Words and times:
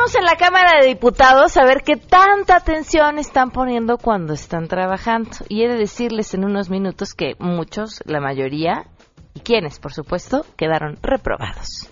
vamos 0.00 0.16
en 0.16 0.24
la 0.24 0.36
Cámara 0.36 0.80
de 0.80 0.86
Diputados 0.86 1.58
a 1.58 1.64
ver 1.66 1.82
qué 1.84 1.96
tanta 1.96 2.56
atención 2.56 3.18
están 3.18 3.50
poniendo 3.50 3.98
cuando 3.98 4.32
están 4.32 4.66
trabajando. 4.66 5.30
Y 5.48 5.62
he 5.62 5.68
de 5.68 5.76
decirles 5.76 6.32
en 6.32 6.44
unos 6.44 6.70
minutos 6.70 7.12
que 7.12 7.34
muchos, 7.38 8.00
la 8.06 8.18
mayoría, 8.18 8.86
y 9.34 9.40
quienes, 9.40 9.78
por 9.78 9.92
supuesto, 9.92 10.46
quedaron 10.56 10.96
reprobados. 11.02 11.90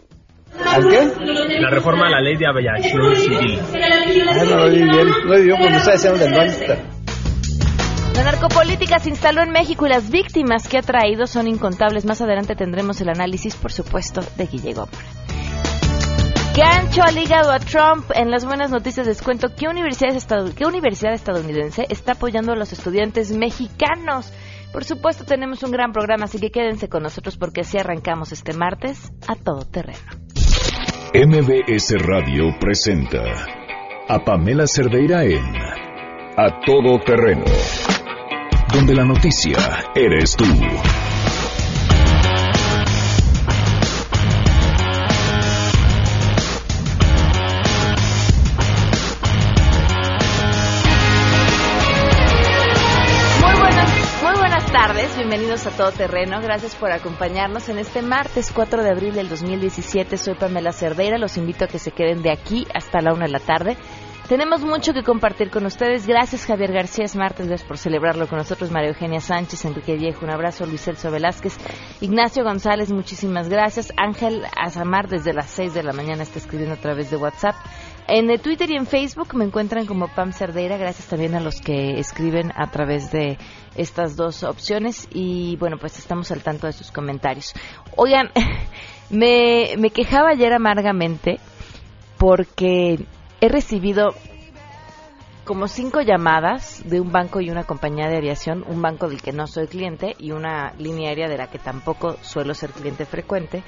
¿Al 0.67 0.89
qué? 0.89 1.61
La 1.61 1.69
reforma 1.69 2.07
a 2.07 2.11
la 2.11 2.21
ley 2.23 2.37
de 2.37 2.47
aviación 2.47 3.15
civil. 3.15 3.61
Ah, 4.31 4.45
no 4.45 4.57
lo 4.57 4.71
vi 4.71 4.83
bien. 4.83 5.07
No 5.07 5.25
lo 5.25 5.37
vi 5.37 5.43
bien 5.43 5.75
está 5.75 5.93
diciendo 5.93 6.19
del 6.19 6.31
Manchester. 6.31 6.79
La 8.15 8.25
narcopolítica 8.25 8.99
se 9.01 9.11
instaló 9.11 9.43
en 9.43 9.51
México 9.51 9.87
y 9.87 9.91
las 9.91 10.11
víctimas 10.11 10.67
que 10.67 10.79
ha 10.79 10.83
traído 10.83 11.27
son 11.27 11.47
incontables. 11.47 12.07
Más 12.07 12.23
adelante 12.23 12.57
tendremos 12.57 13.03
el 13.03 13.11
análisis, 13.11 13.55
por 13.55 13.71
supuesto, 13.71 14.23
de 14.39 14.47
Guille 14.47 14.73
Gómora. 14.73 15.18
Gancho 16.59 17.05
ha 17.05 17.13
ligado 17.13 17.53
a 17.53 17.61
Trump. 17.61 18.11
En 18.17 18.33
las 18.33 18.45
buenas 18.45 18.73
noticias 18.73 19.07
les 19.07 19.23
cuento 19.23 19.55
qué 19.57 19.69
universidad, 19.69 20.13
qué 20.57 20.67
universidad 20.67 21.15
estadounidense 21.15 21.87
está 21.89 22.13
apoyando 22.13 22.53
a 22.53 22.57
los 22.57 22.73
estudiantes 22.73 23.31
mexicanos. 23.31 24.33
Por 24.73 24.83
supuesto, 24.83 25.25
tenemos 25.25 25.63
un 25.63 25.71
gran 25.71 25.93
programa, 25.93 26.25
así 26.25 26.41
que 26.41 26.51
quédense 26.51 26.89
con 26.89 27.05
nosotros 27.05 27.37
porque 27.37 27.61
así 27.61 27.79
arrancamos 27.79 28.33
este 28.33 28.55
martes 28.55 29.13
a 29.29 29.37
todo 29.37 29.67
terreno. 29.67 30.01
MBS 31.15 31.95
Radio 32.05 32.47
presenta 32.59 33.23
a 34.09 34.19
Pamela 34.25 34.67
Cerdeira 34.67 35.23
en 35.23 35.45
A 36.37 36.61
Todo 36.67 36.99
Terreno, 36.99 37.45
donde 38.75 38.97
la 38.97 39.05
noticia 39.05 39.59
eres 39.95 40.35
tú. 40.35 40.45
Bienvenidos 55.29 55.67
a 55.67 55.71
Todo 55.73 55.93
Terreno, 55.93 56.41
gracias 56.41 56.75
por 56.75 56.91
acompañarnos 56.91 57.69
en 57.69 57.77
este 57.77 58.01
martes 58.01 58.51
4 58.51 58.83
de 58.83 58.91
abril 58.91 59.13
del 59.13 59.29
2017. 59.29 60.17
Soy 60.17 60.33
Pamela 60.37 60.73
Cerdeira, 60.73 61.19
los 61.19 61.37
invito 61.37 61.67
a 61.67 61.69
que 61.69 61.79
se 61.79 61.91
queden 61.91 62.23
de 62.23 62.31
aquí 62.31 62.67
hasta 62.75 63.03
la 63.03 63.13
una 63.13 63.27
de 63.27 63.33
la 63.33 63.41
tarde. 63.41 63.77
Tenemos 64.27 64.63
mucho 64.63 64.95
que 64.95 65.03
compartir 65.03 65.51
con 65.51 65.67
ustedes. 65.67 66.07
Gracias 66.07 66.47
Javier 66.47 66.73
García, 66.73 67.05
es 67.05 67.15
martes, 67.15 67.47
gracias 67.47 67.69
por 67.69 67.77
celebrarlo 67.77 68.27
con 68.27 68.39
nosotros. 68.39 68.71
María 68.71 68.89
Eugenia 68.89 69.21
Sánchez, 69.21 69.67
Enrique 69.67 69.97
Viejo, 69.97 70.25
un 70.25 70.31
abrazo. 70.31 70.65
Luis 70.65 70.81
Celso 70.83 71.11
Velázquez, 71.11 71.59
Ignacio 72.01 72.43
González, 72.43 72.91
muchísimas 72.91 73.51
gracias. 73.51 73.93
Ángel 73.99 74.47
Azamar 74.57 75.09
desde 75.09 75.35
las 75.35 75.51
6 75.51 75.75
de 75.75 75.83
la 75.83 75.93
mañana 75.93 76.23
está 76.23 76.39
escribiendo 76.39 76.75
a 76.75 76.81
través 76.81 77.11
de 77.11 77.17
WhatsApp. 77.19 77.55
En 78.09 78.31
eh, 78.31 78.39
Twitter 78.39 78.71
y 78.71 78.75
en 78.75 78.87
Facebook 78.87 79.35
me 79.35 79.45
encuentran 79.45 79.85
como 79.85 80.09
Pam 80.09 80.33
Cerdeira. 80.33 80.79
Gracias 80.79 81.07
también 81.09 81.35
a 81.35 81.41
los 81.41 81.61
que 81.61 81.99
escriben 82.01 82.53
a 82.57 82.71
través 82.71 83.13
de 83.13 83.37
estas 83.77 84.17
dos 84.17 84.45
opciones. 84.45 85.07
Y 85.13 85.57
bueno, 85.57 85.77
pues 85.79 85.99
estamos 85.99 86.31
al 86.31 86.43
tanto 86.43 86.67
de 86.67 86.73
sus 86.73 86.91
comentarios. 86.91 87.53
Oigan, 87.97 88.31
me, 89.11 89.75
me 89.79 89.91
quejaba 89.91 90.31
ayer 90.31 90.55
amargamente 90.55 91.39
porque 92.17 92.99
he 93.43 93.49
recibido 93.49 94.15
como 95.45 95.69
cinco 95.69 96.01
llamadas 96.01 96.83
de 96.89 97.03
un 97.03 97.13
banco 97.13 97.43
y 97.43 97.51
una 97.51 97.65
compañía 97.65 98.09
de 98.09 98.17
aviación, 98.17 98.65
un 98.67 98.81
banco 98.81 99.09
del 99.09 99.21
que 99.21 99.33
no 99.33 99.47
soy 99.47 99.67
cliente 99.67 100.15
y 100.19 100.33
una 100.33 100.73
línea 100.79 101.11
aérea 101.11 101.29
de 101.29 101.37
la 101.37 101.51
que 101.51 101.59
tampoco 101.59 102.17
suelo 102.23 102.55
ser 102.55 102.71
cliente 102.71 103.05
frecuente, 103.05 103.63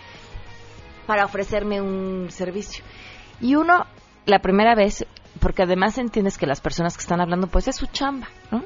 para 1.07 1.27
ofrecerme 1.27 1.83
un 1.83 2.31
servicio. 2.31 2.85
Y 3.41 3.55
uno, 3.55 3.87
la 4.31 4.41
primera 4.41 4.75
vez, 4.75 5.07
porque 5.41 5.63
además 5.63 5.99
entiendes 5.99 6.39
que 6.39 6.47
las 6.47 6.61
personas 6.61 6.97
que 6.97 7.03
están 7.03 7.21
hablando, 7.21 7.47
pues 7.47 7.69
es 7.69 7.77
su 7.77 7.87
chamba, 7.87 8.29
¿no? 8.51 8.65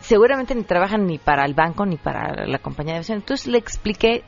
Seguramente 0.00 0.54
ni 0.54 0.64
trabajan 0.64 1.06
ni 1.06 1.18
para 1.18 1.44
el 1.46 1.54
banco 1.54 1.86
ni 1.86 1.96
para 1.96 2.46
la 2.46 2.58
compañía 2.58 2.92
de 2.92 2.98
aviación. 2.98 3.18
Entonces 3.18 3.46
le 3.46 3.58
expliqué 3.58 4.22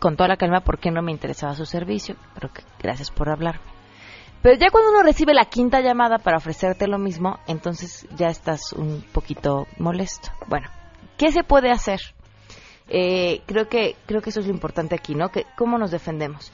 con 0.00 0.16
toda 0.16 0.28
la 0.28 0.36
calma 0.36 0.60
por 0.60 0.78
qué 0.78 0.90
no 0.90 1.00
me 1.00 1.12
interesaba 1.12 1.54
su 1.54 1.64
servicio, 1.64 2.16
pero 2.34 2.52
que 2.52 2.62
gracias 2.80 3.10
por 3.12 3.30
hablarme. 3.30 3.62
Pero 4.42 4.58
ya 4.58 4.70
cuando 4.70 4.90
uno 4.90 5.04
recibe 5.04 5.32
la 5.32 5.44
quinta 5.44 5.80
llamada 5.80 6.18
para 6.18 6.38
ofrecerte 6.38 6.88
lo 6.88 6.98
mismo, 6.98 7.38
entonces 7.46 8.08
ya 8.16 8.26
estás 8.26 8.72
un 8.72 9.04
poquito 9.12 9.68
molesto. 9.78 10.30
Bueno, 10.48 10.68
¿qué 11.16 11.30
se 11.30 11.44
puede 11.44 11.70
hacer? 11.70 12.00
Eh, 12.88 13.42
creo 13.46 13.68
que 13.68 13.94
creo 14.06 14.20
que 14.20 14.30
eso 14.30 14.40
es 14.40 14.46
lo 14.46 14.52
importante 14.52 14.96
aquí, 14.96 15.14
¿no? 15.14 15.28
Que 15.28 15.46
cómo 15.56 15.78
nos 15.78 15.92
defendemos. 15.92 16.52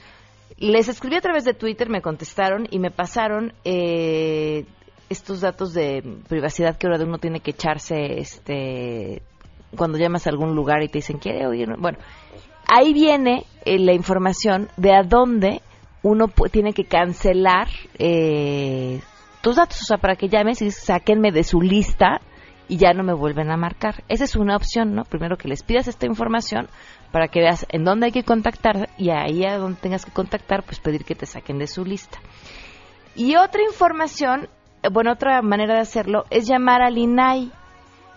Les 0.57 0.87
escribí 0.89 1.15
a 1.15 1.21
través 1.21 1.45
de 1.45 1.53
Twitter, 1.53 1.89
me 1.89 2.01
contestaron 2.01 2.67
y 2.69 2.79
me 2.79 2.91
pasaron 2.91 3.53
eh, 3.63 4.65
estos 5.09 5.41
datos 5.41 5.73
de 5.73 6.03
privacidad 6.27 6.77
que 6.77 6.87
ahora 6.87 7.03
uno 7.03 7.17
tiene 7.17 7.39
que 7.39 7.51
echarse, 7.51 8.19
este, 8.19 9.21
cuando 9.75 9.97
llamas 9.97 10.27
a 10.27 10.31
algún 10.31 10.55
lugar 10.55 10.83
y 10.83 10.87
te 10.87 10.99
dicen 10.99 11.17
quiere 11.17 11.47
oír, 11.47 11.69
bueno, 11.77 11.97
ahí 12.67 12.93
viene 12.93 13.45
eh, 13.65 13.79
la 13.79 13.93
información 13.93 14.69
de 14.77 14.93
a 14.93 15.03
dónde 15.03 15.61
uno 16.01 16.27
tiene 16.51 16.73
que 16.73 16.85
cancelar 16.85 17.67
eh, 17.97 19.01
tus 19.41 19.55
datos, 19.55 19.81
o 19.81 19.85
sea, 19.85 19.97
para 19.97 20.15
que 20.15 20.29
llames 20.29 20.61
y 20.61 20.71
sáquenme 20.71 21.31
de 21.31 21.43
su 21.43 21.61
lista 21.61 22.21
y 22.67 22.77
ya 22.77 22.93
no 22.93 23.03
me 23.03 23.13
vuelven 23.13 23.51
a 23.51 23.57
marcar. 23.57 24.03
Esa 24.07 24.23
es 24.23 24.35
una 24.35 24.55
opción, 24.55 24.93
¿no? 24.93 25.03
Primero 25.03 25.37
que 25.37 25.47
les 25.47 25.63
pidas 25.63 25.87
esta 25.87 26.05
información 26.05 26.67
para 27.11 27.27
que 27.27 27.39
veas 27.39 27.65
en 27.69 27.83
dónde 27.83 28.07
hay 28.07 28.11
que 28.11 28.23
contactar 28.23 28.89
y 28.97 29.09
ahí 29.09 29.45
a 29.45 29.57
donde 29.57 29.79
tengas 29.79 30.05
que 30.05 30.11
contactar, 30.11 30.63
pues 30.63 30.79
pedir 30.79 31.05
que 31.05 31.15
te 31.15 31.25
saquen 31.25 31.57
de 31.57 31.67
su 31.67 31.83
lista. 31.85 32.19
Y 33.15 33.35
otra 33.35 33.61
información, 33.63 34.49
eh, 34.83 34.89
bueno, 34.91 35.11
otra 35.11 35.41
manera 35.41 35.75
de 35.75 35.81
hacerlo 35.81 36.25
es 36.29 36.47
llamar 36.47 36.81
al 36.81 36.97
INAI. 36.97 37.51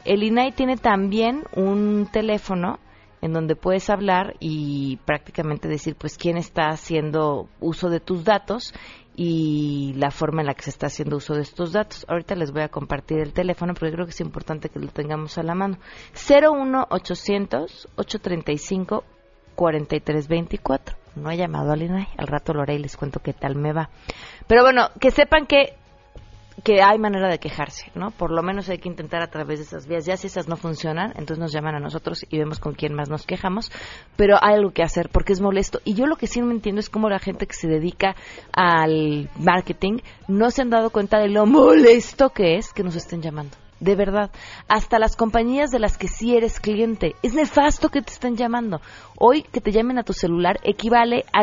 El 0.04 0.22
INAI 0.22 0.52
tiene 0.52 0.76
también 0.76 1.44
un 1.54 2.08
teléfono 2.12 2.78
en 3.22 3.32
donde 3.32 3.54
puedes 3.54 3.88
hablar 3.88 4.34
y 4.40 4.96
prácticamente 5.04 5.68
decir 5.68 5.94
pues 5.96 6.18
quién 6.18 6.36
está 6.36 6.70
haciendo 6.70 7.48
uso 7.60 7.88
de 7.88 8.00
tus 8.00 8.24
datos 8.24 8.74
y 9.14 9.92
la 9.96 10.10
forma 10.10 10.40
en 10.40 10.46
la 10.46 10.54
que 10.54 10.62
se 10.62 10.70
está 10.70 10.86
haciendo 10.86 11.16
uso 11.16 11.34
de 11.34 11.42
estos 11.42 11.72
datos. 11.72 12.06
Ahorita 12.08 12.34
les 12.34 12.52
voy 12.52 12.62
a 12.62 12.68
compartir 12.68 13.18
el 13.18 13.32
teléfono 13.32 13.74
porque 13.74 13.92
creo 13.92 14.06
que 14.06 14.12
es 14.12 14.20
importante 14.20 14.68
que 14.68 14.78
lo 14.78 14.88
tengamos 14.88 15.38
a 15.38 15.42
la 15.42 15.54
mano. 15.54 15.78
01800 16.14 17.88
835 17.96 19.04
4324. 19.54 20.96
No 21.16 21.30
he 21.30 21.36
llamado 21.36 21.72
al 21.72 21.82
INAI, 21.82 22.08
al 22.16 22.26
rato 22.26 22.54
lo 22.54 22.62
haré 22.62 22.76
y 22.76 22.78
les 22.78 22.96
cuento 22.96 23.20
qué 23.20 23.34
tal 23.34 23.54
me 23.54 23.72
va. 23.72 23.90
Pero 24.46 24.62
bueno, 24.62 24.88
que 24.98 25.10
sepan 25.10 25.46
que 25.46 25.74
que 26.64 26.82
hay 26.82 26.98
manera 26.98 27.28
de 27.28 27.38
quejarse, 27.38 27.90
¿no? 27.94 28.10
Por 28.10 28.30
lo 28.30 28.42
menos 28.42 28.68
hay 28.68 28.78
que 28.78 28.88
intentar 28.88 29.22
a 29.22 29.28
través 29.28 29.58
de 29.58 29.64
esas 29.64 29.86
vías. 29.86 30.04
Ya 30.04 30.16
si 30.16 30.26
esas 30.26 30.48
no 30.48 30.56
funcionan, 30.56 31.10
entonces 31.16 31.38
nos 31.38 31.52
llaman 31.52 31.74
a 31.74 31.80
nosotros 31.80 32.24
y 32.28 32.38
vemos 32.38 32.58
con 32.58 32.74
quién 32.74 32.94
más 32.94 33.08
nos 33.08 33.26
quejamos. 33.26 33.70
Pero 34.16 34.36
hay 34.40 34.54
algo 34.54 34.72
que 34.72 34.82
hacer 34.82 35.08
porque 35.10 35.32
es 35.32 35.40
molesto. 35.40 35.80
Y 35.84 35.94
yo 35.94 36.06
lo 36.06 36.16
que 36.16 36.26
sí 36.26 36.40
no 36.40 36.50
entiendo 36.50 36.80
es 36.80 36.90
cómo 36.90 37.08
la 37.08 37.18
gente 37.18 37.46
que 37.46 37.54
se 37.54 37.68
dedica 37.68 38.14
al 38.52 39.30
marketing 39.38 39.98
no 40.28 40.50
se 40.50 40.62
han 40.62 40.70
dado 40.70 40.90
cuenta 40.90 41.18
de 41.18 41.28
lo 41.28 41.46
molesto 41.46 42.30
que 42.30 42.56
es 42.56 42.72
que 42.72 42.82
nos 42.82 42.96
estén 42.96 43.22
llamando. 43.22 43.56
De 43.80 43.96
verdad, 43.96 44.30
hasta 44.68 45.00
las 45.00 45.16
compañías 45.16 45.72
de 45.72 45.80
las 45.80 45.98
que 45.98 46.06
sí 46.06 46.36
eres 46.36 46.60
cliente, 46.60 47.16
es 47.24 47.34
nefasto 47.34 47.88
que 47.88 48.00
te 48.00 48.12
estén 48.12 48.36
llamando. 48.36 48.80
Hoy 49.18 49.42
que 49.42 49.60
te 49.60 49.72
llamen 49.72 49.98
a 49.98 50.04
tu 50.04 50.12
celular 50.12 50.60
equivale 50.62 51.24
a 51.32 51.42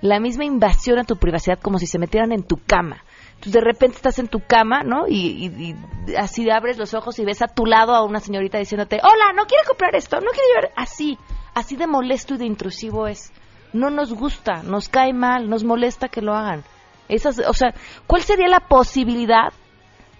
la 0.00 0.20
misma 0.20 0.44
invasión 0.44 1.00
a 1.00 1.04
tu 1.04 1.16
privacidad 1.16 1.58
como 1.60 1.80
si 1.80 1.88
se 1.88 1.98
metieran 1.98 2.30
en 2.30 2.44
tu 2.44 2.56
cama. 2.56 3.02
De 3.44 3.60
repente 3.60 3.96
estás 3.96 4.18
en 4.18 4.28
tu 4.28 4.40
cama, 4.40 4.82
¿no? 4.82 5.08
Y, 5.08 5.74
así 6.16 6.48
abres 6.50 6.78
los 6.78 6.94
ojos 6.94 7.18
y 7.18 7.24
ves 7.24 7.42
a 7.42 7.48
tu 7.48 7.66
lado 7.66 7.94
a 7.94 8.04
una 8.04 8.20
señorita 8.20 8.58
diciéndote, 8.58 9.00
hola, 9.02 9.32
no 9.34 9.46
quiere 9.46 9.64
comprar 9.66 9.94
esto, 9.96 10.16
no 10.20 10.30
quiere 10.30 10.48
llevar... 10.48 10.72
Así, 10.76 11.18
así 11.54 11.76
de 11.76 11.86
molesto 11.86 12.34
y 12.34 12.38
de 12.38 12.46
intrusivo 12.46 13.06
es. 13.06 13.32
No 13.72 13.90
nos 13.90 14.12
gusta, 14.12 14.62
nos 14.62 14.88
cae 14.88 15.12
mal, 15.12 15.48
nos 15.48 15.64
molesta 15.64 16.08
que 16.08 16.22
lo 16.22 16.34
hagan. 16.34 16.62
Esas, 17.08 17.38
o 17.40 17.52
sea, 17.52 17.74
¿cuál 18.06 18.22
sería 18.22 18.48
la 18.48 18.60
posibilidad 18.60 19.52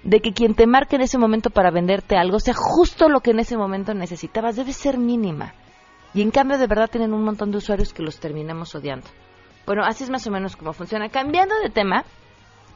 de 0.02 0.20
que 0.20 0.32
quien 0.32 0.54
te 0.54 0.66
marque 0.66 0.96
en 0.96 1.02
ese 1.02 1.18
momento 1.18 1.50
para 1.50 1.70
venderte 1.70 2.16
algo 2.16 2.40
sea 2.40 2.54
justo 2.54 3.08
lo 3.08 3.20
que 3.20 3.30
en 3.30 3.40
ese 3.40 3.56
momento 3.56 3.94
necesitabas? 3.94 4.56
Debe 4.56 4.72
ser 4.72 4.98
mínima. 4.98 5.54
Y 6.14 6.22
en 6.22 6.30
cambio, 6.30 6.58
de 6.58 6.66
verdad, 6.66 6.90
tienen 6.90 7.14
un 7.14 7.24
montón 7.24 7.50
de 7.50 7.58
usuarios 7.58 7.92
que 7.92 8.02
los 8.02 8.18
terminamos 8.18 8.74
odiando. 8.74 9.06
Bueno, 9.66 9.84
así 9.84 10.04
es 10.04 10.10
más 10.10 10.26
o 10.26 10.30
menos 10.30 10.56
como 10.56 10.72
funciona. 10.72 11.08
Cambiando 11.08 11.54
de 11.62 11.70
tema, 11.70 12.04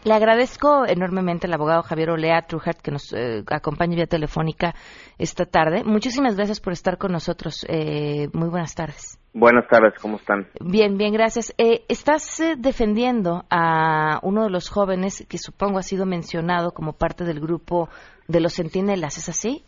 le 0.05 0.15
agradezco 0.15 0.87
enormemente 0.87 1.47
al 1.47 1.55
abogado 1.55 1.83
Javier 1.83 2.11
Olea 2.11 2.43
Trujart 2.43 2.81
que 2.81 2.91
nos 2.91 3.13
eh, 3.13 3.43
acompaña 3.51 3.97
vía 3.97 4.07
telefónica 4.07 4.75
esta 5.19 5.45
tarde. 5.45 5.83
Muchísimas 5.85 6.37
gracias 6.37 6.61
por 6.61 6.73
estar 6.73 6.99
con 6.99 7.13
nosotros. 7.13 7.67
Eh, 7.69 8.29
muy 8.33 8.49
buenas 8.49 8.75
tardes. 8.75 9.19
Buenas 9.39 9.69
tardes, 9.69 9.93
¿cómo 10.01 10.17
están? 10.17 10.47
Bien, 10.61 10.97
bien, 10.97 11.13
gracias. 11.13 11.55
Eh, 11.59 11.85
estás 11.89 12.41
eh, 12.41 12.55
defendiendo 12.57 13.45
a 13.51 14.19
uno 14.23 14.45
de 14.45 14.51
los 14.51 14.71
jóvenes 14.71 15.27
que 15.29 15.37
supongo 15.37 15.79
ha 15.79 15.83
sido 15.83 16.07
mencionado 16.07 16.71
como 16.71 16.95
parte 16.95 17.25
del 17.25 17.39
grupo 17.39 17.91
de 18.29 18.41
los 18.41 18.55
centinelas, 18.55 19.19
¿es 19.19 19.29
así? 19.29 19.63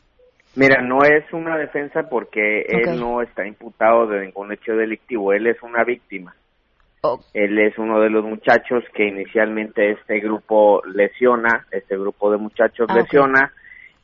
Mira, 0.56 0.81
no 0.81 1.04
es 1.04 1.31
una 1.34 1.58
defensa 1.58 2.08
porque 2.08 2.62
él 2.62 2.98
no 2.98 3.20
está 3.20 3.46
imputado 3.46 4.06
de 4.06 4.24
ningún 4.24 4.52
hecho 4.52 4.72
delictivo, 4.72 5.34
él 5.34 5.46
es 5.46 5.62
una 5.62 5.84
víctima. 5.84 6.34
Oh, 7.02 7.20
Él 7.32 7.58
es 7.58 7.78
uno 7.78 8.00
de 8.00 8.10
los 8.10 8.24
muchachos 8.24 8.82
que 8.92 9.06
inicialmente 9.06 9.92
este 9.92 10.18
grupo 10.20 10.82
lesiona, 10.84 11.66
este 11.70 11.96
grupo 11.96 12.30
de 12.30 12.38
muchachos 12.38 12.88
Ah, 12.90 12.94
lesiona 12.96 13.52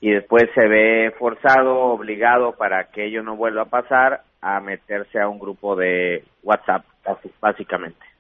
y 0.01 0.11
después 0.11 0.45
se 0.55 0.69
ve 0.69 1.13
forzado, 1.19 1.77
obligado 1.77 2.53
para 2.53 2.85
que 2.91 3.07
ello 3.07 3.23
no 3.23 3.37
vuelva 3.37 3.63
a 3.63 3.71
pasar 3.71 4.23
a 4.41 4.61
meterse 4.61 5.19
a 5.19 5.29
un 5.29 5.39
grupo 5.39 5.75
de 5.75 6.25
WhatsApp, 6.43 6.85
básicamente. 7.41 8.14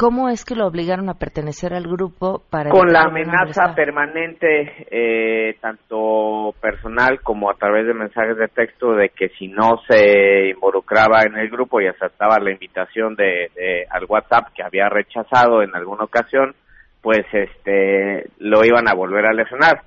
¿Cómo 0.00 0.30
es 0.30 0.46
que 0.46 0.54
lo 0.54 0.66
obligaron 0.66 1.10
a 1.10 1.18
pertenecer 1.18 1.74
al 1.74 1.82
grupo 1.82 2.42
para 2.48 2.70
Con 2.70 2.90
la 2.90 3.02
amenaza 3.02 3.74
permanente, 3.74 4.86
eh, 4.90 5.56
tanto 5.60 6.54
personal 6.58 7.20
como 7.20 7.50
a 7.50 7.54
través 7.54 7.86
de 7.86 7.92
mensajes 7.92 8.38
de 8.38 8.48
texto, 8.48 8.94
de 8.94 9.10
que 9.10 9.28
si 9.38 9.48
no 9.48 9.78
se 9.86 10.48
involucraba 10.54 11.20
en 11.26 11.36
el 11.36 11.50
grupo 11.50 11.82
y 11.82 11.86
aceptaba 11.86 12.38
la 12.38 12.50
invitación 12.50 13.14
de, 13.14 13.50
de- 13.54 13.84
al 13.90 14.06
WhatsApp 14.08 14.48
que 14.54 14.62
había 14.62 14.88
rechazado 14.88 15.62
en 15.62 15.76
alguna 15.76 16.04
ocasión, 16.04 16.54
pues 17.02 17.26
este 17.32 18.24
lo 18.38 18.64
iban 18.64 18.88
a 18.88 18.94
volver 18.94 19.26
a 19.26 19.34
lesionar. 19.34 19.82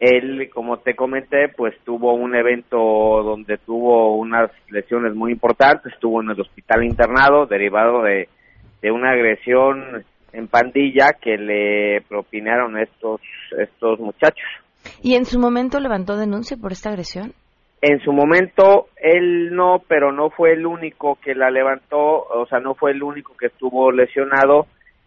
Él, 0.00 0.48
como 0.54 0.78
te 0.78 0.94
comenté, 0.96 1.48
pues 1.54 1.74
tuvo 1.84 2.14
un 2.14 2.34
evento 2.34 2.78
donde 3.22 3.58
tuvo 3.58 4.16
unas 4.16 4.50
lesiones 4.70 5.14
muy 5.14 5.32
importantes, 5.32 5.92
estuvo 5.92 6.22
en 6.22 6.30
el 6.30 6.40
hospital 6.40 6.84
internado 6.84 7.44
derivado 7.44 8.02
de, 8.02 8.28
de 8.82 8.90
una 8.90 9.12
agresión 9.12 10.04
en 10.32 10.48
pandilla 10.48 11.12
que 11.20 11.36
le 11.36 12.02
propinaron 12.08 12.78
estos 12.78 13.20
estos 13.58 13.98
muchachos. 13.98 14.46
¿Y 15.02 15.14
en 15.14 15.24
su 15.24 15.38
momento 15.38 15.80
levantó 15.80 16.16
denuncia 16.16 16.56
por 16.56 16.72
esta 16.72 16.90
agresión? 16.90 17.32
En 17.80 18.00
su 18.00 18.12
momento 18.12 18.88
él 18.96 19.54
no, 19.54 19.82
pero 19.86 20.12
no 20.12 20.30
fue 20.30 20.52
el 20.52 20.66
único 20.66 21.16
que 21.22 21.34
la 21.34 21.50
levantó, 21.50 21.98
o 21.98 22.46
sea, 22.48 22.58
no 22.58 22.74
fue 22.74 22.90
el 22.90 23.02
único 23.02 23.36
que 23.36 23.46
estuvo 23.46 23.92
lesionado 23.92 24.66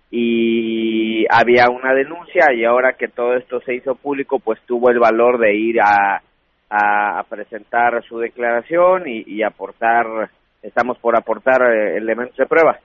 y 0.09 1.25
había 1.29 1.69
una 1.69 1.93
denuncia 1.93 2.53
y 2.53 2.63
ahora 2.63 2.93
que 2.93 3.07
todo 3.07 3.35
esto 3.35 3.59
se 3.61 3.75
hizo 3.75 3.95
público, 3.95 4.39
pues 4.39 4.59
tuvo 4.65 4.89
el 4.89 4.99
valor 4.99 5.37
de 5.39 5.53
ir 5.55 5.81
a, 5.81 6.21
a, 6.69 7.19
a 7.19 7.23
presentar 7.23 8.03
su 8.07 8.19
declaración 8.19 9.07
y, 9.07 9.23
y 9.25 9.43
aportar, 9.43 10.29
estamos 10.61 10.97
por 10.99 11.17
aportar 11.17 11.61
eh, 11.63 11.97
elementos 11.97 12.37
de 12.37 12.45
prueba. 12.45 12.79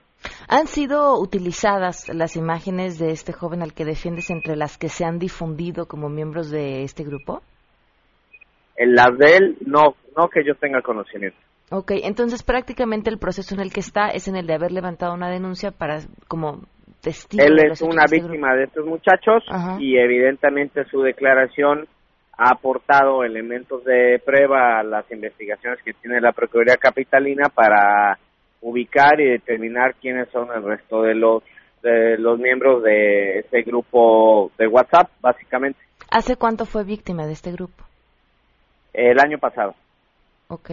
¿Han 0.49 0.67
sido 0.67 1.19
utilizadas 1.19 2.07
las 2.13 2.35
imágenes 2.35 2.99
de 2.99 3.11
este 3.11 3.33
joven 3.33 3.61
al 3.61 3.73
que 3.73 3.85
defiendes 3.85 4.29
entre 4.29 4.55
las 4.55 4.77
que 4.77 4.89
se 4.89 5.05
han 5.05 5.19
difundido 5.19 5.87
como 5.87 6.09
miembros 6.09 6.49
de 6.49 6.83
este 6.83 7.03
grupo? 7.03 7.41
En 8.75 8.95
las 8.95 9.17
de 9.17 9.37
él, 9.37 9.57
no, 9.65 9.95
no 10.15 10.29
que 10.29 10.43
yo 10.45 10.55
tenga 10.55 10.81
conocimiento. 10.81 11.37
Ok, 11.69 11.91
entonces 12.03 12.43
prácticamente 12.43 13.09
el 13.09 13.17
proceso 13.17 13.53
en 13.53 13.61
el 13.61 13.73
que 13.73 13.81
está 13.81 14.07
es 14.09 14.27
en 14.27 14.37
el 14.37 14.47
de 14.47 14.53
haber 14.53 14.71
levantado 14.71 15.13
una 15.13 15.29
denuncia 15.29 15.71
para 15.71 15.99
como 16.29 16.61
testigo 17.01 17.43
Él 17.43 17.59
es 17.71 17.81
una 17.81 18.05
de 18.09 18.17
este 18.17 18.21
víctima 18.21 18.55
de 18.55 18.63
estos 18.63 18.85
muchachos 18.85 19.43
Ajá. 19.49 19.77
y 19.79 19.97
evidentemente 19.97 20.85
su 20.85 21.01
declaración 21.01 21.87
ha 22.37 22.51
aportado 22.51 23.23
elementos 23.23 23.83
de 23.83 24.21
prueba 24.23 24.79
a 24.79 24.83
las 24.83 25.11
investigaciones 25.11 25.79
que 25.83 25.93
tiene 25.93 26.21
la 26.21 26.31
Procuraduría 26.31 26.77
Capitalina 26.77 27.49
para 27.49 28.17
ubicar 28.61 29.19
y 29.19 29.25
determinar 29.29 29.95
quiénes 29.95 30.29
son 30.29 30.49
el 30.55 30.63
resto 30.63 31.01
de 31.03 31.15
los 31.15 31.43
de 31.83 32.17
los 32.17 32.39
miembros 32.39 32.81
de 32.83 33.39
este 33.39 33.61
grupo 33.61 34.51
de 34.57 34.67
WhatsApp, 34.67 35.09
básicamente. 35.21 35.79
¿Hace 36.09 36.35
cuánto 36.35 36.65
fue 36.65 36.83
víctima 36.83 37.25
de 37.25 37.33
este 37.33 37.51
grupo? 37.51 37.83
el 38.93 39.19
año 39.19 39.37
pasado. 39.37 39.75
Ok. 40.47 40.71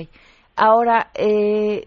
Ahora, 0.57 1.11
eh, 1.15 1.87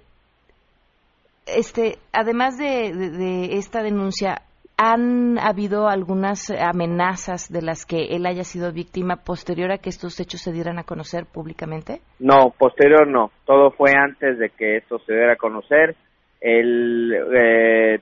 este, 1.47 1.97
además 2.11 2.57
de, 2.57 2.93
de- 2.93 3.09
de 3.09 3.57
esta 3.57 3.81
denuncia, 3.81 4.41
¿han 4.77 5.39
habido 5.39 5.89
algunas 5.89 6.51
amenazas 6.51 7.51
de 7.51 7.63
las 7.63 7.85
que 7.85 8.15
él 8.15 8.25
haya 8.27 8.43
sido 8.43 8.71
víctima 8.71 9.17
posterior 9.17 9.71
a 9.71 9.79
que 9.79 9.89
estos 9.89 10.19
hechos 10.19 10.41
se 10.41 10.51
dieran 10.51 10.77
a 10.77 10.83
conocer 10.83 11.25
públicamente? 11.25 12.01
No, 12.19 12.53
posterior 12.57 13.07
no. 13.07 13.31
Todo 13.45 13.71
fue 13.71 13.91
antes 13.97 14.37
de 14.37 14.51
que 14.51 14.77
esto 14.77 14.99
se 14.99 15.13
diera 15.13 15.33
a 15.33 15.37
conocer. 15.37 15.95
Él 16.39 17.11
eh, 17.35 17.99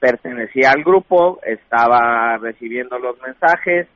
pertenecía 0.00 0.70
al 0.70 0.82
grupo, 0.82 1.40
estaba 1.44 2.38
recibiendo 2.38 2.98
los 2.98 3.20
mensajes 3.20 3.86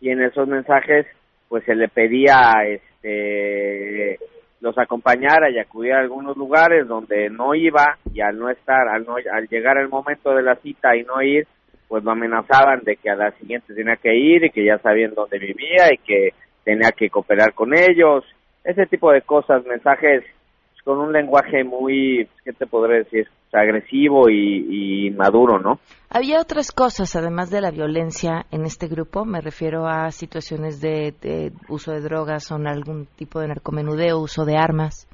y 0.00 0.10
en 0.10 0.22
esos 0.22 0.48
mensajes 0.48 1.06
pues 1.48 1.64
se 1.64 1.74
le 1.74 1.88
pedía 1.88 2.52
este 2.66 4.18
los 4.60 4.76
acompañara 4.76 5.50
y 5.50 5.58
acudiera 5.58 5.98
a 5.98 6.02
algunos 6.02 6.36
lugares 6.36 6.86
donde 6.86 7.30
no 7.30 7.54
iba 7.54 7.98
y 8.12 8.20
al 8.20 8.38
no 8.38 8.50
estar, 8.50 8.88
al, 8.88 9.04
no, 9.04 9.16
al 9.16 9.48
llegar 9.48 9.78
el 9.78 9.88
momento 9.88 10.34
de 10.34 10.42
la 10.42 10.56
cita 10.56 10.94
y 10.96 11.02
no 11.02 11.22
ir, 11.22 11.46
pues 11.90 12.04
lo 12.04 12.12
amenazaban 12.12 12.84
de 12.84 12.94
que 12.94 13.10
a 13.10 13.16
la 13.16 13.32
siguiente 13.32 13.74
tenía 13.74 13.96
que 13.96 14.14
ir 14.14 14.44
y 14.44 14.50
que 14.50 14.64
ya 14.64 14.78
sabían 14.78 15.12
dónde 15.12 15.40
vivía 15.40 15.92
y 15.92 15.98
que 15.98 16.34
tenía 16.62 16.92
que 16.92 17.10
cooperar 17.10 17.52
con 17.52 17.76
ellos, 17.76 18.24
ese 18.62 18.86
tipo 18.86 19.10
de 19.10 19.22
cosas, 19.22 19.66
mensajes 19.66 20.22
pues, 20.70 20.82
con 20.84 20.98
un 21.00 21.12
lenguaje 21.12 21.64
muy, 21.64 22.28
¿qué 22.44 22.52
te 22.52 22.68
podré 22.68 22.98
decir? 22.98 23.26
Sea, 23.50 23.62
agresivo 23.62 24.30
y, 24.30 25.08
y 25.08 25.10
maduro, 25.10 25.58
¿no? 25.58 25.80
Había 26.08 26.40
otras 26.40 26.70
cosas, 26.70 27.16
además 27.16 27.50
de 27.50 27.60
la 27.60 27.72
violencia, 27.72 28.46
en 28.52 28.62
este 28.62 28.86
grupo. 28.86 29.24
Me 29.24 29.40
refiero 29.40 29.88
a 29.88 30.12
situaciones 30.12 30.80
de, 30.80 31.12
de 31.20 31.50
uso 31.68 31.90
de 31.90 32.02
drogas 32.02 32.52
o 32.52 32.54
algún 32.54 33.06
tipo 33.16 33.40
de 33.40 33.48
narcomenudeo, 33.48 34.20
uso 34.20 34.44
de 34.44 34.56
armas. 34.56 35.08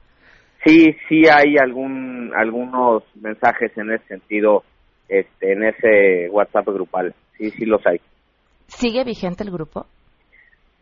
Sí, 0.67 0.95
sí 1.09 1.23
hay 1.33 1.57
algún, 1.59 2.33
algunos 2.37 3.05
mensajes 3.15 3.73
en 3.79 3.93
ese 3.93 4.07
sentido, 4.09 4.65
este, 5.09 5.53
en 5.53 5.65
ese 5.65 6.29
WhatsApp 6.31 6.67
grupal. 6.67 7.15
Sí, 7.37 7.51
sí 7.51 7.65
los 7.65 7.85
hay. 7.87 8.01
¿Sigue 8.67 9.05
vigente 9.05 9.45
el 9.45 9.51
grupo? 9.51 9.87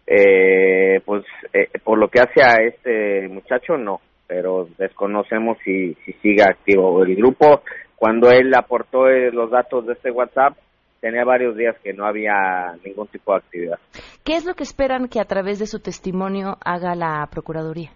Eh, 0.06 1.00
pues 1.05 1.25
eh, 1.53 1.69
por 1.82 1.99
lo 1.99 2.09
que 2.09 2.21
hace 2.21 2.43
a 2.43 2.62
este 2.62 3.26
muchacho 3.29 3.76
no, 3.79 4.00
pero 4.26 4.69
desconocemos 4.79 5.56
si, 5.65 5.94
si 6.05 6.12
sigue 6.15 6.43
activo 6.43 7.03
el 7.03 7.17
grupo. 7.17 7.62
Cuando 7.97 8.31
él 8.31 8.53
aportó 8.55 9.09
eh, 9.09 9.31
los 9.32 9.50
datos 9.50 9.87
de 9.87 9.94
este 9.94 10.11
WhatsApp, 10.11 10.56
tenía 11.00 11.25
varios 11.25 11.56
días 11.56 11.77
que 11.82 11.93
no 11.93 12.06
había 12.06 12.75
ningún 12.85 13.06
tipo 13.09 13.32
de 13.32 13.38
actividad. 13.38 13.79
¿Qué 14.25 14.37
es 14.37 14.44
lo 14.44 14.55
que 14.55 14.62
esperan 14.62 15.09
que 15.09 15.20
a 15.20 15.25
través 15.25 15.59
de 15.59 15.67
su 15.67 15.81
testimonio 15.81 16.56
haga 16.65 16.94
la 16.94 17.27
Procuraduría? 17.31 17.91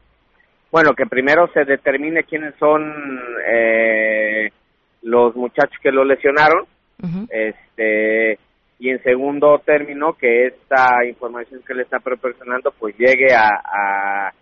Bueno, 0.71 0.93
que 0.95 1.07
primero 1.07 1.49
se 1.55 1.65
determine 1.65 2.25
quiénes 2.25 2.55
son 2.59 2.93
eh, 3.51 4.51
los 5.03 5.35
muchachos 5.37 5.77
que 5.83 5.91
lo 5.91 6.05
lesionaron, 6.05 6.67
este 7.31 8.39
y 8.81 8.91
en 8.91 9.03
segundo 9.03 9.61
término 9.65 10.13
que 10.15 10.47
esta 10.47 11.05
información 11.09 11.63
que 11.67 11.75
le 11.75 11.83
está 11.83 11.99
proporcionando 11.99 12.73
pues 12.79 12.97
llegue 12.97 13.35
a, 13.35 13.49
a, 13.49 14.33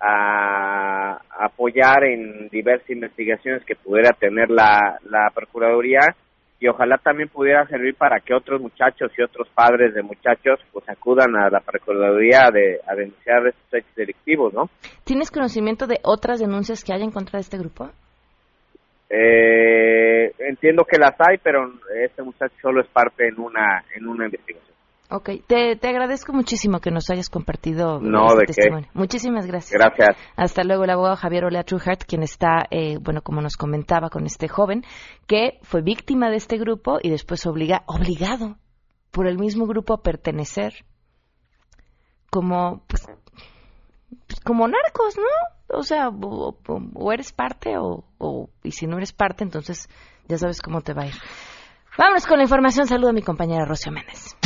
a 0.00 1.20
apoyar 1.40 2.04
en 2.04 2.48
diversas 2.48 2.88
investigaciones 2.90 3.64
que 3.64 3.74
pudiera 3.74 4.10
tener 4.12 4.48
la, 4.48 4.98
la 5.04 5.30
Procuraduría 5.34 6.00
y 6.60 6.68
ojalá 6.68 6.98
también 6.98 7.28
pudiera 7.30 7.66
servir 7.66 7.94
para 7.96 8.20
que 8.20 8.34
otros 8.34 8.60
muchachos 8.60 9.10
y 9.16 9.22
otros 9.22 9.48
padres 9.54 9.94
de 9.94 10.02
muchachos 10.02 10.60
pues 10.72 10.86
acudan 10.88 11.34
a 11.34 11.48
la 11.50 11.60
Procuraduría 11.60 12.50
de, 12.52 12.78
a 12.86 12.94
denunciar 12.94 13.46
estos 13.46 13.72
hechos 13.72 13.94
delictivos, 13.96 14.52
¿no? 14.52 14.68
¿Tienes 15.04 15.30
conocimiento 15.30 15.86
de 15.86 15.98
otras 16.04 16.38
denuncias 16.38 16.84
que 16.84 16.92
haya 16.92 17.04
en 17.04 17.12
contra 17.12 17.38
de 17.38 17.42
este 17.42 17.58
grupo? 17.58 17.90
Eh, 19.12 20.32
entiendo 20.38 20.84
que 20.84 20.96
las 20.98 21.14
hay, 21.18 21.38
pero 21.42 21.72
este 22.02 22.22
muchacho 22.22 22.54
solo 22.62 22.80
es 22.80 22.88
parte 22.88 23.26
en 23.26 23.40
una 23.40 23.84
en 23.96 24.06
una 24.06 24.26
investigación. 24.26 24.70
Ok, 25.12 25.30
te, 25.48 25.74
te 25.74 25.88
agradezco 25.88 26.32
muchísimo 26.32 26.78
que 26.78 26.92
nos 26.92 27.10
hayas 27.10 27.28
compartido 27.28 27.98
No, 28.00 28.26
este 28.28 28.36
¿de 28.36 28.40
qué? 28.42 28.52
testimonio. 28.52 28.88
Muchísimas 28.94 29.44
gracias. 29.46 29.76
Gracias. 29.76 30.16
Hasta 30.36 30.62
luego, 30.62 30.84
el 30.84 30.90
abogado 30.90 31.16
Javier 31.16 31.46
Olea 31.46 31.64
Truhart, 31.64 32.04
quien 32.06 32.22
está, 32.22 32.66
eh, 32.70 32.98
bueno, 33.00 33.20
como 33.20 33.40
nos 33.40 33.56
comentaba 33.56 34.08
con 34.08 34.24
este 34.24 34.46
joven, 34.46 34.84
que 35.26 35.58
fue 35.62 35.82
víctima 35.82 36.30
de 36.30 36.36
este 36.36 36.58
grupo 36.58 37.00
y 37.02 37.10
después 37.10 37.44
obliga, 37.46 37.82
obligado 37.86 38.58
por 39.10 39.26
el 39.26 39.36
mismo 39.38 39.66
grupo 39.66 39.94
a 39.94 40.02
pertenecer 40.02 40.72
como, 42.30 42.84
pues, 42.86 43.04
como 44.44 44.66
narcos, 44.68 45.16
¿no? 45.16 45.78
O 45.78 45.82
sea, 45.82 46.08
o 46.08 47.12
eres 47.12 47.32
parte 47.32 47.76
o, 47.78 48.04
o, 48.18 48.48
y 48.62 48.72
si 48.72 48.86
no 48.86 48.96
eres 48.96 49.12
parte, 49.12 49.44
entonces 49.44 49.88
ya 50.28 50.38
sabes 50.38 50.60
cómo 50.60 50.80
te 50.80 50.94
va 50.94 51.02
a 51.02 51.06
ir. 51.06 51.14
Vámonos 51.98 52.26
con 52.26 52.38
la 52.38 52.44
información. 52.44 52.86
Saludo 52.86 53.10
a 53.10 53.12
mi 53.12 53.22
compañera 53.22 53.64
Rocío 53.64 53.92
Méndez. 53.92 54.36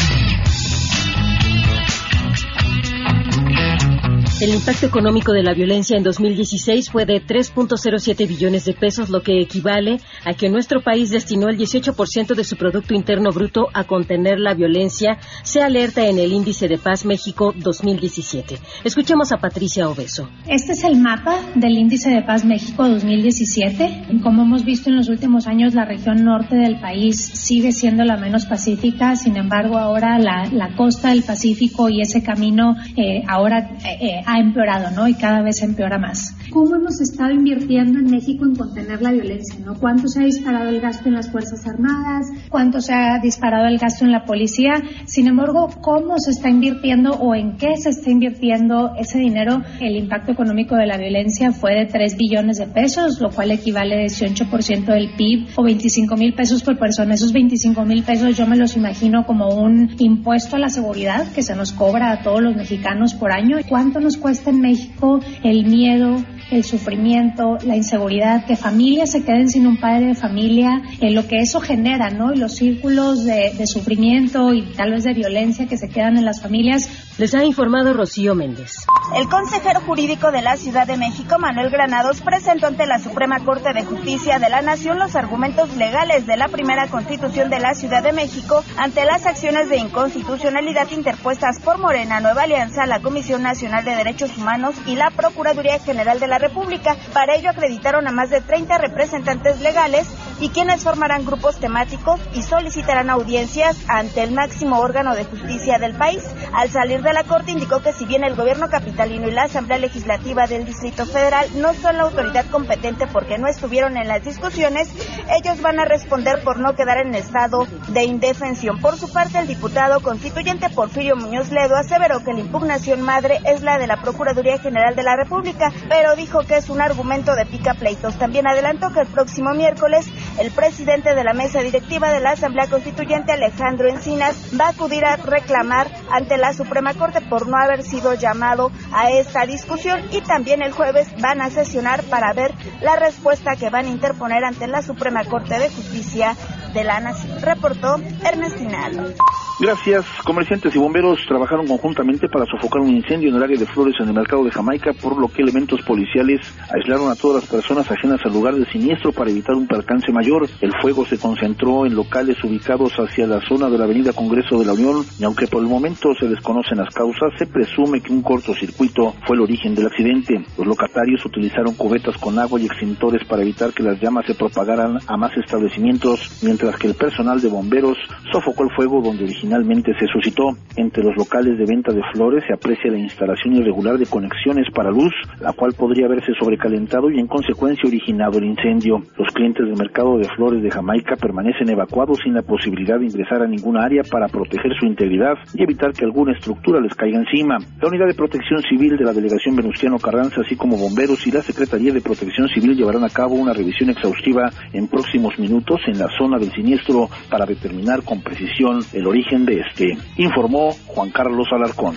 El 4.40 4.52
impacto 4.52 4.86
económico 4.86 5.32
de 5.32 5.44
la 5.44 5.54
violencia 5.54 5.96
en 5.96 6.02
2016 6.02 6.90
fue 6.90 7.06
de 7.06 7.24
3.07 7.24 8.26
billones 8.26 8.64
de 8.64 8.74
pesos, 8.74 9.08
lo 9.08 9.22
que 9.22 9.40
equivale 9.40 10.00
a 10.24 10.34
que 10.34 10.50
nuestro 10.50 10.82
país 10.82 11.10
destinó 11.10 11.48
el 11.48 11.56
18% 11.56 12.34
de 12.34 12.42
su 12.42 12.56
Producto 12.56 12.94
Interno 12.94 13.30
Bruto 13.30 13.68
a 13.72 13.84
contener 13.84 14.40
la 14.40 14.54
violencia, 14.54 15.18
se 15.44 15.62
alerta 15.62 16.08
en 16.08 16.18
el 16.18 16.32
Índice 16.32 16.66
de 16.66 16.78
Paz 16.78 17.04
México 17.04 17.54
2017. 17.56 18.58
Escuchemos 18.82 19.30
a 19.30 19.36
Patricia 19.36 19.88
Obeso. 19.88 20.28
Este 20.48 20.72
es 20.72 20.82
el 20.82 20.96
mapa 20.96 21.38
del 21.54 21.78
Índice 21.78 22.10
de 22.10 22.22
Paz 22.22 22.44
México 22.44 22.88
2017. 22.88 24.18
Como 24.20 24.42
hemos 24.42 24.64
visto 24.64 24.90
en 24.90 24.96
los 24.96 25.08
últimos 25.08 25.46
años, 25.46 25.74
la 25.74 25.84
región 25.84 26.24
norte 26.24 26.56
del 26.56 26.80
país 26.80 27.24
sigue 27.24 27.70
siendo 27.70 28.02
la 28.02 28.16
menos 28.16 28.46
pacífica, 28.46 29.14
sin 29.14 29.36
embargo, 29.36 29.78
ahora 29.78 30.18
la, 30.18 30.48
la 30.50 30.74
costa 30.74 31.10
del 31.10 31.22
Pacífico 31.22 31.88
y 31.88 32.00
ese 32.00 32.24
camino 32.24 32.74
eh, 32.96 33.22
ahora 33.28 33.70
eh, 33.84 33.98
eh 34.00 34.20
ha 34.34 34.40
empeorado, 34.40 34.90
¿no? 34.90 35.06
Y 35.06 35.14
cada 35.14 35.42
vez 35.42 35.62
empeora 35.62 35.98
más. 35.98 36.34
¿Cómo 36.50 36.74
hemos 36.74 37.00
estado 37.00 37.30
invirtiendo 37.30 37.98
en 38.00 38.10
México 38.10 38.44
en 38.44 38.54
contener 38.54 39.00
la 39.00 39.12
violencia, 39.12 39.58
¿no? 39.64 39.74
¿Cuánto 39.74 40.08
se 40.08 40.20
ha 40.20 40.24
disparado 40.24 40.68
el 40.68 40.80
gasto 40.80 41.08
en 41.08 41.14
las 41.14 41.30
Fuerzas 41.30 41.66
Armadas? 41.66 42.26
¿Cuánto 42.48 42.80
se 42.80 42.92
ha 42.92 43.18
disparado 43.22 43.66
el 43.66 43.78
gasto 43.78 44.04
en 44.04 44.12
la 44.12 44.24
policía? 44.24 44.74
Sin 45.06 45.28
embargo, 45.28 45.68
¿cómo 45.80 46.18
se 46.18 46.32
está 46.32 46.50
invirtiendo 46.50 47.12
o 47.12 47.34
en 47.34 47.56
qué 47.56 47.76
se 47.76 47.90
está 47.90 48.10
invirtiendo 48.10 48.92
ese 48.98 49.18
dinero? 49.18 49.62
El 49.80 49.96
impacto 49.96 50.32
económico 50.32 50.74
de 50.76 50.86
la 50.86 50.96
violencia 50.96 51.52
fue 51.52 51.74
de 51.74 51.86
3 51.86 52.16
billones 52.16 52.58
de 52.58 52.66
pesos, 52.66 53.20
lo 53.20 53.30
cual 53.30 53.52
equivale 53.52 53.94
a 53.94 54.06
18% 54.06 54.84
del 54.86 55.10
PIB 55.16 55.48
o 55.56 55.62
25 55.62 56.16
mil 56.16 56.34
pesos 56.34 56.62
por 56.62 56.78
persona. 56.78 57.14
Esos 57.14 57.32
25 57.32 57.84
mil 57.84 58.02
pesos 58.02 58.36
yo 58.36 58.46
me 58.46 58.56
los 58.56 58.76
imagino 58.76 59.26
como 59.26 59.48
un 59.54 59.94
impuesto 59.98 60.56
a 60.56 60.58
la 60.58 60.68
seguridad 60.68 61.32
que 61.32 61.42
se 61.42 61.54
nos 61.54 61.72
cobra 61.72 62.10
a 62.10 62.22
todos 62.22 62.42
los 62.42 62.56
mexicanos 62.56 63.14
por 63.14 63.32
año. 63.32 63.58
¿Cuánto 63.68 64.00
nos 64.00 64.13
cuesta 64.16 64.50
en 64.50 64.60
México 64.60 65.20
el 65.42 65.66
miedo, 65.66 66.16
el 66.50 66.64
sufrimiento, 66.64 67.58
la 67.64 67.76
inseguridad, 67.76 68.46
que 68.46 68.56
familias 68.56 69.12
se 69.12 69.24
queden 69.24 69.48
sin 69.48 69.66
un 69.66 69.78
padre 69.78 70.06
de 70.06 70.14
familia, 70.14 70.82
en 71.00 71.14
lo 71.14 71.26
que 71.26 71.38
eso 71.38 71.60
genera, 71.60 72.10
¿no? 72.10 72.32
Y 72.32 72.36
los 72.36 72.54
círculos 72.54 73.24
de, 73.24 73.54
de 73.56 73.66
sufrimiento 73.66 74.52
y 74.52 74.62
tal 74.72 74.92
vez 74.92 75.04
de 75.04 75.14
violencia 75.14 75.66
que 75.66 75.76
se 75.76 75.88
quedan 75.88 76.16
en 76.16 76.24
las 76.24 76.40
familias. 76.40 76.88
Les 77.18 77.32
ha 77.34 77.44
informado 77.44 77.92
Rocío 77.92 78.34
Méndez. 78.34 78.72
El 79.16 79.28
consejero 79.28 79.80
jurídico 79.80 80.32
de 80.32 80.42
la 80.42 80.56
Ciudad 80.56 80.86
de 80.86 80.96
México, 80.96 81.38
Manuel 81.38 81.70
Granados, 81.70 82.20
presentó 82.20 82.66
ante 82.66 82.86
la 82.86 82.98
Suprema 82.98 83.38
Corte 83.40 83.72
de 83.72 83.84
Justicia 83.84 84.38
de 84.38 84.48
la 84.48 84.62
Nación 84.62 84.98
los 84.98 85.14
argumentos 85.14 85.76
legales 85.76 86.26
de 86.26 86.36
la 86.36 86.48
primera 86.48 86.88
constitución 86.88 87.50
de 87.50 87.60
la 87.60 87.74
Ciudad 87.74 88.02
de 88.02 88.12
México 88.12 88.64
ante 88.76 89.04
las 89.04 89.26
acciones 89.26 89.68
de 89.68 89.76
inconstitucionalidad 89.76 90.90
interpuestas 90.90 91.60
por 91.60 91.78
Morena 91.78 92.20
Nueva 92.20 92.42
Alianza, 92.42 92.86
la 92.86 93.00
Comisión 93.00 93.42
Nacional 93.42 93.84
de 93.84 93.94
Derechos 93.94 94.36
Humanos 94.36 94.74
y 94.86 94.96
la 94.96 95.10
Procuraduría 95.10 95.78
General 95.78 96.18
de 96.18 96.26
la 96.26 96.33
República. 96.38 96.96
Para 97.12 97.34
ello 97.34 97.50
acreditaron 97.50 98.06
a 98.06 98.12
más 98.12 98.30
de 98.30 98.40
30 98.40 98.78
representantes 98.78 99.60
legales 99.60 100.06
y 100.40 100.48
quienes 100.48 100.82
formarán 100.82 101.24
grupos 101.24 101.56
temáticos 101.56 102.20
y 102.34 102.42
solicitarán 102.42 103.10
audiencias 103.10 103.76
ante 103.88 104.22
el 104.22 104.32
máximo 104.32 104.78
órgano 104.78 105.14
de 105.14 105.24
justicia 105.24 105.78
del 105.78 105.94
país. 105.94 106.22
Al 106.52 106.70
salir 106.70 107.02
de 107.02 107.12
la 107.12 107.24
Corte 107.24 107.52
indicó 107.52 107.80
que 107.80 107.92
si 107.92 108.04
bien 108.04 108.24
el 108.24 108.36
gobierno 108.36 108.68
capitalino 108.68 109.28
y 109.28 109.32
la 109.32 109.44
Asamblea 109.44 109.78
Legislativa 109.78 110.46
del 110.46 110.64
Distrito 110.64 111.06
Federal 111.06 111.48
no 111.56 111.74
son 111.74 111.96
la 111.96 112.04
autoridad 112.04 112.46
competente 112.50 113.06
porque 113.06 113.38
no 113.38 113.48
estuvieron 113.48 113.96
en 113.96 114.08
las 114.08 114.24
discusiones, 114.24 114.88
ellos 115.36 115.60
van 115.60 115.80
a 115.80 115.84
responder 115.84 116.42
por 116.42 116.58
no 116.58 116.74
quedar 116.74 116.98
en 116.98 117.14
estado 117.14 117.66
de 117.88 118.04
indefensión. 118.04 118.80
Por 118.80 118.96
su 118.96 119.12
parte, 119.12 119.38
el 119.38 119.46
diputado 119.46 120.00
constituyente 120.00 120.70
Porfirio 120.70 121.16
Muñoz 121.16 121.50
Ledo 121.50 121.76
aseveró 121.76 122.22
que 122.24 122.32
la 122.32 122.40
impugnación 122.40 123.02
madre 123.02 123.40
es 123.44 123.62
la 123.62 123.78
de 123.78 123.86
la 123.86 124.00
Procuraduría 124.00 124.58
General 124.58 124.94
de 124.94 125.02
la 125.02 125.16
República, 125.16 125.72
pero 125.88 126.16
dijo 126.16 126.40
que 126.40 126.56
es 126.56 126.68
un 126.68 126.80
argumento 126.80 127.34
de 127.34 127.46
pica 127.46 127.74
pleitos. 127.74 128.18
También 128.18 128.46
adelantó 128.46 128.92
que 128.92 129.00
el 129.00 129.06
próximo 129.06 129.50
miércoles 129.54 130.06
el 130.38 130.50
presidente 130.50 131.14
de 131.14 131.24
la 131.24 131.32
mesa 131.32 131.60
directiva 131.60 132.10
de 132.10 132.20
la 132.20 132.32
Asamblea 132.32 132.68
Constituyente, 132.68 133.32
Alejandro 133.32 133.88
Encinas, 133.88 134.36
va 134.58 134.66
a 134.66 134.70
acudir 134.70 135.04
a 135.04 135.16
reclamar 135.16 135.90
ante 136.10 136.36
la 136.36 136.52
Suprema 136.52 136.94
Corte 136.94 137.20
por 137.20 137.48
no 137.48 137.56
haber 137.56 137.82
sido 137.82 138.14
llamado 138.14 138.70
a 138.92 139.10
esta 139.10 139.46
discusión 139.46 140.00
y 140.10 140.20
también 140.20 140.62
el 140.62 140.72
jueves 140.72 141.08
van 141.20 141.40
a 141.40 141.50
sesionar 141.50 142.02
para 142.04 142.32
ver 142.32 142.52
la 142.80 142.96
respuesta 142.96 143.56
que 143.56 143.70
van 143.70 143.86
a 143.86 143.90
interponer 143.90 144.44
ante 144.44 144.66
la 144.66 144.82
Suprema 144.82 145.24
Corte 145.24 145.58
de 145.58 145.70
Justicia 145.70 146.36
de 146.72 146.84
la 146.84 147.00
Nación. 147.00 147.40
Reportó 147.40 147.96
Ernestina 148.24 148.86
Alonso. 148.86 149.22
Gracias. 149.60 150.04
Comerciantes 150.24 150.74
y 150.74 150.78
bomberos 150.80 151.20
trabajaron 151.28 151.68
conjuntamente 151.68 152.28
para 152.28 152.44
sofocar 152.44 152.82
un 152.82 152.90
incendio 152.90 153.28
en 153.28 153.36
el 153.36 153.42
área 153.42 153.56
de 153.56 153.66
flores 153.66 153.94
en 154.00 154.08
el 154.08 154.14
mercado 154.14 154.42
de 154.42 154.50
Jamaica, 154.50 154.92
por 155.00 155.16
lo 155.16 155.28
que 155.28 155.42
elementos 155.42 155.80
policiales 155.82 156.40
aislaron 156.74 157.08
a 157.08 157.14
todas 157.14 157.42
las 157.42 157.50
personas 157.50 157.88
ajenas 157.88 158.20
al 158.24 158.32
lugar 158.32 158.54
del 158.54 158.66
siniestro 158.66 159.12
para 159.12 159.30
evitar 159.30 159.54
un 159.54 159.68
percance 159.68 160.10
mayor. 160.10 160.48
El 160.60 160.72
fuego 160.82 161.06
se 161.06 161.18
concentró 161.18 161.86
en 161.86 161.94
locales 161.94 162.42
ubicados 162.42 162.94
hacia 162.94 163.28
la 163.28 163.40
zona 163.42 163.70
de 163.70 163.78
la 163.78 163.84
Avenida 163.84 164.12
Congreso 164.12 164.58
de 164.58 164.64
la 164.64 164.72
Unión 164.72 165.06
y 165.20 165.24
aunque 165.24 165.46
por 165.46 165.62
el 165.62 165.68
momento 165.68 166.12
se 166.18 166.26
desconocen 166.26 166.78
las 166.78 166.92
causas, 166.92 167.30
se 167.38 167.46
presume 167.46 168.00
que 168.00 168.12
un 168.12 168.22
cortocircuito 168.22 169.14
fue 169.24 169.36
el 169.36 169.42
origen 169.42 169.76
del 169.76 169.86
accidente. 169.86 170.44
Los 170.58 170.66
locatarios 170.66 171.24
utilizaron 171.24 171.74
cubetas 171.74 172.18
con 172.18 172.40
agua 172.40 172.60
y 172.60 172.66
extintores 172.66 173.24
para 173.28 173.42
evitar 173.42 173.72
que 173.72 173.84
las 173.84 174.00
llamas 174.00 174.26
se 174.26 174.34
propagaran 174.34 174.98
a 175.06 175.16
más 175.16 175.30
establecimientos, 175.36 176.42
mientras 176.42 176.76
que 176.76 176.88
el 176.88 176.94
personal 176.94 177.40
de 177.40 177.48
bomberos 177.48 177.96
sofocó 178.32 178.64
el 178.64 178.74
fuego 178.74 179.00
donde 179.00 179.22
originalmente 179.22 179.43
finalmente 179.44 179.92
se 179.98 180.06
suscitó. 180.06 180.56
Entre 180.76 181.04
los 181.04 181.14
locales 181.16 181.58
de 181.58 181.66
venta 181.66 181.92
de 181.92 182.02
flores 182.14 182.42
se 182.46 182.54
aprecia 182.54 182.90
la 182.90 182.98
instalación 182.98 183.56
irregular 183.56 183.98
de 183.98 184.06
conexiones 184.06 184.66
para 184.74 184.90
luz, 184.90 185.12
la 185.38 185.52
cual 185.52 185.74
podría 185.76 186.06
haberse 186.06 186.32
sobrecalentado 186.40 187.10
y 187.10 187.20
en 187.20 187.26
consecuencia 187.26 187.86
originado 187.86 188.38
el 188.38 188.44
incendio. 188.44 189.02
Los 189.18 189.28
clientes 189.34 189.66
del 189.66 189.76
mercado 189.76 190.16
de 190.16 190.28
flores 190.34 190.62
de 190.62 190.70
Jamaica 190.70 191.16
permanecen 191.16 191.68
evacuados 191.68 192.18
sin 192.24 192.32
la 192.32 192.40
posibilidad 192.40 192.98
de 192.98 193.04
ingresar 193.04 193.42
a 193.42 193.46
ninguna 193.46 193.84
área 193.84 194.02
para 194.10 194.28
proteger 194.28 194.72
su 194.80 194.86
integridad 194.86 195.34
y 195.52 195.62
evitar 195.62 195.92
que 195.92 196.06
alguna 196.06 196.32
estructura 196.32 196.80
les 196.80 196.94
caiga 196.94 197.18
encima. 197.18 197.58
La 197.82 197.88
Unidad 197.88 198.06
de 198.06 198.14
Protección 198.14 198.62
Civil 198.62 198.96
de 198.96 199.04
la 199.04 199.12
Delegación 199.12 199.56
Venustiano 199.56 199.98
Carranza, 199.98 200.40
así 200.40 200.56
como 200.56 200.78
bomberos 200.78 201.26
y 201.26 201.32
la 201.32 201.42
Secretaría 201.42 201.92
de 201.92 202.00
Protección 202.00 202.48
Civil 202.48 202.76
llevarán 202.76 203.04
a 203.04 203.10
cabo 203.10 203.34
una 203.34 203.52
revisión 203.52 203.90
exhaustiva 203.90 204.50
en 204.72 204.88
próximos 204.88 205.38
minutos 205.38 205.82
en 205.86 205.98
la 205.98 206.08
zona 206.16 206.38
del 206.38 206.50
siniestro 206.52 207.10
para 207.28 207.44
determinar 207.44 208.02
con 208.04 208.22
precisión 208.22 208.80
el 208.94 209.06
origen 209.06 209.33
de 209.42 209.60
este, 209.60 209.98
informó 210.16 210.72
Juan 210.86 211.10
Carlos 211.10 211.48
Alarcón. 211.50 211.96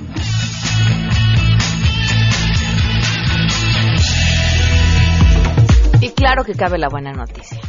Y 6.02 6.10
claro 6.10 6.44
que 6.44 6.54
cabe 6.54 6.80
la 6.80 6.90
buena 6.90 7.12
noticia. 7.12 7.60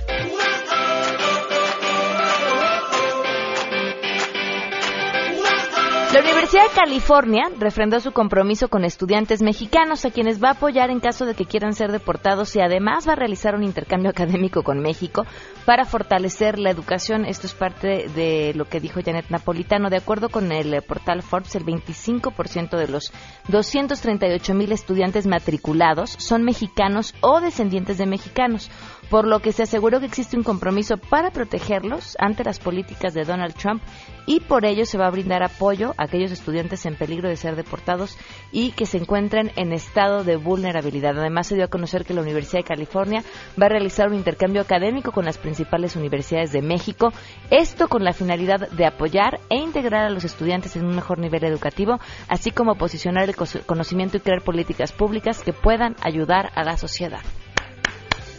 La 6.13 6.21
Universidad 6.21 6.63
de 6.63 6.75
California 6.75 7.51
refrendó 7.59 8.01
su 8.01 8.13
compromiso 8.13 8.69
con 8.69 8.83
estudiantes 8.83 9.43
mexicanos 9.43 10.07
a 10.07 10.11
quienes 10.11 10.43
va 10.43 10.49
a 10.49 10.53
apoyar 10.53 10.89
en 10.89 11.01
caso 11.01 11.27
de 11.27 11.35
que 11.35 11.45
quieran 11.45 11.75
ser 11.75 11.93
deportados 11.93 12.57
y 12.57 12.63
además 12.63 13.07
va 13.07 13.13
a 13.13 13.17
realizar 13.17 13.55
un 13.55 13.63
intercambio 13.63 14.09
académico 14.19 14.63
con 14.63 14.81
México 14.81 15.27
para 15.67 15.85
fortalecer 15.85 16.59
la 16.59 16.71
educación. 16.71 17.27
Esto 17.27 17.47
es 17.47 17.53
parte 17.53 18.09
de 18.09 18.55
lo 18.55 18.65
que 18.65 18.81
dijo 18.81 19.01
Janet 19.05 19.29
Napolitano. 19.29 19.91
De 19.91 19.99
acuerdo 19.99 20.31
con 20.31 20.51
el 20.51 20.81
portal 20.81 21.23
Forbes, 21.23 21.55
el 21.57 21.67
25% 21.67 22.79
de 22.79 22.89
los 22.89 23.13
238 23.49 24.55
mil 24.55 24.73
estudiantes 24.73 25.27
matriculados 25.27 26.17
son 26.19 26.43
mexicanos 26.43 27.15
o 27.21 27.43
descendientes 27.43 27.99
de 27.99 28.07
mexicanos, 28.07 28.71
por 29.11 29.27
lo 29.27 29.41
que 29.41 29.53
se 29.53 29.65
aseguró 29.65 30.01
que 30.01 30.07
existe 30.07 30.39
un 30.39 30.43
compromiso 30.43 30.97
para 30.97 31.33
protegerlos 31.33 32.17
ante 32.19 32.45
las 32.45 32.61
políticas 32.61 33.13
de 33.13 33.25
Donald 33.25 33.55
Trump 33.55 33.83
y 34.25 34.41
por 34.41 34.65
ello 34.65 34.87
se 34.87 34.99
va 34.99 35.07
a 35.07 35.11
brindar 35.11 35.43
apoyo 35.43 35.95
aquellos 35.99 36.31
estudiantes 36.31 36.87
en 36.87 36.97
peligro 36.97 37.29
de 37.29 37.37
ser 37.37 37.57
deportados 37.57 38.17
y 38.53 38.73
que 38.73 38.87
se 38.87 38.99
encuentren 38.99 39.53
en 39.57 39.73
estado 39.73 40.25
de 40.25 40.37
vulnerabilidad. 40.37 41.19
Además, 41.19 41.49
se 41.49 41.57
dio 41.57 41.65
a 41.65 41.69
conocer 41.69 42.05
que 42.05 42.15
la 42.15 42.23
Universidad 42.23 42.61
de 42.61 42.69
California 42.69 43.25
va 43.61 43.67
a 43.67 43.71
realizar 43.71 44.09
un 44.09 44.15
intercambio 44.15 44.63
académico 44.63 45.13
con 45.13 45.25
las 45.25 45.39
principales 45.39 45.97
universidades 45.97 46.53
de 46.53 46.63
México, 46.63 47.13
esto 47.51 47.89
con 47.89 48.05
la 48.05 48.13
finalidad 48.13 48.71
de 48.71 48.87
apoyar 48.87 49.41
e 49.51 49.57
integrar 49.57 50.07
a 50.07 50.11
los 50.11 50.25
estudiantes 50.25 50.77
en 50.77 50.87
un 50.87 50.95
mejor 50.95 51.19
nivel 51.19 51.45
educativo, 51.45 51.99
así 52.29 52.51
como 52.51 52.77
posicionar 52.77 53.29
el 53.29 53.37
conocimiento 53.67 54.17
y 54.17 54.21
crear 54.21 54.43
políticas 54.43 54.93
públicas 54.93 55.41
que 55.41 55.53
puedan 55.53 55.97
ayudar 56.03 56.51
a 56.55 56.65
la 56.65 56.77
sociedad. 56.77 57.21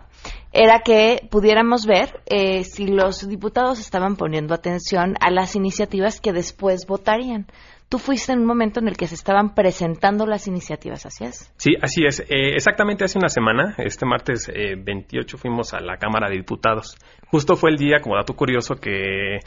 era 0.53 0.81
que 0.81 1.27
pudiéramos 1.31 1.87
ver 1.87 2.23
eh, 2.27 2.65
si 2.65 2.87
los 2.87 3.29
diputados 3.29 3.81
estaban 3.81 4.17
poniendo 4.17 4.55
atención 4.55 5.15
a 5.21 5.31
las 5.31 5.55
iniciativas 5.57 6.21
que 6.21 6.33
después 6.33 6.87
votarían. 6.87 7.47
Tú 7.89 7.99
fuiste 7.99 8.33
en 8.33 8.41
un 8.41 8.47
momento 8.47 8.81
en 8.81 8.89
el 8.89 8.99
que 8.99 9.07
se 9.07 9.15
estaban 9.15 9.55
presentando 9.55 10.27
las 10.27 10.47
iniciativas, 10.47 11.07
¿así 11.07 11.25
es? 11.25 11.51
Sí, 11.57 11.71
así 11.81 12.05
es. 12.05 12.21
Eh, 12.21 12.55
exactamente 12.55 13.05
hace 13.05 13.19
una 13.19 13.31
semana, 13.31 13.75
este 13.79 14.05
martes 14.05 14.47
eh, 14.51 14.75
28, 14.77 15.39
fuimos 15.39 15.73
a 15.73 15.81
la 15.81 15.97
Cámara 15.97 16.29
de 16.29 16.37
Diputados. 16.37 16.99
Justo 17.31 17.57
fue 17.57 17.71
el 17.71 17.77
día, 17.77 18.01
como 18.01 18.17
dato 18.17 18.35
curioso, 18.35 18.77
que, 18.77 19.39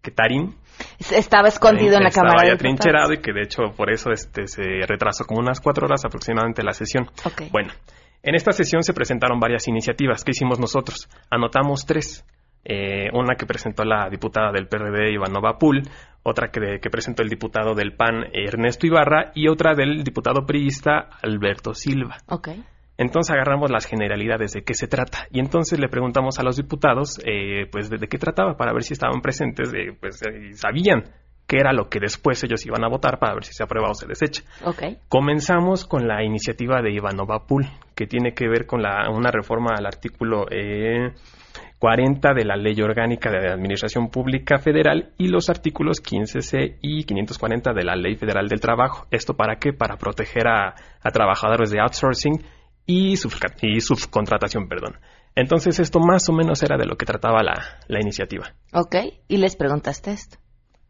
que 0.00 0.10
Tarín... 0.10 0.56
Estaba 0.98 1.48
escondido 1.48 1.96
en 1.96 2.04
la 2.04 2.10
Cámara 2.10 2.42
Diputados. 2.42 2.58
trincherado 2.58 3.12
y 3.12 3.18
que 3.18 3.32
de 3.32 3.42
hecho 3.42 3.62
por 3.76 3.92
eso 3.92 4.10
este, 4.10 4.48
se 4.48 4.62
retrasó 4.86 5.24
como 5.26 5.40
unas 5.40 5.60
cuatro 5.60 5.86
horas 5.86 6.04
aproximadamente 6.04 6.62
la 6.62 6.72
sesión. 6.72 7.08
Okay. 7.24 7.50
Bueno, 7.50 7.72
en 8.22 8.34
esta 8.34 8.52
sesión 8.52 8.82
se 8.82 8.94
presentaron 8.94 9.38
varias 9.38 9.68
iniciativas. 9.68 10.24
¿Qué 10.24 10.30
hicimos 10.30 10.58
nosotros? 10.58 11.08
Anotamos 11.30 11.86
tres. 11.86 12.24
Eh, 12.64 13.10
una 13.12 13.34
que 13.34 13.44
presentó 13.44 13.84
la 13.84 14.08
diputada 14.08 14.52
del 14.52 14.68
PRD 14.68 15.12
Ivanova 15.12 15.58
Pul, 15.58 15.82
otra 16.22 16.48
que, 16.52 16.78
que, 16.80 16.90
presentó 16.90 17.22
el 17.22 17.28
diputado 17.28 17.74
del 17.74 17.96
PAN 17.96 18.26
Ernesto 18.32 18.86
Ibarra 18.86 19.32
y 19.34 19.48
otra 19.48 19.74
del 19.74 20.04
diputado 20.04 20.46
priista 20.46 21.08
Alberto 21.22 21.74
Silva. 21.74 22.18
Okay. 22.28 22.62
Entonces 22.98 23.32
agarramos 23.32 23.70
las 23.70 23.86
generalidades 23.86 24.52
de 24.52 24.62
qué 24.62 24.74
se 24.74 24.86
trata 24.86 25.26
y 25.30 25.40
entonces 25.40 25.78
le 25.78 25.88
preguntamos 25.88 26.38
a 26.38 26.42
los 26.42 26.56
diputados 26.56 27.20
eh, 27.24 27.66
pues 27.70 27.88
de, 27.90 27.98
de, 27.98 28.06
qué 28.06 28.18
trataba 28.18 28.56
para 28.56 28.72
ver 28.72 28.82
si 28.82 28.92
estaban 28.92 29.20
presentes, 29.22 29.72
eh, 29.72 29.96
pues 29.98 30.20
eh, 30.22 30.52
sabían 30.54 31.04
qué 31.46 31.58
era 31.58 31.72
lo 31.72 31.88
que 31.88 32.00
después 32.00 32.42
ellos 32.44 32.64
iban 32.66 32.84
a 32.84 32.88
votar 32.88 33.18
para 33.18 33.34
ver 33.34 33.44
si 33.44 33.52
se 33.52 33.62
aprueba 33.62 33.90
o 33.90 33.94
se 33.94 34.06
desecha. 34.06 34.42
Okay. 34.64 34.98
Comenzamos 35.08 35.84
con 35.84 36.06
la 36.06 36.22
iniciativa 36.22 36.80
de 36.80 36.92
Ivanova 36.92 37.46
Pul 37.46 37.66
que 37.94 38.06
tiene 38.06 38.32
que 38.32 38.48
ver 38.48 38.66
con 38.66 38.82
la, 38.82 39.10
una 39.10 39.30
reforma 39.30 39.74
al 39.76 39.86
artículo 39.86 40.46
eh, 40.50 41.12
40 41.78 42.32
de 42.34 42.44
la 42.44 42.56
Ley 42.56 42.80
Orgánica 42.80 43.30
de 43.30 43.52
Administración 43.52 44.08
Pública 44.08 44.58
Federal 44.58 45.12
y 45.18 45.28
los 45.28 45.50
artículos 45.50 46.02
15C 46.02 46.78
y 46.80 47.04
540 47.04 47.72
de 47.72 47.84
la 47.84 47.96
Ley 47.96 48.16
Federal 48.16 48.48
del 48.48 48.60
Trabajo. 48.60 49.06
¿Esto 49.10 49.34
para 49.34 49.56
qué? 49.56 49.72
Para 49.72 49.96
proteger 49.96 50.46
a, 50.46 50.74
a 51.02 51.10
trabajadores 51.10 51.70
de 51.70 51.80
outsourcing 51.80 52.40
y, 52.86 53.12
y, 53.12 53.80
subcontratación, 53.80 54.68
perdón. 54.68 54.98
Entonces 55.34 55.78
esto 55.78 55.98
más 55.98 56.28
o 56.28 56.32
menos 56.32 56.62
era 56.62 56.76
de 56.76 56.86
lo 56.86 56.96
que 56.96 57.06
trataba 57.06 57.42
la, 57.42 57.80
la 57.88 58.00
iniciativa. 58.00 58.54
Ok, 58.72 58.96
y 59.28 59.36
les 59.38 59.56
preguntaste 59.56 60.10
esto. 60.10 60.38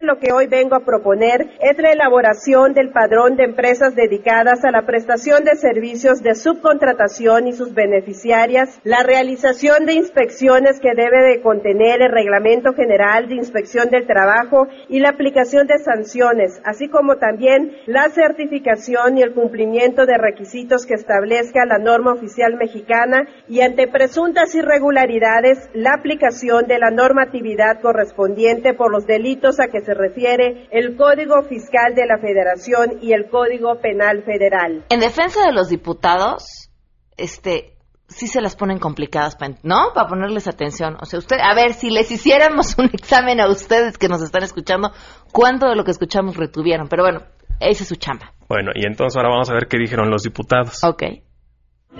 Lo 0.02 0.18
que 0.18 0.32
hoy 0.32 0.48
vengo 0.48 0.74
a 0.74 0.84
proponer 0.84 1.48
es 1.60 1.78
la 1.78 1.92
elaboración 1.92 2.74
del 2.74 2.90
padrón 2.90 3.36
de 3.36 3.44
empresas 3.44 3.94
dedicadas 3.94 4.64
a 4.64 4.72
la 4.72 4.84
prestación 4.84 5.44
de 5.44 5.54
servicios 5.54 6.24
de 6.24 6.34
subcontratación 6.34 7.46
y 7.46 7.52
sus 7.52 7.72
beneficiarias, 7.72 8.80
la 8.82 9.04
realización 9.04 9.86
de 9.86 9.92
inspecciones 9.92 10.80
que 10.80 10.96
debe 10.96 11.22
de 11.22 11.40
contener 11.40 12.02
el 12.02 12.10
Reglamento 12.10 12.72
General 12.72 13.28
de 13.28 13.36
Inspección 13.36 13.90
del 13.90 14.08
Trabajo 14.08 14.66
y 14.88 14.98
la 14.98 15.10
aplicación 15.10 15.68
de 15.68 15.78
sanciones, 15.78 16.60
así 16.64 16.88
como 16.88 17.18
también 17.18 17.70
la 17.86 18.08
certificación 18.08 19.18
y 19.18 19.22
el 19.22 19.34
cumplimiento 19.34 20.04
de 20.04 20.18
requisitos 20.18 20.84
que 20.84 20.94
establezca 20.94 21.64
la 21.64 21.78
norma 21.78 22.14
oficial 22.14 22.56
mexicana 22.56 23.28
y 23.46 23.60
ante 23.60 23.86
presuntas 23.86 24.52
irregularidades 24.56 25.70
la 25.74 25.92
aplicación 25.94 26.66
de 26.66 26.80
la 26.80 26.90
normatividad 26.90 27.80
correspondiente 27.80 28.74
por 28.74 28.90
los 28.90 29.06
delitos 29.06 29.60
a 29.60 29.68
que 29.68 29.80
se 29.80 29.91
refiere 29.94 30.68
el 30.70 30.96
Código 30.96 31.42
Fiscal 31.48 31.94
de 31.94 32.07
la 32.07 32.18
Federación 32.18 32.98
y 33.00 33.12
el 33.12 33.28
Código 33.28 33.81
Penal 33.81 34.24
Federal. 34.24 34.85
En 34.88 35.00
defensa 35.00 35.44
de 35.46 35.52
los 35.52 35.68
diputados, 35.68 36.70
este, 37.16 37.76
sí 38.09 38.26
se 38.26 38.40
las 38.40 38.57
ponen 38.57 38.78
complicadas, 38.78 39.37
¿no? 39.62 39.92
Para 39.94 40.09
ponerles 40.09 40.48
atención. 40.48 40.96
O 41.00 41.05
sea, 41.07 41.18
usted, 41.18 41.37
a 41.42 41.55
ver, 41.55 41.74
si 41.74 41.90
les 41.90 42.11
hiciéramos 42.11 42.76
un 42.78 42.87
examen 42.92 43.40
a 43.40 43.48
ustedes 43.48 43.98
que 43.98 44.09
nos 44.09 44.22
están 44.22 44.42
escuchando, 44.42 44.92
¿cuánto 45.33 45.68
de 45.68 45.76
lo 45.76 45.85
que 45.85 45.90
escuchamos 45.90 46.37
retuvieron? 46.37 46.88
Pero 46.88 47.02
bueno, 47.02 47.20
esa 47.61 47.83
es 47.83 47.88
su 47.88 47.96
chamba. 47.96 48.33
Bueno, 48.48 48.72
y 48.74 48.87
entonces 48.87 49.16
ahora 49.16 49.31
vamos 49.31 49.50
a 49.50 49.55
ver 49.55 49.66
qué 49.66 49.78
dijeron 49.78 50.11
los 50.11 50.22
diputados. 50.22 50.83
Ok. 50.85 51.02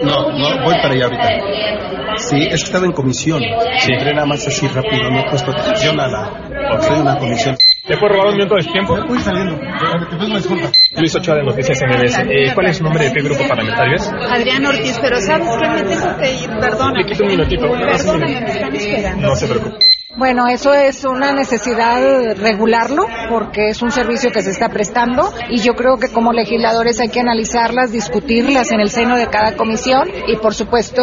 No, 0.01 0.31
no, 0.31 0.65
voy 0.65 0.75
para 0.75 0.95
allá 0.95 1.05
ahorita. 1.05 2.17
Sí, 2.17 2.37
es 2.43 2.49
que 2.49 2.67
estaba 2.67 2.87
en 2.87 2.93
comisión. 2.93 3.41
Sí. 3.79 3.93
Entré 3.93 4.15
nada 4.15 4.27
más 4.27 4.47
así 4.47 4.67
rápido, 4.69 5.11
no 5.11 5.21
he 5.21 5.29
puesto 5.31 5.51
atención 5.51 6.01
a 6.01 6.09
la... 6.09 6.77
Estoy 6.79 6.97
en 6.97 7.03
una 7.03 7.19
comisión. 7.19 7.57
¿Te 7.87 7.97
puedo 7.97 8.13
robar 8.15 8.29
un 8.29 8.37
minuto 8.37 8.55
de 8.55 8.63
tiempo? 8.63 8.97
Voy 9.07 9.19
saliendo. 9.19 9.57
Te 9.59 10.17
pido 10.17 10.27
una 10.27 10.37
disculpa. 10.37 10.71
Luis 10.97 11.15
Ochoa 11.17 11.35
de 11.37 11.43
Noticias 11.43 11.81
MBS. 11.83 12.19
Eh, 12.31 12.53
¿Cuál 12.55 12.67
es 12.69 12.77
su 12.77 12.85
nombre 12.85 13.05
de 13.05 13.13
qué 13.13 13.23
grupo 13.23 13.47
parlamentario 13.49 13.97
es? 13.97 14.09
Adrián 14.31 14.65
Ortiz, 14.65 14.99
pero 15.03 15.21
¿sabes 15.21 15.49
qué? 15.61 15.69
Me 15.69 15.83
tengo 15.83 16.17
que 16.17 16.33
ir, 16.33 16.51
perdona. 16.61 17.01
Le 17.01 17.07
quito 17.07 17.25
un 17.25 17.31
minutito. 17.31 17.69
Perdóname, 17.69 18.41
me 18.41 18.51
están 18.51 18.75
esperando. 18.77 19.29
No 19.29 19.37
se 19.37 19.47
preocupe. 19.47 19.77
Bueno, 20.15 20.47
eso 20.47 20.75
es 20.75 21.05
una 21.05 21.33
necesidad 21.33 22.37
regularlo 22.37 23.07
porque 23.31 23.69
es 23.69 23.81
un 23.81 23.91
servicio 23.91 24.31
que 24.31 24.43
se 24.43 24.51
está 24.51 24.69
prestando 24.69 25.33
y 25.49 25.63
yo 25.63 25.73
creo 25.73 25.97
que 25.97 26.13
como 26.13 26.35
legisladores 26.35 27.01
hay 27.01 27.09
que 27.09 27.21
analizarlas, 27.21 27.93
discutirlas 27.93 28.73
en 28.73 28.81
el 28.81 28.91
seno 28.91 29.17
de 29.17 29.29
cada 29.29 29.57
comisión 29.57 30.11
y 30.29 30.37
por 30.37 30.53
supuesto 30.53 31.03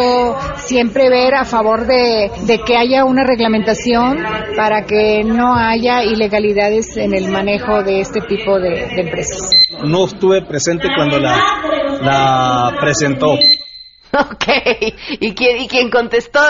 siempre 0.58 1.10
ver 1.10 1.34
a 1.34 1.44
favor 1.44 1.86
de, 1.86 2.30
de 2.46 2.58
que 2.60 2.76
haya 2.76 3.04
una 3.04 3.24
reglamentación 3.24 4.18
para 4.56 4.84
que 4.84 5.24
no 5.24 5.56
haya 5.56 6.04
ilegalidades 6.04 6.96
en 6.96 7.12
el 7.12 7.30
manejo 7.32 7.82
de 7.82 8.00
este 8.00 8.20
tipo 8.20 8.60
de, 8.60 8.86
de 8.94 9.00
empresas. 9.00 9.40
No 9.84 10.04
estuve 10.04 10.42
presente 10.42 10.86
cuando 10.94 11.18
la, 11.18 11.36
la 12.00 12.76
presentó. 12.80 13.34
Ok, 14.12 14.44
¿y 15.20 15.34
quién, 15.34 15.58
y 15.58 15.68
quien 15.68 15.88
contestó 15.88 16.40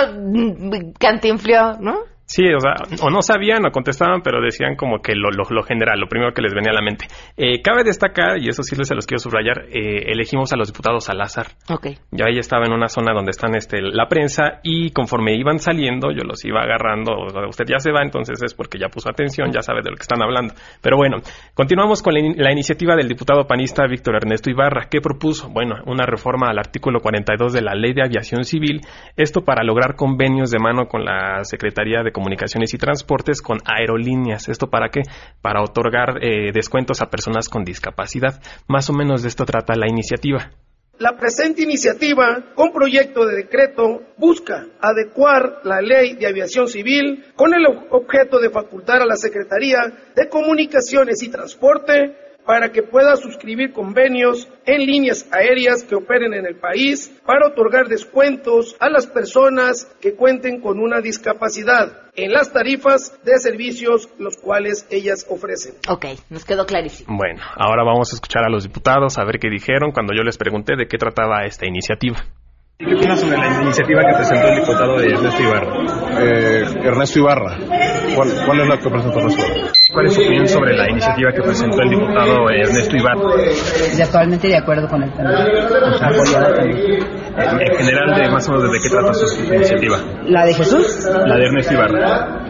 cantinflió, 0.99 1.75
¿no? 1.79 1.99
Sí, 2.31 2.45
o 2.55 2.61
sea, 2.61 2.75
o 3.03 3.11
no 3.11 3.23
sabían 3.23 3.67
o 3.67 3.73
contestaban, 3.73 4.23
pero 4.23 4.41
decían 4.41 4.77
como 4.77 5.03
que 5.03 5.17
lo, 5.17 5.31
lo, 5.33 5.43
lo 5.51 5.65
general, 5.65 5.99
lo 5.99 6.07
primero 6.07 6.33
que 6.33 6.43
les 6.43 6.55
venía 6.55 6.71
a 6.71 6.75
la 6.75 6.81
mente. 6.81 7.07
Eh, 7.37 7.61
cabe 7.61 7.83
destacar, 7.83 8.39
y 8.39 8.49
eso 8.49 8.63
sí 8.63 8.77
se 8.81 8.95
los 8.95 9.05
quiero 9.05 9.19
subrayar, 9.19 9.65
eh, 9.69 10.13
elegimos 10.13 10.53
a 10.53 10.57
los 10.57 10.69
diputados 10.69 11.11
al 11.11 11.21
azar. 11.21 11.49
Ok. 11.69 11.89
Yo 12.13 12.25
ahí 12.25 12.39
estaba 12.39 12.67
en 12.67 12.73
una 12.73 12.87
zona 12.87 13.13
donde 13.13 13.33
están 13.33 13.57
este, 13.57 13.83
la 13.83 14.07
prensa 14.07 14.61
y 14.63 14.91
conforme 14.91 15.35
iban 15.35 15.59
saliendo, 15.59 16.13
yo 16.13 16.23
los 16.23 16.45
iba 16.45 16.63
agarrando. 16.63 17.15
O 17.19 17.31
sea, 17.31 17.49
usted 17.49 17.65
ya 17.67 17.81
se 17.81 17.91
va, 17.91 18.03
entonces 18.03 18.41
es 18.45 18.55
porque 18.55 18.79
ya 18.79 18.91
puso 18.91 19.11
atención, 19.11 19.51
ya 19.51 19.63
sabe 19.63 19.81
de 19.83 19.91
lo 19.91 19.97
que 19.97 20.03
están 20.03 20.23
hablando. 20.23 20.55
Pero 20.81 20.97
bueno, 20.97 21.17
continuamos 21.55 22.01
con 22.01 22.15
la, 22.15 22.21
in 22.21 22.35
la 22.37 22.53
iniciativa 22.53 22.95
del 22.95 23.09
diputado 23.09 23.45
panista 23.49 23.89
Víctor 23.89 24.15
Ernesto 24.15 24.51
Ibarra. 24.51 24.87
¿Qué 24.89 25.01
propuso? 25.01 25.49
Bueno, 25.49 25.83
una 25.85 26.07
reforma 26.07 26.49
al 26.49 26.61
artículo 26.61 27.01
42 27.01 27.53
de 27.53 27.63
la 27.63 27.75
Ley 27.75 27.93
de 27.93 28.05
Aviación 28.05 28.45
Civil. 28.45 28.83
Esto 29.17 29.41
para 29.41 29.65
lograr 29.65 29.97
convenios 29.97 30.53
de 30.53 30.61
mano 30.61 30.87
con 30.87 31.05
la 31.05 31.43
Secretaría 31.43 32.05
de 32.05 32.13
Comunicaciones 32.21 32.75
y 32.75 32.79
Transportes 32.79 33.41
con 33.41 33.61
aerolíneas. 33.65 34.51
¿Esto 34.51 34.69
para 34.69 34.91
qué? 34.91 35.01
Para 35.41 35.63
otorgar 35.63 36.23
eh, 36.23 36.53
descuentos 36.53 37.01
a 37.01 37.09
personas 37.09 37.49
con 37.49 37.65
discapacidad. 37.65 38.43
Más 38.69 38.91
o 38.91 38.93
menos 38.93 39.23
de 39.23 39.29
esto 39.29 39.47
trata 39.47 39.75
la 39.75 39.89
iniciativa. 39.89 40.51
La 40.99 41.17
presente 41.17 41.63
iniciativa, 41.63 42.53
con 42.55 42.73
proyecto 42.73 43.25
de 43.25 43.37
decreto, 43.37 44.03
busca 44.19 44.67
adecuar 44.83 45.61
la 45.65 45.81
ley 45.81 46.15
de 46.17 46.27
aviación 46.27 46.69
civil 46.69 47.25
con 47.35 47.55
el 47.55 47.65
objeto 47.89 48.39
de 48.39 48.51
facultar 48.51 49.01
a 49.01 49.07
la 49.07 49.17
Secretaría 49.17 49.79
de 50.15 50.29
Comunicaciones 50.29 51.23
y 51.23 51.31
Transporte 51.31 52.30
para 52.51 52.73
que 52.73 52.83
pueda 52.83 53.15
suscribir 53.15 53.73
convenios 53.73 54.49
en 54.67 54.85
líneas 54.85 55.25
aéreas 55.31 55.85
que 55.85 55.95
operen 55.95 56.35
en 56.35 56.45
el 56.47 56.57
país 56.57 57.09
para 57.25 57.47
otorgar 57.47 57.87
descuentos 57.87 58.75
a 58.81 58.91
las 58.91 59.07
personas 59.07 59.85
que 60.01 60.17
cuenten 60.17 60.61
con 60.61 60.81
una 60.81 61.01
discapacidad 61.01 62.11
en 62.17 62.33
las 62.33 62.53
tarifas 62.53 63.17
de 63.23 63.39
servicios 63.39 64.09
los 64.19 64.37
cuales 64.37 64.85
ellas 64.91 65.25
ofrecen. 65.31 65.75
Ok, 65.89 66.07
nos 66.29 66.45
quedó 66.45 66.67
clarísimo. 66.67 67.17
Bueno, 67.17 67.41
ahora 67.55 67.85
vamos 67.85 68.13
a 68.13 68.17
escuchar 68.17 68.43
a 68.43 68.51
los 68.51 68.65
diputados 68.65 69.17
a 69.17 69.25
ver 69.25 69.39
qué 69.39 69.49
dijeron 69.49 69.93
cuando 69.93 70.13
yo 70.13 70.25
les 70.25 70.37
pregunté 70.37 70.75
de 70.75 70.89
qué 70.89 70.99
trataba 70.99 71.45
esta 71.45 71.69
iniciativa. 71.69 72.17
¿Qué 72.79 72.97
opinas 72.97 73.21
sobre 73.21 73.37
la 73.37 73.63
iniciativa 73.63 74.01
que 74.01 74.15
presentó 74.17 74.49
el 74.49 74.61
diputado 74.61 74.99
de 74.99 75.07
Ernesto 75.07 75.41
Ibarra? 75.41 75.77
Eh, 76.19 76.65
Ernesto 76.83 77.19
Ibarra. 77.21 77.59
¿Cuál, 78.17 78.29
¿Cuál, 78.45 78.61
es 78.63 78.69
la 78.69 78.77
que 78.77 78.91
presentó 78.91 79.19
Ernesto 79.21 79.47
Ibarra? 79.47 79.73
¿Cuál 79.93 80.07
es 80.07 80.15
su 80.15 80.21
opinión 80.21 80.47
sobre 80.49 80.77
la 80.77 80.89
iniciativa 80.91 81.33
que 81.33 81.43
presentó 81.43 81.83
el 81.83 81.91
diputado 81.91 82.49
Ernesto 82.51 82.97
Ibarra? 82.97 83.21
Totalmente 84.07 84.49
de 84.49 84.57
acuerdo 84.57 84.89
con 84.89 85.03
él 85.03 85.11
también. 85.13 85.41
Apoyada 86.01 86.55
también. 86.55 86.99
En 87.37 87.77
general, 87.77 88.15
de 88.15 88.31
más 88.31 88.49
o 88.49 88.53
menos, 88.53 88.73
¿de 88.73 88.81
qué 88.81 88.89
trata 88.89 89.15
su 89.15 89.45
iniciativa? 89.55 89.99
¿La 90.27 90.45
de 90.47 90.55
Jesús? 90.55 91.09
La 91.27 91.37
de 91.37 91.45
Ernesto 91.47 91.75
Ibarra. 91.75 92.47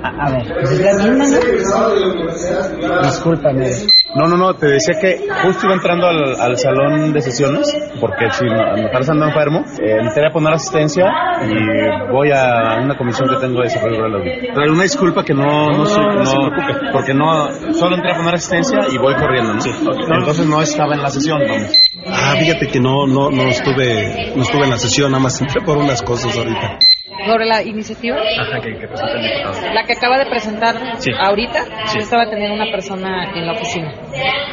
A, 0.00 0.26
a 0.26 0.30
ver, 0.30 0.46
pues 0.60 0.70
es 0.70 0.80
la 0.80 0.92
misma, 0.94 1.24
¿no? 1.26 3.02
Discúlpame. 3.02 3.66
No, 4.14 4.26
no, 4.26 4.36
no, 4.36 4.54
te 4.54 4.66
decía 4.66 4.94
que 5.00 5.26
justo 5.42 5.66
iba 5.66 5.74
entrando 5.74 6.06
al, 6.06 6.40
al 6.40 6.56
salón 6.56 7.12
de 7.12 7.20
sesiones, 7.20 7.76
porque 8.00 8.30
si 8.30 8.44
me 8.44 8.88
parece 8.90 9.10
ando 9.12 9.26
enfermo, 9.26 9.64
eh, 9.82 9.96
entré 10.00 10.26
a 10.26 10.30
poner 10.32 10.54
asistencia 10.54 11.04
y 11.42 12.10
voy 12.10 12.30
a 12.32 12.78
una 12.82 12.96
comisión 12.96 13.28
que 13.28 13.36
tengo 13.36 13.58
de 13.58 13.64
desarrollo 13.64 13.98
rural. 14.06 14.22
Pero 14.54 14.72
una 14.72 14.82
disculpa 14.84 15.22
que 15.24 15.34
no, 15.34 15.77
no, 15.84 16.24
no, 16.24 16.24
no 16.24 16.92
porque 16.92 17.14
no, 17.14 17.74
solo 17.74 17.96
entré 17.96 18.12
a 18.12 18.16
poner 18.16 18.34
asistencia 18.34 18.78
y 18.90 18.98
voy 18.98 19.14
corriendo, 19.14 19.54
¿no? 19.54 19.60
Sí. 19.60 19.70
Entonces 19.70 20.46
no 20.46 20.60
estaba 20.62 20.94
en 20.94 21.02
la 21.02 21.10
sesión, 21.10 21.38
vamos. 21.46 21.72
Ah, 22.06 22.34
fíjate 22.38 22.68
que 22.68 22.80
no, 22.80 23.06
no, 23.06 23.30
no 23.30 23.42
estuve, 23.44 24.32
no 24.34 24.42
estuve 24.42 24.64
en 24.64 24.70
la 24.70 24.78
sesión, 24.78 25.12
nada 25.12 25.22
más 25.22 25.40
entré 25.40 25.60
por 25.64 25.78
unas 25.78 26.02
cosas 26.02 26.36
ahorita. 26.36 26.78
Sobre 27.26 27.46
la 27.46 27.62
iniciativa. 27.62 28.16
Ajá, 28.16 28.60
que, 28.60 28.78
que 28.78 28.86
presentó 28.88 29.14
el 29.16 29.22
diputado. 29.22 29.74
La 29.74 29.84
que 29.84 29.92
acaba 29.94 30.18
de 30.18 30.26
presentar 30.26 30.74
Sí. 31.00 31.10
ahorita, 31.18 31.64
Sí. 31.86 31.98
yo 31.98 32.00
estaba 32.02 32.28
teniendo 32.30 32.54
una 32.54 32.70
persona 32.70 33.32
en 33.34 33.46
la 33.46 33.52
oficina. 33.52 33.92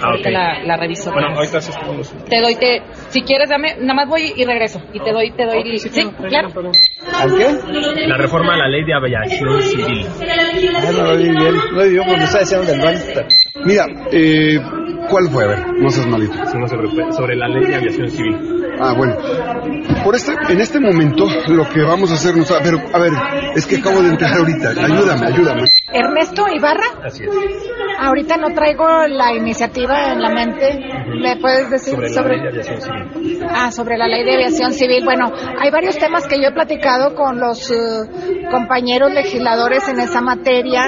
Ah, 0.02 0.16
la, 0.24 0.64
la 0.64 0.78
reviso. 0.78 1.12
Bueno, 1.12 1.36
ahorita 1.36 1.62
sí 1.62 1.72
estamos. 1.72 2.14
Te 2.30 2.42
doy, 2.42 2.56
te, 2.56 2.82
si 3.10 3.22
quieres, 3.22 3.50
dame, 3.50 3.76
nada 3.80 3.94
más 3.94 4.08
voy 4.10 4.34
y 4.36 4.46
regreso. 4.46 4.82
Y 4.94 5.00
te 5.00 5.12
doy, 5.12 5.32
te 5.32 5.46
doy. 5.46 5.78
Sí, 5.80 5.90
sí, 5.90 6.06
claro, 6.30 6.50
claro. 6.50 6.72
¿Al 7.14 7.38
qué? 7.38 8.08
La 8.08 8.18
reforma 8.18 8.54
a 8.54 8.58
la 8.58 8.68
ley 8.68 8.84
de 8.86 8.94
aviación 8.94 9.62
civil. 9.62 10.06
Ah, 10.08 10.92
no 10.92 11.04
lo 11.04 11.18
vi 11.18 11.30
bien. 11.30 11.56
No 11.56 11.72
lo 11.72 11.84
vi 11.84 11.90
bien 11.92 12.04
porque 12.04 12.18
me 12.18 12.24
está 12.26 12.40
diciendo 12.40 12.66
del 12.66 12.82
baño. 12.82 13.00
Mira, 13.64 13.86
eh, 14.12 14.60
¿cuál 15.10 15.30
fue? 15.30 15.46
A 15.46 15.48
ver, 15.48 15.60
no 15.80 15.90
seas 15.90 16.08
malito. 16.08 16.34
Sobre 17.12 17.36
la 17.36 17.48
ley 17.48 17.66
de 17.66 17.76
aviación 17.76 18.10
civil. 18.10 18.38
Ah, 18.80 18.94
bueno. 18.98 19.16
Por 20.04 20.16
este, 20.16 20.34
en 20.50 20.60
este 20.60 20.80
momento, 20.80 21.26
lo 21.48 21.68
que 21.70 21.82
vamos 21.84 22.12
a 22.12 22.16
hacer, 22.16 22.36
no 22.36 22.44
sabe- 22.44 22.62
pero, 22.66 22.78
a 22.94 23.00
ver, 23.00 23.14
es 23.56 23.66
que 23.66 23.78
acabo 23.78 24.02
de 24.02 24.10
entrar 24.10 24.34
ahorita. 24.38 24.70
Ayúdame, 24.72 25.28
ayúdame. 25.28 25.64
Ernesto 25.94 26.44
Ibarra, 26.54 26.84
Así 27.06 27.24
es. 27.24 27.30
ahorita 28.00 28.36
no 28.38 28.48
traigo 28.54 28.86
la 29.08 29.34
iniciativa 29.34 30.12
en 30.12 30.22
la 30.22 30.30
mente. 30.30 30.78
¿Me 31.22 31.38
puedes 31.38 31.70
decir 31.70 31.94
Sobre 31.94 32.10
la 32.10 32.24
ley 32.28 32.42
de 32.42 32.48
aviación 32.50 32.82
civil. 32.82 33.40
Ah, 33.50 33.72
sobre 33.72 33.98
la 33.98 34.08
ley 34.08 34.26
de 34.26 34.34
aviación 34.34 34.74
civil. 34.74 35.06
Bueno, 35.06 35.32
hay 35.60 35.72
varios 35.72 35.98
temas 35.98 36.28
que 36.28 36.36
yo 36.42 36.50
he 36.50 36.54
platicado 36.54 37.16
con 37.16 37.40
los 37.40 37.72
eh, 37.72 37.76
compañeros 38.52 39.14
legisladores 39.14 39.88
en 39.88 40.00
esa 40.00 40.20
materia, 40.22 40.82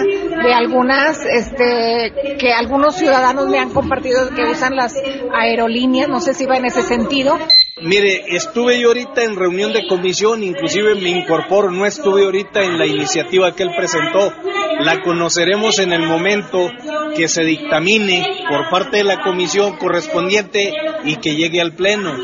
de 0.44 0.54
algunas, 0.54 1.26
este, 1.26 2.36
que 2.38 2.52
algunos 2.58 2.96
ciudadanos 2.96 3.48
me 3.48 3.60
han 3.60 3.70
compartido 3.70 4.30
que 4.36 4.44
usan 4.46 4.76
las 4.76 4.94
aerolíneas, 5.34 6.10
no 6.10 6.20
sé 6.20 6.34
si 6.34 6.46
va 6.46 6.58
en 6.58 6.66
ese 6.66 6.82
sentido. 6.82 7.38
Mire, 7.82 8.36
estuve 8.36 8.80
yo 8.80 8.88
ahorita 8.88 9.24
en 9.24 9.36
reunión 9.36 9.72
de 9.72 9.88
comisión, 9.88 10.42
inclusive 10.42 10.96
me 10.96 11.12
incorporo, 11.12 11.70
no 11.70 11.86
estuve 11.86 12.24
ahorita 12.24 12.64
en 12.64 12.80
la 12.80 12.88
iniciativa 12.88 13.54
que 13.54 13.64
él 13.64 13.70
presentó. 13.78 14.34
La 14.80 15.04
conoceremos 15.04 15.78
en 15.78 15.94
el 15.94 16.08
momento 16.08 16.72
que 17.16 17.28
se 17.28 17.44
dictamine 17.44 18.26
por 18.50 18.70
parte 18.72 18.98
de 18.98 19.04
la 19.04 19.22
comisión 19.22 19.78
correspondiente 19.78 20.74
y 21.04 21.18
que 21.18 21.36
llegue 21.36 21.62
al 21.62 21.74
Pleno. 21.74 22.16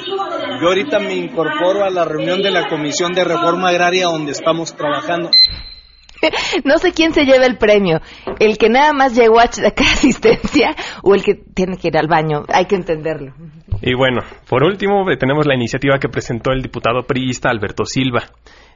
Yo 0.59 0.67
ahorita 0.67 0.97
me 0.97 1.15
incorporo 1.15 1.83
a 1.83 1.91
la 1.91 2.05
reunión 2.05 2.41
de 2.41 2.49
la 2.49 2.67
Comisión 2.67 3.13
de 3.13 3.23
Reforma 3.23 3.69
Agraria 3.69 4.05
donde 4.05 4.31
estamos 4.31 4.75
trabajando. 4.75 5.29
No 6.65 6.77
sé 6.77 6.91
quién 6.93 7.13
se 7.13 7.25
lleva 7.25 7.45
el 7.45 7.57
premio, 7.57 7.99
el 8.39 8.57
que 8.57 8.69
nada 8.69 8.93
más 8.93 9.15
llegó 9.15 9.39
a 9.39 9.47
sacar 9.51 9.86
asistencia 9.93 10.75
o 11.03 11.13
el 11.15 11.23
que 11.23 11.36
tiene 11.36 11.77
que 11.77 11.88
ir 11.89 11.97
al 11.97 12.07
baño. 12.07 12.43
Hay 12.53 12.65
que 12.65 12.75
entenderlo. 12.75 13.33
Y 13.81 13.93
bueno, 13.95 14.21
por 14.49 14.63
último 14.63 15.09
eh, 15.09 15.17
tenemos 15.17 15.45
la 15.45 15.55
iniciativa 15.55 15.97
que 15.99 16.09
presentó 16.09 16.51
el 16.51 16.62
diputado 16.62 17.03
priista 17.03 17.49
Alberto 17.49 17.86
Silva. 17.86 18.23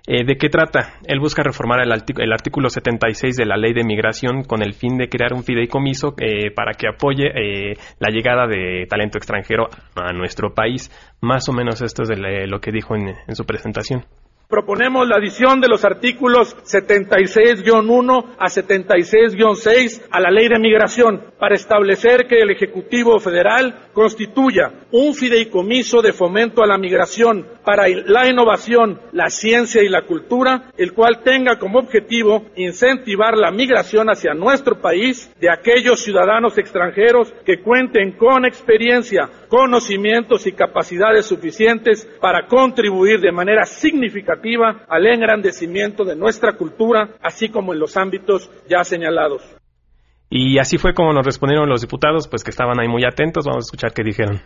Eh, 0.10 0.24
¿De 0.26 0.38
qué 0.38 0.48
trata? 0.48 0.94
Él 1.06 1.20
busca 1.20 1.44
reformar 1.44 1.82
el, 1.82 1.92
el 1.92 2.32
artículo 2.32 2.70
76 2.70 3.36
de 3.36 3.46
la 3.46 3.58
ley 3.58 3.74
de 3.74 3.84
migración 3.84 4.44
con 4.44 4.62
el 4.64 4.74
fin 4.74 4.98
de 4.98 5.10
crear 5.10 5.34
un 5.34 5.44
fideicomiso 5.44 6.14
eh, 6.18 6.50
para 6.56 6.72
que 6.74 6.88
apoye 6.88 7.26
eh, 7.28 7.74
la 8.00 8.10
llegada 8.10 8.48
de 8.48 8.86
talento 8.90 9.18
extranjero 9.18 9.68
a 9.96 10.14
nuestro 10.14 10.54
país. 10.54 10.90
Más 11.22 11.50
o 11.50 11.54
menos 11.54 11.82
esto 11.82 12.04
es 12.04 12.10
de 12.10 12.48
lo 12.48 12.60
que 12.62 12.72
dijo 12.72 12.96
en- 12.96 13.16
en 13.28 13.36
su 13.36 13.44
presentación. 13.46 14.06
Proponemos 14.50 15.06
la 15.10 15.18
adición 15.18 15.60
de 15.60 15.68
los 15.68 15.84
artículos 15.84 16.56
76-1 16.64 18.36
a 18.40 18.46
76-6 18.46 20.04
a 20.10 20.22
la 20.22 20.32
Ley 20.32 20.48
de 20.48 20.58
Migración 20.58 21.22
para 21.38 21.56
establecer 21.56 22.28
que 22.30 22.40
el 22.40 22.52
Ejecutivo 22.52 23.20
Federal 23.20 23.90
constituya 23.92 24.72
un 24.94 25.14
fideicomiso 25.14 26.02
de 26.02 26.14
fomento 26.14 26.64
a 26.64 26.68
la 26.68 26.78
migración 26.78 27.46
para 27.66 27.90
la 27.90 28.30
innovación, 28.30 29.02
la 29.12 29.30
ciencia 29.30 29.84
y 29.84 29.90
la 29.90 30.04
cultura, 30.04 30.72
el 30.78 30.94
cual 30.94 31.24
tenga 31.26 31.60
como 31.60 31.80
objetivo 31.80 32.46
incentivar 32.56 33.36
la 33.36 33.52
migración 33.52 34.10
hacia 34.10 34.34
nuestro 34.34 34.80
país 34.80 35.30
de 35.42 35.52
aquellos 35.52 36.00
ciudadanos 36.00 36.58
extranjeros 36.58 37.34
que 37.46 37.62
cuenten 37.62 38.14
con 38.14 38.46
experiencia, 38.46 39.30
conocimientos 39.50 40.48
y 40.48 40.54
capacidades 40.54 41.26
suficientes 41.26 42.08
para 42.22 42.48
contribuir 42.48 43.20
de 43.20 43.34
manera 43.34 43.66
significativa 43.66 44.37
al 44.88 45.08
engrandecimiento 45.08 46.04
de 46.04 46.16
nuestra 46.16 46.54
cultura, 46.54 47.16
así 47.22 47.50
como 47.50 47.74
en 47.74 47.80
los 47.80 47.98
ámbitos 47.98 48.50
ya 48.70 48.84
señalados. 48.84 49.42
Y 50.30 50.60
así 50.60 50.78
fue 50.78 50.94
como 50.94 51.14
nos 51.14 51.26
respondieron 51.26 51.70
los 51.70 51.82
diputados, 51.82 52.28
pues 52.28 52.44
que 52.44 52.52
estaban 52.52 52.80
ahí 52.80 52.88
muy 52.88 53.06
atentos. 53.06 53.46
Vamos 53.46 53.66
a 53.66 53.68
escuchar 53.68 53.94
qué 53.94 54.04
dijeron. 54.04 54.42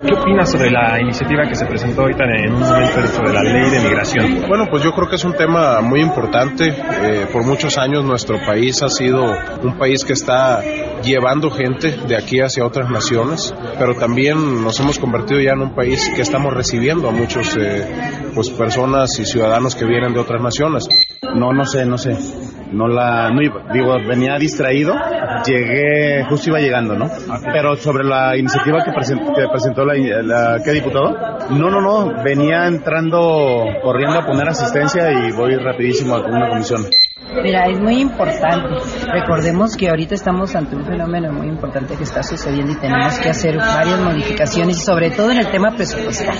¿Qué 0.00 0.14
opinas 0.14 0.52
sobre 0.52 0.70
la 0.70 1.00
iniciativa 1.00 1.42
que 1.48 1.56
se 1.56 1.66
presentó 1.66 2.02
ahorita 2.02 2.22
en 2.22 2.54
un 2.54 2.60
momento 2.60 3.04
sobre 3.08 3.32
la 3.32 3.42
ley 3.42 3.68
de 3.68 3.80
migración? 3.80 4.44
Bueno, 4.46 4.66
pues 4.70 4.84
yo 4.84 4.92
creo 4.92 5.08
que 5.08 5.16
es 5.16 5.24
un 5.24 5.32
tema 5.32 5.80
muy 5.80 6.00
importante. 6.00 6.68
Eh, 6.68 7.26
por 7.32 7.44
muchos 7.44 7.76
años 7.78 8.04
nuestro 8.04 8.38
país 8.46 8.80
ha 8.84 8.88
sido 8.90 9.24
un 9.60 9.76
país 9.76 10.04
que 10.04 10.12
está 10.12 10.62
llevando 11.02 11.50
gente 11.50 11.90
de 12.06 12.16
aquí 12.16 12.38
hacia 12.38 12.64
otras 12.64 12.88
naciones, 12.88 13.52
pero 13.76 13.96
también 13.96 14.62
nos 14.62 14.78
hemos 14.78 15.00
convertido 15.00 15.40
ya 15.40 15.54
en 15.54 15.62
un 15.62 15.74
país 15.74 16.08
que 16.14 16.22
estamos 16.22 16.54
recibiendo 16.54 17.08
a 17.08 17.10
muchos 17.10 17.56
eh, 17.56 18.30
pues 18.36 18.50
personas 18.50 19.18
y 19.18 19.24
ciudadanos 19.24 19.74
que 19.74 19.84
vienen 19.84 20.12
de 20.12 20.20
otras 20.20 20.40
naciones. 20.40 20.86
No, 21.34 21.52
no 21.52 21.64
sé, 21.64 21.84
no 21.84 21.98
sé. 21.98 22.16
No 22.72 22.86
la, 22.86 23.30
no 23.30 23.40
iba, 23.42 23.62
digo, 23.72 23.96
venía 24.06 24.36
distraído, 24.38 24.94
llegué, 25.46 26.24
justo 26.28 26.50
iba 26.50 26.58
llegando, 26.60 26.94
¿no? 26.96 27.10
Pero 27.52 27.76
sobre 27.76 28.04
la 28.04 28.36
iniciativa 28.36 28.84
que, 28.84 28.90
present- 28.90 29.34
que 29.34 29.48
presentó 29.50 29.84
la, 29.84 29.94
la, 30.22 30.62
¿qué 30.62 30.72
diputado? 30.72 31.38
No, 31.50 31.70
no, 31.70 31.80
no, 31.80 32.22
venía 32.22 32.66
entrando, 32.66 33.64
corriendo 33.82 34.18
a 34.18 34.26
poner 34.26 34.48
asistencia 34.48 35.10
y 35.10 35.32
voy 35.32 35.54
rapidísimo 35.56 36.16
a 36.16 36.20
una 36.26 36.48
comisión. 36.48 36.84
Mira, 37.42 37.66
es 37.66 37.80
muy 37.80 38.00
importante. 38.00 38.68
Recordemos 39.12 39.76
que 39.76 39.88
ahorita 39.88 40.14
estamos 40.14 40.54
ante 40.56 40.76
un 40.76 40.84
fenómeno 40.84 41.32
muy 41.32 41.48
importante 41.48 41.94
que 41.94 42.04
está 42.04 42.22
sucediendo 42.22 42.72
y 42.72 42.76
tenemos 42.76 43.18
que 43.18 43.28
hacer 43.28 43.56
varias 43.56 44.00
modificaciones, 44.00 44.78
y 44.78 44.80
sobre 44.80 45.10
todo 45.10 45.30
en 45.30 45.38
el 45.38 45.50
tema 45.50 45.70
presupuestal, 45.76 46.36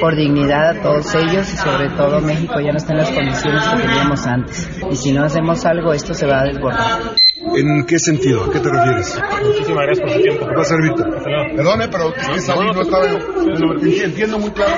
por 0.00 0.16
dignidad 0.16 0.70
a 0.70 0.82
todos 0.82 1.14
ellos 1.14 1.52
y 1.52 1.56
sobre 1.56 1.90
todo 1.90 2.20
México 2.20 2.54
ya 2.60 2.72
no 2.72 2.78
está 2.78 2.92
en 2.92 2.98
las 2.98 3.10
condiciones 3.10 3.62
que 3.68 3.76
teníamos 3.82 4.26
antes. 4.26 4.68
Y 4.90 4.96
si 4.96 5.12
no 5.12 5.24
hacemos 5.24 5.64
algo, 5.64 5.92
esto 5.92 6.14
se 6.14 6.26
va 6.26 6.40
a 6.40 6.44
desbordar. 6.44 7.00
¿En 7.54 7.84
qué 7.84 7.98
sentido? 7.98 8.44
¿A 8.44 8.50
qué 8.50 8.60
te 8.60 8.70
refieres? 8.70 9.20
Muchísimas 9.44 9.84
gracias 9.84 10.00
por 10.00 10.10
su 10.10 10.22
tiempo. 10.22 10.46
¿Qué 10.46 10.54
pasa, 10.54 10.76
Víctor? 10.76 11.22
Perdone, 11.56 11.88
pero 11.88 12.08
es 12.34 12.46
que 12.46 12.54
no 12.54 12.80
estaba 12.80 13.06
yo. 13.08 14.04
Entiendo 14.04 14.38
muy 14.38 14.50
claro. 14.50 14.72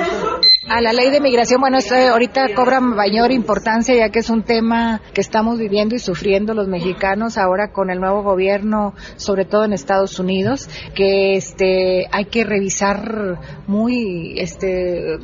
A 0.67 0.81
la 0.81 0.93
ley 0.93 1.11
de 1.11 1.21
migración, 1.21 1.61
bueno, 1.61 1.77
esto 1.77 1.95
ahorita 1.95 2.53
cobra 2.55 2.79
mayor 2.79 3.31
importancia 3.31 3.95
ya 3.95 4.09
que 4.09 4.19
es 4.19 4.29
un 4.31 4.43
tema 4.43 4.99
que 5.13 5.21
estamos 5.21 5.59
viviendo 5.59 5.93
y 5.93 5.99
sufriendo 5.99 6.55
los 6.55 6.67
mexicanos 6.67 7.37
ahora 7.37 7.71
con 7.71 7.91
el 7.91 7.99
nuevo 7.99 8.23
gobierno, 8.23 8.95
sobre 9.15 9.45
todo 9.45 9.65
en 9.65 9.73
Estados 9.73 10.19
Unidos, 10.19 10.67
que 10.95 11.35
este 11.35 12.07
hay 12.11 12.25
que 12.25 12.43
revisar 12.43 13.39
muy 13.67 14.39
este 14.39 15.17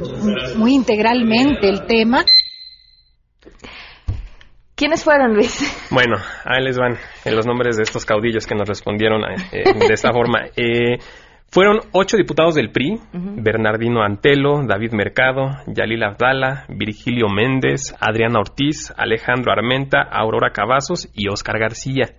muy 0.57 0.75
integralmente 0.75 1.67
el 1.69 1.87
tema. 1.87 2.23
¿Quiénes 4.75 5.03
fueron, 5.03 5.35
Luis? 5.35 5.61
Bueno, 5.91 6.17
ahí 6.43 6.63
les 6.63 6.75
van 6.75 6.97
en 7.23 7.35
los 7.35 7.45
nombres 7.45 7.77
de 7.77 7.83
estos 7.83 8.03
caudillos 8.03 8.47
que 8.47 8.55
nos 8.55 8.67
respondieron 8.67 9.21
eh, 9.51 9.63
de 9.87 9.93
esta 9.93 10.11
forma. 10.11 10.39
Eh, 10.55 10.97
fueron 11.51 11.81
ocho 11.91 12.15
diputados 12.15 12.55
del 12.55 12.71
PRI, 12.71 12.99
Bernardino 13.13 14.03
Antelo, 14.03 14.65
David 14.65 14.93
Mercado, 14.93 15.49
Yalil 15.67 16.03
Abdala, 16.03 16.65
Virgilio 16.69 17.27
Méndez, 17.27 17.93
Adriana 17.99 18.39
Ortiz, 18.39 18.93
Alejandro 18.97 19.51
Armenta, 19.51 20.01
Aurora 20.01 20.51
Cavazos 20.51 21.09
y 21.13 21.27
Oscar 21.27 21.59
García. 21.59 22.15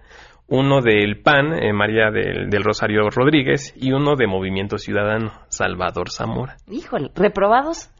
Uno 0.48 0.82
del 0.82 1.22
PAN, 1.22 1.54
eh, 1.54 1.72
María 1.72 2.10
del, 2.10 2.50
del, 2.50 2.62
Rosario 2.62 3.08
Rodríguez, 3.08 3.72
y 3.74 3.92
uno 3.92 4.16
de 4.16 4.26
Movimiento 4.26 4.76
Ciudadano, 4.76 5.32
Salvador 5.48 6.10
Zamora. 6.10 6.56
Híjole, 6.70 7.10
¿reprobados? 7.14 7.90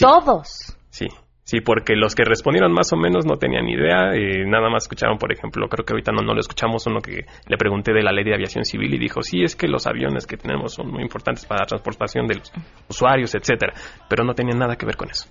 Todos. 0.00 0.78
Sí, 0.88 1.08
Sí, 1.52 1.60
porque 1.60 1.96
los 1.96 2.14
que 2.14 2.24
respondieron 2.24 2.72
más 2.72 2.90
o 2.94 2.96
menos 2.96 3.26
no 3.26 3.36
tenían 3.36 3.68
idea, 3.68 4.14
eh, 4.14 4.42
nada 4.46 4.70
más 4.70 4.84
escucharon, 4.84 5.18
por 5.18 5.30
ejemplo, 5.30 5.68
creo 5.68 5.84
que 5.84 5.92
ahorita 5.92 6.10
no, 6.10 6.22
no 6.22 6.32
lo 6.32 6.40
escuchamos, 6.40 6.86
uno 6.86 7.02
que 7.02 7.26
le 7.46 7.56
pregunté 7.58 7.92
de 7.92 8.02
la 8.02 8.10
ley 8.10 8.24
de 8.24 8.32
aviación 8.32 8.64
civil 8.64 8.94
y 8.94 8.98
dijo, 8.98 9.20
sí, 9.20 9.42
es 9.42 9.54
que 9.54 9.68
los 9.68 9.86
aviones 9.86 10.26
que 10.26 10.38
tenemos 10.38 10.72
son 10.72 10.90
muy 10.90 11.02
importantes 11.02 11.44
para 11.44 11.60
la 11.60 11.66
transportación 11.66 12.26
de 12.26 12.36
los 12.36 12.50
usuarios, 12.88 13.34
etcétera, 13.34 13.74
pero 14.08 14.24
no 14.24 14.32
tenían 14.32 14.60
nada 14.60 14.76
que 14.76 14.86
ver 14.86 14.96
con 14.96 15.10
eso. 15.10 15.28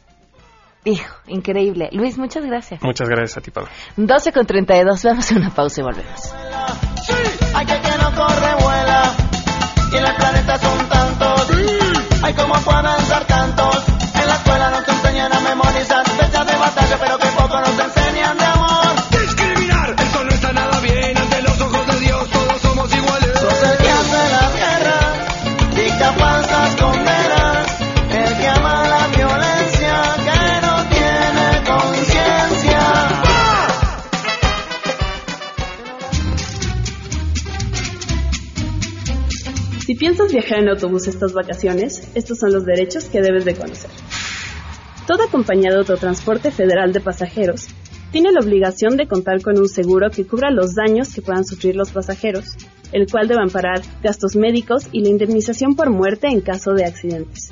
Hijo, 0.85 1.11
increíble. 1.25 1.89
Luis, 1.91 2.19
muchas 2.19 2.45
gracias. 2.45 2.83
Muchas 2.83 3.09
gracias 3.09 3.39
a 3.39 3.41
ti, 3.41 3.49
Pablo. 3.49 3.71
12 3.97 4.31
con 4.31 4.45
32, 4.45 5.03
vamos 5.03 5.31
a 5.31 5.35
una 5.35 5.49
pausa 5.49 5.81
y 5.81 5.83
volvemos. 5.83 6.21
Sí, 7.01 7.13
hay 7.55 7.65
que 7.65 7.81
que 7.81 7.97
no 7.97 8.11
corre, 8.13 8.61
vuela, 8.61 9.11
y 9.91 9.97
en 9.97 10.05
el 10.05 10.15
planeta 10.17 10.59
son 10.59 10.87
tantos, 10.87 11.49
hay 12.21 12.33
como 12.35 12.53
pueden 12.61 12.85
tantos, 13.27 13.90
batalla, 16.73 16.97
pero 16.99 17.17
que 17.17 17.27
poco 17.27 17.59
nos 17.59 17.79
enseñan 17.79 18.37
de 18.37 18.45
amor. 18.45 18.95
Discriminar, 19.11 19.95
eso 19.97 20.23
no 20.23 20.29
está 20.29 20.53
nada 20.53 20.79
bien. 20.79 21.17
Ante 21.17 21.41
los 21.41 21.61
ojos 21.61 21.87
de 21.87 21.99
Dios 21.99 22.29
todos 22.29 22.61
somos 22.61 22.95
iguales. 22.95 23.39
Sos 23.39 23.63
el 23.63 23.77
que 23.77 23.89
hace 23.89 24.21
la 24.35 24.45
guerra, 24.59 24.99
dicta 25.75 26.13
falsas 26.13 26.75
condenas. 26.75 27.81
El 28.11 28.37
que 28.37 28.47
ama 28.47 28.87
la 28.87 29.07
violencia, 29.07 29.95
que 30.27 30.61
no 30.65 30.75
tiene 30.95 31.47
conciencia. 31.71 32.83
Si 39.85 39.95
piensas 39.95 40.31
viajar 40.31 40.59
en 40.59 40.69
autobús 40.69 41.07
estas 41.07 41.33
vacaciones, 41.33 42.07
estos 42.15 42.39
son 42.39 42.53
los 42.53 42.65
derechos 42.65 43.05
que 43.05 43.21
debes 43.21 43.45
de 43.45 43.55
conocer. 43.55 43.89
Toda 45.07 45.27
compañía 45.27 45.71
de 45.71 45.77
autotransporte 45.77 46.51
federal 46.51 46.93
de 46.93 47.01
pasajeros 47.01 47.67
tiene 48.11 48.31
la 48.31 48.41
obligación 48.41 48.97
de 48.97 49.07
contar 49.07 49.41
con 49.41 49.57
un 49.57 49.67
seguro 49.67 50.09
que 50.09 50.27
cubra 50.27 50.51
los 50.51 50.75
daños 50.75 51.13
que 51.13 51.21
puedan 51.21 51.45
sufrir 51.45 51.75
los 51.75 51.91
pasajeros, 51.91 52.55
el 52.91 53.09
cual 53.09 53.27
debe 53.27 53.41
amparar 53.41 53.81
gastos 54.03 54.35
médicos 54.35 54.87
y 54.91 55.01
la 55.01 55.09
indemnización 55.09 55.75
por 55.75 55.89
muerte 55.89 56.27
en 56.27 56.41
caso 56.41 56.73
de 56.73 56.85
accidentes. 56.85 57.51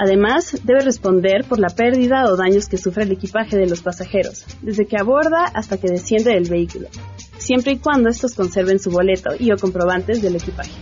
Además, 0.00 0.60
debe 0.62 0.80
responder 0.80 1.44
por 1.44 1.58
la 1.58 1.68
pérdida 1.68 2.24
o 2.26 2.36
daños 2.36 2.68
que 2.68 2.78
sufre 2.78 3.02
el 3.02 3.12
equipaje 3.12 3.56
de 3.56 3.66
los 3.66 3.82
pasajeros, 3.82 4.44
desde 4.62 4.86
que 4.86 4.96
aborda 4.96 5.44
hasta 5.44 5.76
que 5.76 5.88
desciende 5.88 6.32
del 6.32 6.48
vehículo, 6.48 6.88
siempre 7.36 7.72
y 7.72 7.78
cuando 7.78 8.08
estos 8.08 8.34
conserven 8.34 8.78
su 8.78 8.90
boleto 8.90 9.30
y 9.38 9.50
o 9.52 9.56
comprobantes 9.56 10.22
del 10.22 10.36
equipaje. 10.36 10.72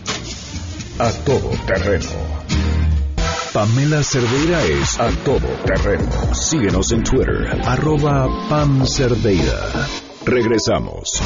A 0.99 1.11
todo 1.25 1.51
terreno. 1.67 2.76
Pamela 3.57 4.03
Cerdeira 4.03 4.63
es 4.67 5.01
a 5.01 5.09
todo 5.25 5.49
terreno. 5.65 6.11
Síguenos 6.35 6.93
en 6.93 7.03
Twitter, 7.03 7.59
arroba 7.65 8.29
Pam 8.51 8.87
Cerdeira. 8.87 9.89
Regresamos. 10.27 11.23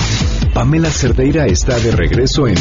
Pamela 0.55 0.93
Cerdeira 0.93 1.47
está 1.47 1.77
de 1.81 1.91
regreso 1.91 2.47
en 2.47 2.55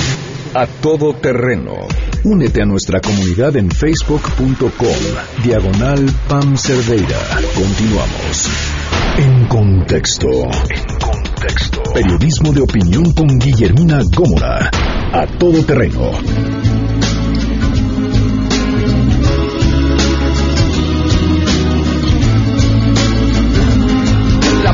A 0.55 0.65
Todo 0.65 1.13
Terreno. 1.13 1.75
Únete 2.23 2.63
a 2.63 2.65
nuestra 2.65 2.99
comunidad 2.99 3.57
en 3.57 3.69
facebook.com, 3.69 5.43
diagonal 5.43 6.03
Pam 6.27 6.57
Cerdeira. 6.57 7.19
Continuamos. 7.53 8.49
En 9.17 9.45
contexto. 9.45 10.29
En 10.67 10.97
contexto. 10.99 11.83
Periodismo 11.93 12.53
de 12.53 12.61
opinión 12.61 13.13
con 13.13 13.37
Guillermina 13.37 14.01
Gómora. 14.15 14.71
A 15.13 15.27
Todo 15.37 15.63
Terreno. 15.63 16.09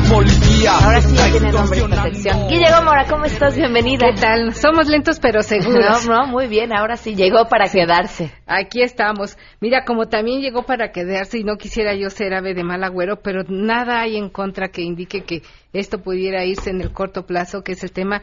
Policía. 0.08 0.72
Ahora 0.78 1.00
sí 1.00 1.16
ya 1.16 1.30
tiene 1.30 1.52
nombre 1.52 1.78
esta 1.78 2.02
sección. 2.02 2.48
Guille 2.48 2.70
Gómora, 2.70 3.06
¿cómo 3.08 3.24
estás? 3.24 3.56
Bienvenida. 3.56 4.06
¿Qué 4.14 4.20
tal? 4.20 4.54
Somos 4.54 4.88
lentos 4.88 5.18
pero 5.20 5.42
seguros. 5.42 6.06
No, 6.06 6.14
no, 6.14 6.26
muy 6.26 6.46
bien. 6.46 6.72
Ahora 6.72 6.96
sí 6.96 7.14
llegó 7.14 7.48
para 7.48 7.68
quedarse. 7.68 8.32
Aquí 8.46 8.82
estamos. 8.82 9.36
Mira, 9.60 9.84
como 9.84 10.06
también 10.06 10.40
llegó 10.40 10.64
para 10.64 10.92
quedarse 10.92 11.38
y 11.38 11.44
no 11.44 11.56
quisiera 11.56 11.94
yo 11.94 12.10
ser 12.10 12.34
ave 12.34 12.54
de 12.54 12.64
mal 12.64 12.84
agüero, 12.84 13.20
pero 13.22 13.42
nada 13.48 14.00
hay 14.00 14.16
en 14.16 14.28
contra 14.28 14.68
que 14.68 14.82
indique 14.82 15.24
que 15.24 15.42
esto 15.72 15.98
pudiera 15.98 16.44
irse 16.44 16.70
en 16.70 16.80
el 16.80 16.92
corto 16.92 17.26
plazo, 17.26 17.62
que 17.62 17.72
es 17.72 17.82
el 17.82 17.92
tema 17.92 18.22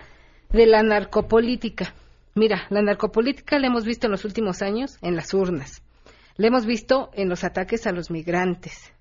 de 0.52 0.66
la 0.66 0.84
narcopolítica. 0.84 1.94
Mira, 2.36 2.66
la 2.70 2.82
narcopolítica 2.82 3.60
la 3.60 3.68
hemos 3.68 3.86
visto 3.86 4.08
en 4.08 4.12
los 4.12 4.26
últimos 4.26 4.62
años 4.62 4.98
en 5.02 5.16
las 5.16 5.34
urnas. 5.34 5.82
La 6.36 6.48
hemos 6.48 6.66
visto 6.66 7.12
en 7.14 7.30
los 7.30 7.44
ataques 7.44 7.86
a 7.86 7.92
los 7.92 8.10
migrantes, 8.10 8.93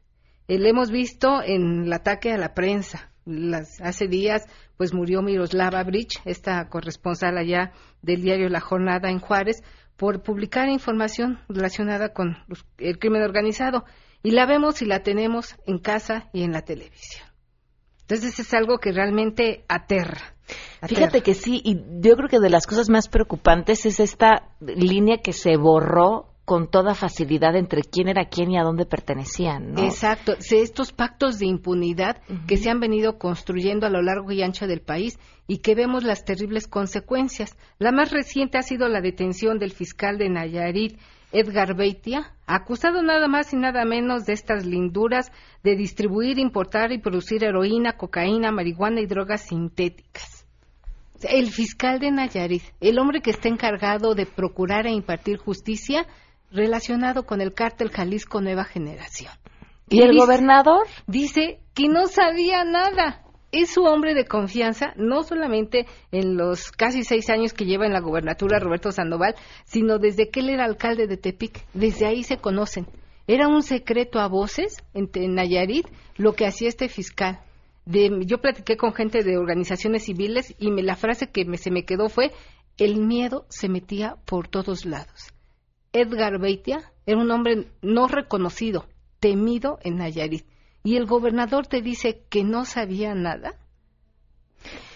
eh, 0.52 0.58
lo 0.58 0.68
hemos 0.68 0.90
visto 0.90 1.42
en 1.42 1.84
el 1.84 1.92
ataque 1.92 2.32
a 2.32 2.36
la 2.36 2.52
prensa. 2.52 3.10
Las, 3.24 3.80
hace 3.80 4.06
días, 4.08 4.44
pues 4.76 4.92
murió 4.92 5.22
Miroslava 5.22 5.82
Bridge, 5.84 6.20
esta 6.24 6.68
corresponsal 6.68 7.38
allá 7.38 7.72
del 8.02 8.20
diario 8.20 8.48
La 8.48 8.60
Jornada 8.60 9.10
en 9.10 9.18
Juárez, 9.18 9.62
por 9.96 10.22
publicar 10.22 10.68
información 10.68 11.38
relacionada 11.48 12.12
con 12.12 12.36
el 12.78 12.98
crimen 12.98 13.22
organizado. 13.22 13.84
Y 14.22 14.32
la 14.32 14.46
vemos 14.46 14.82
y 14.82 14.84
la 14.84 15.02
tenemos 15.02 15.56
en 15.66 15.78
casa 15.78 16.28
y 16.32 16.42
en 16.42 16.52
la 16.52 16.62
televisión. 16.62 17.26
Entonces 18.02 18.38
es 18.38 18.52
algo 18.52 18.78
que 18.78 18.92
realmente 18.92 19.64
aterra. 19.68 20.34
Fíjate 20.86 21.22
que 21.22 21.34
sí, 21.34 21.62
y 21.64 21.80
yo 22.00 22.16
creo 22.16 22.28
que 22.28 22.40
de 22.40 22.50
las 22.50 22.66
cosas 22.66 22.90
más 22.90 23.08
preocupantes 23.08 23.86
es 23.86 24.00
esta 24.00 24.50
línea 24.60 25.18
que 25.22 25.32
se 25.32 25.56
borró 25.56 26.31
con 26.44 26.68
toda 26.68 26.94
facilidad 26.94 27.54
entre 27.54 27.82
quién 27.82 28.08
era 28.08 28.24
quién 28.26 28.50
y 28.50 28.58
a 28.58 28.62
dónde 28.62 28.84
pertenecían. 28.84 29.74
¿no? 29.74 29.84
Exacto. 29.84 30.34
Estos 30.50 30.92
pactos 30.92 31.38
de 31.38 31.46
impunidad 31.46 32.20
uh 32.28 32.32
-huh. 32.32 32.46
que 32.46 32.56
se 32.56 32.68
han 32.68 32.80
venido 32.80 33.18
construyendo 33.18 33.86
a 33.86 33.90
lo 33.90 34.02
largo 34.02 34.32
y 34.32 34.42
ancho 34.42 34.66
del 34.66 34.80
país 34.80 35.18
y 35.46 35.58
que 35.58 35.74
vemos 35.74 36.02
las 36.02 36.24
terribles 36.24 36.66
consecuencias. 36.66 37.56
La 37.78 37.92
más 37.92 38.10
reciente 38.10 38.58
ha 38.58 38.62
sido 38.62 38.88
la 38.88 39.00
detención 39.00 39.58
del 39.58 39.72
fiscal 39.72 40.18
de 40.18 40.28
Nayarit, 40.28 40.98
Edgar 41.30 41.74
Beitia, 41.74 42.34
acusado 42.46 43.02
nada 43.02 43.26
más 43.28 43.52
y 43.54 43.56
nada 43.56 43.84
menos 43.84 44.26
de 44.26 44.34
estas 44.34 44.66
linduras 44.66 45.32
de 45.62 45.76
distribuir, 45.76 46.38
importar 46.38 46.92
y 46.92 46.98
producir 46.98 47.44
heroína, 47.44 47.96
cocaína, 47.96 48.52
marihuana 48.52 49.00
y 49.00 49.06
drogas 49.06 49.46
sintéticas. 49.46 50.46
El 51.22 51.50
fiscal 51.50 52.00
de 52.00 52.10
Nayarit, 52.10 52.64
el 52.80 52.98
hombre 52.98 53.20
que 53.20 53.30
está 53.30 53.48
encargado 53.48 54.14
de 54.14 54.26
procurar 54.26 54.86
e 54.86 54.90
impartir 54.90 55.38
justicia, 55.38 56.06
relacionado 56.52 57.24
con 57.24 57.40
el 57.40 57.54
cártel 57.54 57.90
Jalisco 57.90 58.40
Nueva 58.40 58.64
Generación. 58.64 59.32
¿Y, 59.88 59.98
¿Y 59.98 60.02
el 60.02 60.10
dice, 60.10 60.20
gobernador? 60.20 60.86
Dice 61.06 61.60
que 61.74 61.88
no 61.88 62.06
sabía 62.06 62.64
nada. 62.64 63.22
Es 63.50 63.70
su 63.70 63.82
hombre 63.82 64.14
de 64.14 64.24
confianza, 64.24 64.94
no 64.96 65.24
solamente 65.24 65.86
en 66.10 66.38
los 66.38 66.72
casi 66.72 67.04
seis 67.04 67.28
años 67.28 67.52
que 67.52 67.66
lleva 67.66 67.84
en 67.84 67.92
la 67.92 68.00
gobernatura 68.00 68.58
Roberto 68.58 68.92
Sandoval, 68.92 69.34
sino 69.64 69.98
desde 69.98 70.30
que 70.30 70.40
él 70.40 70.48
era 70.48 70.64
alcalde 70.64 71.06
de 71.06 71.18
Tepic. 71.18 71.66
Desde 71.74 72.06
ahí 72.06 72.22
se 72.22 72.38
conocen. 72.38 72.86
Era 73.26 73.48
un 73.48 73.62
secreto 73.62 74.20
a 74.20 74.28
voces 74.28 74.82
en, 74.94 75.10
en 75.14 75.34
Nayarit 75.34 75.86
lo 76.16 76.32
que 76.32 76.46
hacía 76.46 76.68
este 76.68 76.88
fiscal. 76.88 77.40
De, 77.84 78.10
yo 78.24 78.38
platiqué 78.38 78.76
con 78.76 78.94
gente 78.94 79.22
de 79.22 79.36
organizaciones 79.36 80.04
civiles 80.04 80.54
y 80.58 80.70
me, 80.70 80.82
la 80.82 80.96
frase 80.96 81.26
que 81.26 81.44
me, 81.44 81.58
se 81.58 81.70
me 81.70 81.84
quedó 81.84 82.08
fue, 82.08 82.32
el 82.78 82.96
miedo 82.96 83.44
se 83.48 83.68
metía 83.68 84.16
por 84.24 84.48
todos 84.48 84.86
lados. 84.86 85.32
Edgar 85.92 86.38
Beitia 86.38 86.92
era 87.06 87.20
un 87.20 87.30
hombre 87.30 87.68
no 87.82 88.08
reconocido, 88.08 88.86
temido 89.20 89.78
en 89.82 89.96
Nayarit. 89.98 90.46
Y 90.84 90.96
el 90.96 91.06
gobernador 91.06 91.66
te 91.66 91.80
dice 91.80 92.24
que 92.28 92.44
no 92.44 92.64
sabía 92.64 93.14
nada. 93.14 93.54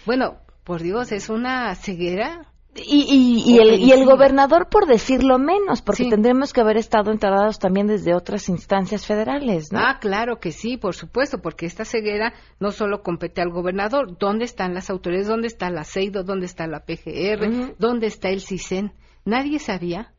Bueno, 0.05 0.39
por 0.63 0.81
Dios, 0.81 1.11
es 1.11 1.29
una 1.29 1.73
ceguera. 1.75 2.51
Y, 2.75 3.05
y, 3.09 3.53
y, 3.53 3.57
el, 3.57 3.79
y 3.79 3.91
el 3.91 4.05
gobernador, 4.05 4.67
por 4.69 4.85
decirlo 4.85 5.39
menos, 5.39 5.81
porque 5.81 6.09
tendremos 6.09 6.53
que 6.53 6.61
haber 6.61 6.77
estado 6.77 7.11
enterrados 7.11 7.57
también 7.57 7.87
desde 7.87 8.13
otras 8.13 8.49
instancias 8.49 9.05
federales, 9.07 9.71
¿no? 9.71 9.79
Ah, 9.79 9.97
claro 9.99 10.39
que 10.39 10.51
sí, 10.51 10.77
por 10.77 10.93
supuesto, 10.93 11.41
porque 11.41 11.65
esta 11.65 11.85
ceguera 11.85 12.33
no 12.59 12.71
solo 12.71 13.01
compete 13.01 13.41
al 13.41 13.49
gobernador. 13.49 14.17
¿Dónde 14.19 14.45
están 14.45 14.75
las 14.75 14.91
autoridades? 14.91 15.27
¿Dónde 15.27 15.47
está 15.47 15.71
la 15.71 15.85
CEIDO? 15.85 16.23
¿Dónde 16.23 16.45
está 16.45 16.67
la 16.67 16.81
PGR? 16.85 17.75
¿Dónde 17.79 18.07
está 18.07 18.29
el 18.29 18.41
CISEN? 18.41 18.93
Nadie 19.25 19.57
sabía. 19.57 20.13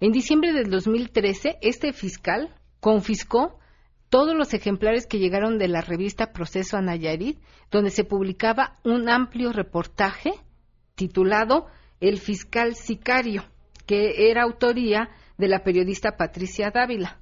En 0.00 0.12
diciembre 0.12 0.54
del 0.54 0.70
2013, 0.70 1.58
este 1.60 1.92
fiscal 1.92 2.48
confiscó 2.80 3.58
todos 4.08 4.34
los 4.34 4.54
ejemplares 4.54 5.06
que 5.06 5.18
llegaron 5.18 5.58
de 5.58 5.68
la 5.68 5.82
revista 5.82 6.32
Proceso 6.32 6.78
a 6.78 6.80
Nayarit, 6.80 7.38
donde 7.70 7.90
se 7.90 8.04
publicaba 8.04 8.78
un 8.82 9.10
amplio 9.10 9.52
reportaje 9.52 10.32
titulado 10.94 11.66
El 12.00 12.18
fiscal 12.18 12.76
sicario, 12.76 13.44
que 13.84 14.30
era 14.30 14.44
autoría 14.44 15.10
de 15.36 15.48
la 15.48 15.64
periodista 15.64 16.16
Patricia 16.16 16.70
Dávila. 16.70 17.20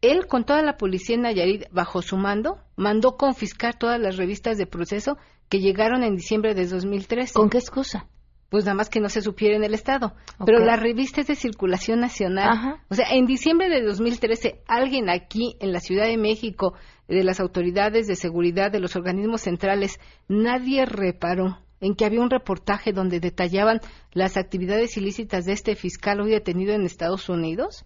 Él, 0.00 0.26
con 0.26 0.44
toda 0.44 0.62
la 0.62 0.76
policía 0.76 1.14
en 1.14 1.22
Nayarit 1.22 1.66
bajo 1.70 2.02
su 2.02 2.16
mando, 2.16 2.58
mandó 2.74 3.16
confiscar 3.16 3.78
todas 3.78 4.00
las 4.00 4.16
revistas 4.16 4.58
de 4.58 4.66
proceso 4.66 5.16
que 5.48 5.60
llegaron 5.60 6.02
en 6.02 6.16
diciembre 6.16 6.54
de 6.54 6.66
2013. 6.66 7.34
¿Con 7.34 7.50
qué 7.50 7.58
excusa? 7.58 8.08
Pues 8.50 8.64
nada 8.64 8.74
más 8.74 8.88
que 8.88 9.00
no 9.00 9.10
se 9.10 9.20
supiera 9.20 9.56
en 9.56 9.64
el 9.64 9.74
Estado. 9.74 10.14
Pero 10.44 10.60
la 10.60 10.76
revista 10.76 11.20
es 11.20 11.26
de 11.26 11.34
circulación 11.34 12.00
nacional. 12.00 12.80
O 12.88 12.94
sea, 12.94 13.06
en 13.10 13.26
diciembre 13.26 13.68
de 13.68 13.82
2013, 13.82 14.62
alguien 14.66 15.10
aquí 15.10 15.56
en 15.60 15.72
la 15.72 15.80
Ciudad 15.80 16.06
de 16.06 16.16
México, 16.16 16.74
de 17.08 17.24
las 17.24 17.40
autoridades 17.40 18.06
de 18.06 18.16
seguridad, 18.16 18.70
de 18.70 18.80
los 18.80 18.96
organismos 18.96 19.42
centrales, 19.42 20.00
nadie 20.28 20.86
reparó 20.86 21.58
en 21.80 21.94
que 21.94 22.04
había 22.04 22.20
un 22.20 22.30
reportaje 22.30 22.92
donde 22.92 23.20
detallaban 23.20 23.80
las 24.12 24.36
actividades 24.36 24.96
ilícitas 24.96 25.44
de 25.44 25.52
este 25.52 25.74
fiscal 25.76 26.20
hoy 26.20 26.30
detenido 26.30 26.72
en 26.72 26.84
Estados 26.84 27.28
Unidos. 27.28 27.84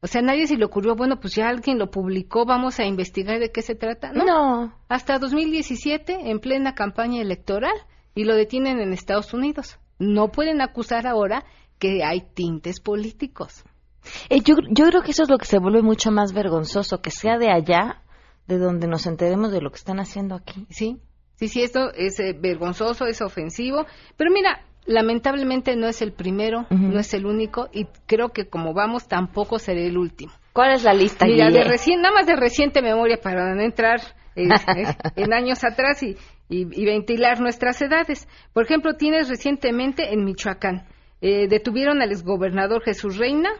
O 0.00 0.06
sea, 0.06 0.22
nadie 0.22 0.46
se 0.46 0.56
le 0.56 0.64
ocurrió, 0.64 0.94
bueno, 0.94 1.18
pues 1.18 1.34
ya 1.34 1.48
alguien 1.48 1.78
lo 1.78 1.90
publicó, 1.90 2.44
vamos 2.46 2.78
a 2.78 2.84
investigar 2.84 3.40
de 3.40 3.50
qué 3.50 3.62
se 3.62 3.74
trata. 3.74 4.12
No. 4.12 4.24
no. 4.24 4.74
Hasta 4.88 5.18
2017, 5.18 6.30
en 6.30 6.38
plena 6.38 6.74
campaña 6.74 7.20
electoral, 7.20 7.74
y 8.18 8.24
lo 8.24 8.34
detienen 8.34 8.80
en 8.80 8.92
Estados 8.92 9.32
Unidos. 9.32 9.78
No 10.00 10.32
pueden 10.32 10.60
acusar 10.60 11.06
ahora 11.06 11.44
que 11.78 12.02
hay 12.02 12.22
tintes 12.34 12.80
políticos. 12.80 13.62
Eh, 14.28 14.40
yo, 14.40 14.56
yo 14.70 14.86
creo 14.86 15.02
que 15.02 15.12
eso 15.12 15.22
es 15.22 15.30
lo 15.30 15.38
que 15.38 15.44
se 15.44 15.60
vuelve 15.60 15.82
mucho 15.82 16.10
más 16.10 16.32
vergonzoso, 16.32 17.00
que 17.00 17.12
sea 17.12 17.38
de 17.38 17.52
allá, 17.52 18.02
de 18.48 18.58
donde 18.58 18.88
nos 18.88 19.06
enteremos 19.06 19.52
de 19.52 19.60
lo 19.60 19.70
que 19.70 19.76
están 19.76 20.00
haciendo 20.00 20.34
aquí. 20.34 20.66
Sí, 20.68 20.96
sí, 21.36 21.46
sí, 21.46 21.62
esto 21.62 21.92
es 21.94 22.18
eh, 22.18 22.36
vergonzoso, 22.36 23.06
es 23.06 23.22
ofensivo, 23.22 23.86
pero 24.16 24.32
mira, 24.32 24.64
lamentablemente 24.84 25.76
no 25.76 25.86
es 25.86 26.02
el 26.02 26.12
primero, 26.12 26.66
no 26.70 26.98
es 26.98 27.14
el 27.14 27.24
único, 27.24 27.68
y 27.72 27.86
creo 28.06 28.30
que 28.30 28.48
como 28.48 28.74
vamos 28.74 29.06
tampoco 29.06 29.60
seré 29.60 29.86
el 29.86 29.96
último. 29.96 30.32
¿Cuál 30.52 30.72
es 30.72 30.82
la 30.82 30.92
lista? 30.92 31.24
Mira, 31.24 31.50
de 31.50 31.62
recién, 31.62 32.02
nada 32.02 32.16
más 32.16 32.26
de 32.26 32.34
reciente 32.34 32.82
memoria 32.82 33.20
para 33.22 33.54
no 33.54 33.62
entrar 33.62 34.00
eh, 34.34 34.48
en 35.14 35.32
años 35.32 35.62
atrás 35.62 36.02
y, 36.02 36.16
y, 36.48 36.84
ventilar 36.84 37.40
nuestras 37.40 37.80
edades. 37.82 38.28
Por 38.52 38.64
ejemplo, 38.64 38.94
tienes 38.94 39.28
recientemente 39.28 40.12
en 40.12 40.24
Michoacán, 40.24 40.86
eh, 41.20 41.48
detuvieron 41.48 42.00
al 42.00 42.10
exgobernador 42.10 42.82
Jesús 42.82 43.18
Reina, 43.18 43.50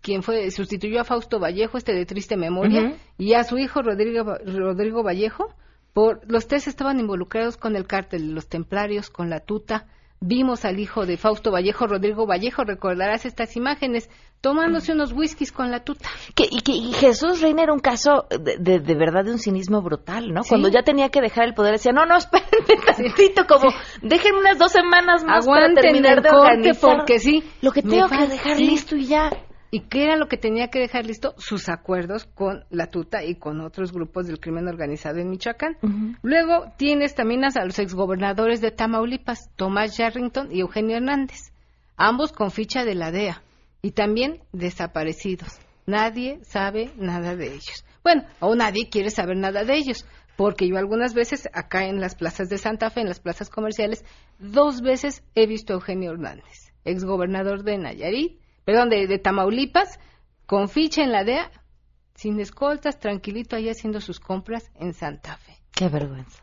quien 0.00 0.22
fue 0.22 0.50
sustituyó 0.50 1.00
a 1.00 1.04
Fausto 1.04 1.40
Vallejo, 1.40 1.78
este 1.78 1.92
de 1.92 2.06
triste 2.06 2.36
memoria, 2.36 2.96
y 3.18 3.34
a 3.34 3.42
su 3.42 3.58
hijo 3.58 3.82
Rodrigo, 3.82 4.36
Rodrigo 4.44 5.02
Vallejo. 5.02 5.54
Por, 5.92 6.20
los 6.30 6.46
tres 6.46 6.68
estaban 6.68 7.00
involucrados 7.00 7.56
con 7.56 7.74
el 7.74 7.86
cártel, 7.86 8.34
los 8.34 8.48
templarios, 8.48 9.08
con 9.08 9.30
la 9.30 9.40
tuta, 9.40 9.86
Vimos 10.20 10.64
al 10.64 10.80
hijo 10.80 11.04
de 11.04 11.16
Fausto 11.16 11.52
Vallejo, 11.52 11.86
Rodrigo 11.86 12.26
Vallejo, 12.26 12.64
recordarás 12.64 13.26
estas 13.26 13.54
imágenes, 13.56 14.08
tomándose 14.40 14.92
unos 14.92 15.12
whiskies 15.12 15.52
con 15.52 15.70
la 15.70 15.84
tuta. 15.84 16.08
Que, 16.34 16.44
y 16.50 16.62
que 16.62 16.72
Jesús 16.96 17.42
Reina 17.42 17.62
era 17.62 17.72
un 17.72 17.80
caso 17.80 18.26
de, 18.30 18.78
de, 18.80 18.94
verdad 18.94 19.24
de 19.24 19.32
un 19.32 19.38
cinismo 19.38 19.82
brutal, 19.82 20.32
¿no? 20.32 20.42
Cuando 20.48 20.68
ya 20.68 20.82
tenía 20.82 21.10
que 21.10 21.20
dejar 21.20 21.44
el 21.44 21.54
poder, 21.54 21.72
decía, 21.72 21.92
no, 21.92 22.06
no, 22.06 22.16
espérenme 22.16 22.82
tantito, 22.86 23.46
como, 23.46 23.68
déjenme 24.02 24.40
unas 24.40 24.58
dos 24.58 24.72
semanas 24.72 25.22
más 25.24 25.46
para 25.46 25.72
terminar 25.74 26.22
de 26.22 26.30
organizar 26.30 26.96
porque 26.98 27.18
sí. 27.18 27.44
Lo 27.60 27.72
que 27.72 27.82
tengo 27.82 28.08
que 28.08 28.26
dejar 28.26 28.58
listo 28.58 28.96
y 28.96 29.06
ya. 29.06 29.30
¿Y 29.76 29.80
qué 29.80 30.04
era 30.04 30.16
lo 30.16 30.26
que 30.26 30.38
tenía 30.38 30.68
que 30.68 30.78
dejar 30.78 31.04
listo? 31.04 31.34
Sus 31.36 31.68
acuerdos 31.68 32.24
con 32.24 32.64
la 32.70 32.86
Tuta 32.86 33.22
y 33.22 33.34
con 33.34 33.60
otros 33.60 33.92
grupos 33.92 34.26
del 34.26 34.40
crimen 34.40 34.68
organizado 34.68 35.18
en 35.18 35.28
Michoacán. 35.28 35.76
Luego 36.22 36.72
tienes 36.78 37.14
también 37.14 37.44
a 37.44 37.50
los 37.62 37.78
exgobernadores 37.78 38.62
de 38.62 38.70
Tamaulipas, 38.70 39.50
Tomás 39.54 39.98
Yarrington 39.98 40.48
y 40.50 40.60
Eugenio 40.60 40.96
Hernández, 40.96 41.52
ambos 41.98 42.32
con 42.32 42.52
ficha 42.52 42.86
de 42.86 42.94
la 42.94 43.10
DEA 43.10 43.42
y 43.82 43.90
también 43.90 44.40
desaparecidos. 44.50 45.58
Nadie 45.84 46.38
sabe 46.42 46.90
nada 46.96 47.36
de 47.36 47.48
ellos. 47.48 47.84
Bueno, 48.02 48.22
o 48.40 48.54
nadie 48.54 48.88
quiere 48.88 49.10
saber 49.10 49.36
nada 49.36 49.64
de 49.64 49.76
ellos, 49.76 50.06
porque 50.38 50.66
yo 50.66 50.78
algunas 50.78 51.12
veces 51.12 51.50
acá 51.52 51.84
en 51.84 52.00
las 52.00 52.14
plazas 52.14 52.48
de 52.48 52.56
Santa 52.56 52.88
Fe, 52.88 53.02
en 53.02 53.08
las 53.08 53.20
plazas 53.20 53.50
comerciales, 53.50 54.06
dos 54.38 54.80
veces 54.80 55.22
he 55.34 55.46
visto 55.46 55.74
a 55.74 55.76
Eugenio 55.76 56.12
Hernández, 56.12 56.72
exgobernador 56.86 57.62
de 57.62 57.76
Nayarit, 57.76 58.45
perdón, 58.66 58.90
de, 58.90 59.18
Tamaulipas, 59.18 60.00
con 60.44 60.68
ficha 60.68 61.02
en 61.02 61.12
la 61.12 61.22
DEA, 61.22 61.50
sin 62.14 62.40
escoltas, 62.40 62.98
tranquilito 62.98 63.54
ahí 63.54 63.68
haciendo 63.68 64.00
sus 64.00 64.18
compras 64.18 64.70
en 64.74 64.92
Santa 64.92 65.36
Fe. 65.36 65.56
Qué 65.70 65.88
vergüenza. 65.88 66.42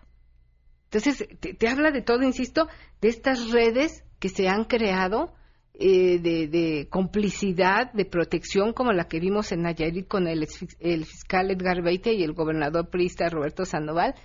Entonces, 0.85 1.27
te, 1.39 1.67
habla 1.67 1.91
de 1.91 2.01
todo, 2.01 2.23
insisto, 2.23 2.69
de 3.01 3.09
estas 3.09 3.51
redes 3.51 4.05
que 4.19 4.29
se 4.29 4.47
han 4.47 4.63
creado 4.63 5.33
eh, 5.73 6.19
de, 6.19 6.87
complicidad, 6.89 7.91
de 7.91 8.05
protección, 8.05 8.71
como 8.71 8.93
la 8.93 9.09
que 9.09 9.19
vimos 9.19 9.51
en 9.51 9.63
Nayarit 9.63 10.07
con 10.07 10.27
el, 10.27 10.47
el 10.79 11.05
fiscal 11.05 11.51
Edgar 11.51 11.81
Beite 11.81 12.13
y 12.13 12.23
el 12.23 12.31
gobernador 12.31 12.89
priista 12.89 13.27
Roberto 13.27 13.65
Sandoval, 13.65 14.15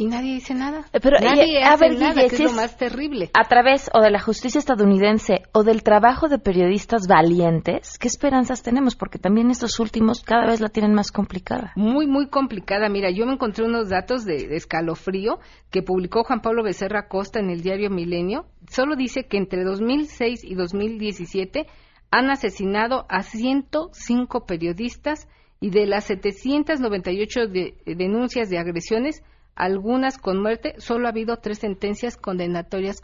y 0.00 0.06
nadie 0.06 0.34
dice 0.34 0.54
nada. 0.54 0.84
Eh, 0.92 1.00
pero, 1.00 1.18
nadie 1.18 1.60
hace 1.64 1.88
nada, 1.90 2.14
que 2.28 2.36
es 2.36 2.40
lo 2.40 2.52
más 2.52 2.76
terrible. 2.76 3.30
A 3.34 3.48
través 3.48 3.90
o 3.92 4.00
de 4.00 4.12
la 4.12 4.20
justicia 4.20 4.60
estadounidense 4.60 5.42
o 5.52 5.64
del 5.64 5.82
trabajo 5.82 6.28
de 6.28 6.38
periodistas 6.38 7.08
valientes, 7.08 7.98
¿qué 7.98 8.06
esperanzas 8.06 8.62
tenemos? 8.62 8.94
Porque 8.94 9.18
también 9.18 9.50
estos 9.50 9.80
últimos 9.80 10.22
cada 10.22 10.46
vez 10.46 10.60
la 10.60 10.68
tienen 10.68 10.94
más 10.94 11.10
complicada. 11.10 11.72
Muy, 11.74 12.06
muy 12.06 12.28
complicada. 12.28 12.88
Mira, 12.88 13.10
yo 13.10 13.26
me 13.26 13.32
encontré 13.32 13.64
unos 13.64 13.88
datos 13.88 14.24
de, 14.24 14.54
escalofrío 14.54 15.40
que 15.70 15.82
publicó 15.82 16.22
Juan 16.22 16.42
Pablo 16.42 16.62
Becerra 16.62 17.08
Costa 17.08 17.40
en 17.40 17.50
el 17.50 17.62
diario 17.62 17.90
Milenio. 17.90 18.46
Solo 18.70 18.94
dice 18.94 19.24
que 19.24 19.36
entre 19.36 19.64
2006 19.64 20.44
y 20.44 20.54
2017 20.54 21.66
han 22.12 22.30
asesinado 22.30 23.04
a 23.08 23.24
105 23.24 24.46
periodistas 24.46 25.26
y 25.60 25.70
de 25.70 25.86
las 25.86 26.04
798 26.04 27.40
denuncias 27.84 28.48
de 28.48 28.58
agresiones, 28.58 29.24
algunas 29.58 30.18
con 30.18 30.40
muerte, 30.40 30.74
solo 30.78 31.06
ha 31.06 31.10
habido 31.10 31.36
tres 31.38 31.58
sentencias 31.58 32.16
condenatorias 32.16 33.02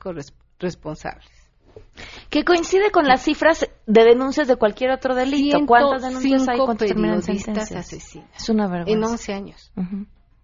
responsables. 0.60 1.28
Que 2.30 2.44
coincide 2.44 2.90
con 2.92 3.06
las 3.06 3.22
cifras 3.22 3.68
de 3.86 4.04
denuncias 4.04 4.46
de 4.46 4.56
cualquier 4.56 4.92
otro 4.92 5.14
delito. 5.14 5.58
¿Cuántas 5.66 6.02
denuncias 6.02 6.48
hay? 6.48 6.58
¿Cuántas 6.58 6.88
terminan 6.88 7.18
asesinos? 7.18 8.28
Es 8.36 8.48
una 8.48 8.68
vergüenza. 8.68 8.92
En 8.92 9.04
11 9.04 9.32
años. 9.32 9.72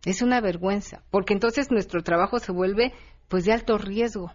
Es 0.05 0.23
una 0.23 0.41
vergüenza, 0.41 1.03
porque 1.11 1.33
entonces 1.33 1.71
nuestro 1.71 2.03
trabajo 2.03 2.39
se 2.39 2.53
vuelve 2.53 2.93
pues 3.29 3.45
de 3.45 3.53
alto 3.53 3.79
riesgo. 3.79 4.33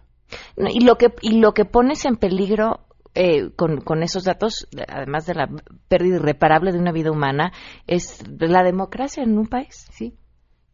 y 0.56 0.80
lo 0.84 0.96
que 0.96 1.14
y 1.20 1.38
lo 1.40 1.52
que 1.52 1.66
pones 1.66 2.04
en 2.06 2.16
peligro 2.16 2.86
eh, 3.14 3.50
con, 3.54 3.80
con, 3.80 4.02
esos 4.02 4.24
datos, 4.24 4.68
además 4.88 5.26
de 5.26 5.34
la 5.34 5.48
pérdida 5.88 6.16
irreparable 6.16 6.72
de 6.72 6.78
una 6.78 6.92
vida 6.92 7.10
humana, 7.10 7.52
es 7.86 8.22
la 8.38 8.62
democracia 8.62 9.22
en 9.22 9.38
un 9.38 9.46
país. 9.46 9.86
Sí. 9.92 10.14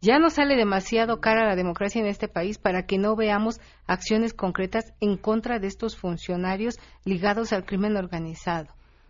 Ya 0.03 0.19
no 0.19 0.29
sale 0.29 0.57
demasiado 0.57 1.21
cara 1.21 1.47
la 1.47 1.55
democracia 1.55 2.01
en 2.01 2.07
este 2.07 2.27
país 2.27 2.57
para 2.57 2.85
que 2.85 2.97
no 2.97 3.15
veamos 3.15 3.61
acciones 3.87 4.33
concretas 4.33 4.93
en 4.99 5.15
contra 5.15 5.59
de 5.59 5.67
estos 5.67 5.95
funcionarios 5.95 6.77
ligados 7.05 7.53
al 7.53 7.63
crimen 7.63 7.95
organizado. 7.95 8.67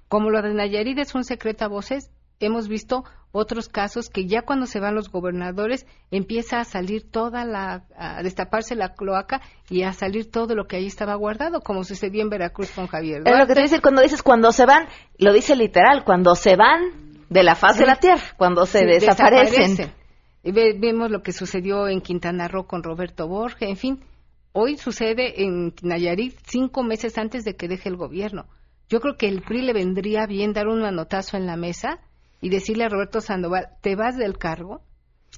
Como 0.07 0.29
lo 0.29 0.39
de 0.43 0.53
Nayarit 0.53 0.99
es 0.99 1.15
un 1.15 1.23
secreto 1.23 1.65
a 1.65 1.67
voces, 1.67 2.11
hemos 2.39 2.67
visto 2.67 3.05
otros 3.31 3.69
casos 3.69 4.07
que 4.07 4.27
ya 4.27 4.43
cuando 4.43 4.67
se 4.67 4.79
van 4.79 4.93
los 4.93 5.09
gobernadores 5.09 5.87
empieza 6.11 6.59
a 6.59 6.63
salir 6.63 7.09
toda 7.09 7.43
la, 7.43 7.85
a 7.97 8.21
destaparse 8.21 8.75
la 8.75 8.93
cloaca 8.93 9.41
y 9.71 9.81
a 9.81 9.93
salir 9.93 10.29
todo 10.29 10.53
lo 10.53 10.67
que 10.67 10.75
ahí 10.75 10.85
estaba 10.85 11.15
guardado, 11.15 11.61
como 11.61 11.83
sucedió 11.83 12.21
en 12.21 12.29
Veracruz 12.29 12.69
con 12.69 12.85
Javier. 12.85 13.23
Es 13.25 13.39
lo 13.39 13.47
que 13.47 13.55
te 13.55 13.61
dice 13.63 13.81
cuando 13.81 14.03
dices 14.03 14.21
cuando 14.21 14.51
se 14.51 14.67
van, 14.67 14.85
lo 15.17 15.33
dice 15.33 15.55
literal, 15.55 16.03
cuando 16.05 16.35
se 16.35 16.55
van 16.55 17.25
de 17.29 17.41
la 17.41 17.55
faz 17.55 17.79
de 17.79 17.87
la 17.87 17.95
tierra, 17.95 18.21
cuando 18.37 18.67
se 18.67 18.85
desaparecen. 18.85 20.02
Vemos 20.43 21.09
lo 21.09 21.23
que 21.23 21.31
sucedió 21.31 21.87
en 21.87 22.01
Quintana 22.01 22.49
Roo 22.49 22.67
con 22.67 22.83
Roberto 22.83 23.27
Borges, 23.27 23.69
en 23.69 23.77
fin. 23.77 24.03
Hoy 24.51 24.77
sucede 24.77 25.43
en 25.43 25.73
Nayarit 25.81 26.37
cinco 26.45 26.83
meses 26.83 27.17
antes 27.17 27.45
de 27.45 27.55
que 27.55 27.69
deje 27.69 27.87
el 27.87 27.95
gobierno. 27.95 28.45
Yo 28.89 28.99
creo 28.99 29.17
que 29.17 29.27
el 29.29 29.41
PRI 29.41 29.61
le 29.61 29.73
vendría 29.73 30.25
bien 30.27 30.53
dar 30.53 30.67
un 30.67 30.81
manotazo 30.81 31.37
en 31.37 31.47
la 31.47 31.55
mesa 31.55 32.01
y 32.41 32.49
decirle 32.49 32.83
a 32.83 32.89
Roberto 32.89 33.21
Sandoval, 33.21 33.69
te 33.81 33.95
vas 33.95 34.17
del 34.17 34.37
cargo 34.37 34.81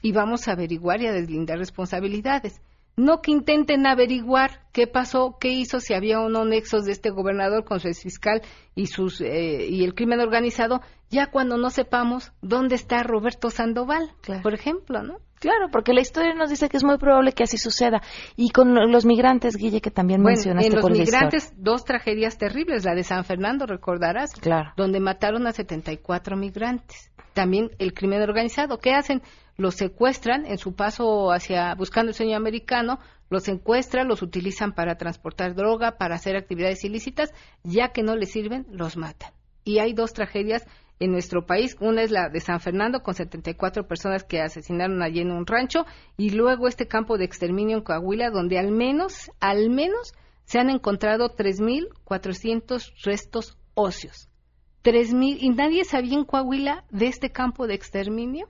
y 0.02 0.12
vamos 0.12 0.48
a 0.48 0.54
averiguar 0.54 1.02
y 1.02 1.08
a 1.08 1.14
deslindar 1.14 1.60
responsabilidades. 1.60 2.60
No 2.98 3.22
que 3.22 3.32
intenten 3.32 3.86
averiguar 3.88 4.62
qué 4.72 4.88
pasó, 4.88 5.38
qué 5.40 5.50
hizo, 5.50 5.80
si 5.80 5.94
había 5.94 6.20
o 6.22 6.30
no 6.30 6.46
nexos 6.46 6.86
de 6.86 6.92
este 6.92 7.10
gobernador 7.10 7.66
con 7.66 7.80
su 7.80 7.94
fiscal 7.94 8.42
y, 8.74 8.88
sus, 8.88 9.22
eh, 9.22 9.68
y 9.70 9.84
el 9.84 9.94
crimen 9.96 10.20
organizado, 10.20 10.82
ya 11.10 11.28
cuando 11.28 11.58
no 11.58 11.70
sepamos 11.70 12.32
dónde 12.42 12.76
está 12.76 13.04
Roberto 13.04 13.50
Sandoval, 13.50 14.12
por 14.42 14.54
ejemplo, 14.54 15.02
¿no? 15.04 15.18
Claro, 15.40 15.68
porque 15.72 15.94
la 15.94 16.02
historia 16.02 16.34
nos 16.34 16.50
dice 16.50 16.70
que 16.70 16.78
es 16.78 16.84
muy 16.84 16.98
probable 16.98 17.34
que 17.34 17.44
así 17.44 17.58
suceda. 17.58 18.02
Y 18.36 18.50
con 18.50 18.74
los 18.92 19.06
migrantes, 19.06 19.58
Guille, 19.58 19.82
que 19.82 19.92
también 19.92 20.24
bueno, 20.24 20.36
mencionaste 20.38 20.70
en 20.70 20.82
los 20.82 20.90
migrantes, 20.90 21.54
dos 21.58 21.84
tragedias 21.84 22.38
terribles, 22.38 22.86
la 22.86 22.96
de 22.96 23.04
San 23.04 23.26
Fernando, 23.26 23.66
recordarás, 23.68 24.34
Claro. 24.34 24.72
donde 24.76 25.00
mataron 25.00 25.46
a 25.46 25.52
74 25.52 26.36
migrantes. 26.38 27.12
También 27.34 27.70
el 27.80 27.94
crimen 27.94 28.22
organizado, 28.22 28.80
¿qué 28.80 28.94
hacen? 28.94 29.22
Los 29.58 29.76
secuestran 29.76 30.46
en 30.46 30.58
su 30.58 30.76
paso 30.76 31.32
hacia 31.32 31.74
buscando 31.76 32.10
el 32.10 32.16
sueño 32.16 32.36
americano, 32.36 33.00
los 33.30 33.44
secuestran, 33.44 34.08
los 34.08 34.22
utilizan 34.22 34.74
para 34.74 34.98
transportar 34.98 35.56
droga, 35.56 35.98
para 35.98 36.16
hacer 36.16 36.36
actividades 36.36 36.84
ilícitas, 36.84 37.34
ya 37.64 37.90
que 37.90 38.04
no 38.04 38.16
les 38.16 38.32
sirven, 38.32 38.66
los 38.70 38.98
matan. 38.98 39.32
Y 39.64 39.80
hay 39.80 39.94
dos 39.94 40.14
tragedias 40.14 40.66
en 41.00 41.12
nuestro 41.12 41.46
país. 41.46 41.76
Una 41.80 42.04
es 42.04 42.12
la 42.12 42.30
de 42.30 42.40
San 42.40 42.60
Fernando, 42.60 43.02
con 43.02 43.14
74 43.14 43.88
personas 43.88 44.24
que 44.24 44.42
asesinaron 44.42 45.02
allí 45.02 45.22
en 45.22 45.32
un 45.32 45.46
rancho, 45.46 45.86
y 46.18 46.32
luego 46.32 46.68
este 46.68 46.88
campo 46.88 47.18
de 47.18 47.26
exterminio 47.26 47.78
en 47.78 47.84
Coahuila, 47.84 48.30
donde 48.30 48.60
al 48.60 48.72
menos, 48.72 49.32
al 49.40 49.70
menos, 49.70 50.14
se 50.46 50.60
han 50.60 50.70
encontrado 50.70 51.36
3.400 51.36 52.94
restos 53.04 53.58
óseos. 53.74 54.30
3.000, 54.84 55.38
y 55.40 55.50
nadie 55.50 55.84
sabía 55.84 56.18
en 56.18 56.26
Coahuila 56.26 56.86
de 56.92 57.08
este 57.08 57.32
campo 57.32 57.66
de 57.66 57.74
exterminio. 57.74 58.48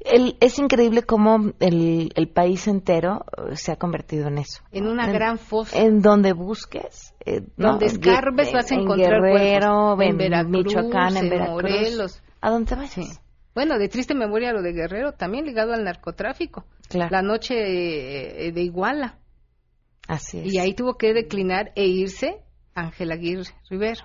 El- 0.00 0.36
es 0.40 0.58
increíble 0.58 1.02
cómo 1.02 1.52
el, 1.60 2.12
el 2.14 2.28
país 2.28 2.66
entero 2.68 3.24
eh, 3.50 3.56
se 3.56 3.72
ha 3.72 3.76
convertido 3.76 4.28
en 4.28 4.38
eso. 4.38 4.62
En 4.72 4.86
una 4.86 5.06
En- 5.06 5.12
gran 5.12 5.38
fosa. 5.38 5.78
En 5.78 6.00
donde 6.02 6.32
busques. 6.32 7.14
eh, 7.26 7.42
¿no? 7.56 7.70
Donde 7.72 7.86
escarbes 7.86 8.48
En- 8.48 8.54
vas 8.54 8.70
a 8.70 8.74
en 8.74 8.80
encontrar 8.82 9.20
Guerrero, 9.22 9.96
cuerpos. 9.96 10.02
en 10.04 10.10
en 10.10 10.16
Veracruz, 10.18 10.50
Michoacán, 10.64 11.16
en 11.16 11.28
Veracruz. 11.30 11.52
Morelos. 11.54 12.22
¿A 12.40 12.50
dónde 12.50 12.74
vayas? 12.76 13.20
Bueno, 13.54 13.78
de 13.78 13.88
triste 13.88 14.14
memoria 14.14 14.52
lo 14.52 14.62
de 14.62 14.72
Guerrero, 14.72 15.12
también 15.12 15.44
ligado 15.44 15.72
al 15.72 15.82
narcotráfico. 15.82 16.64
Claro. 16.88 17.10
La 17.10 17.22
noche 17.22 17.54
eh, 18.46 18.52
de 18.52 18.62
Iguala. 18.62 19.18
Así 20.06 20.38
es. 20.38 20.52
Y 20.54 20.58
ahí 20.58 20.74
tuvo 20.74 20.96
que 20.96 21.12
declinar 21.12 21.72
e 21.74 21.86
irse 21.86 22.40
Ángel 22.74 23.10
Aguirre 23.10 23.50
Rivero. 23.68 24.04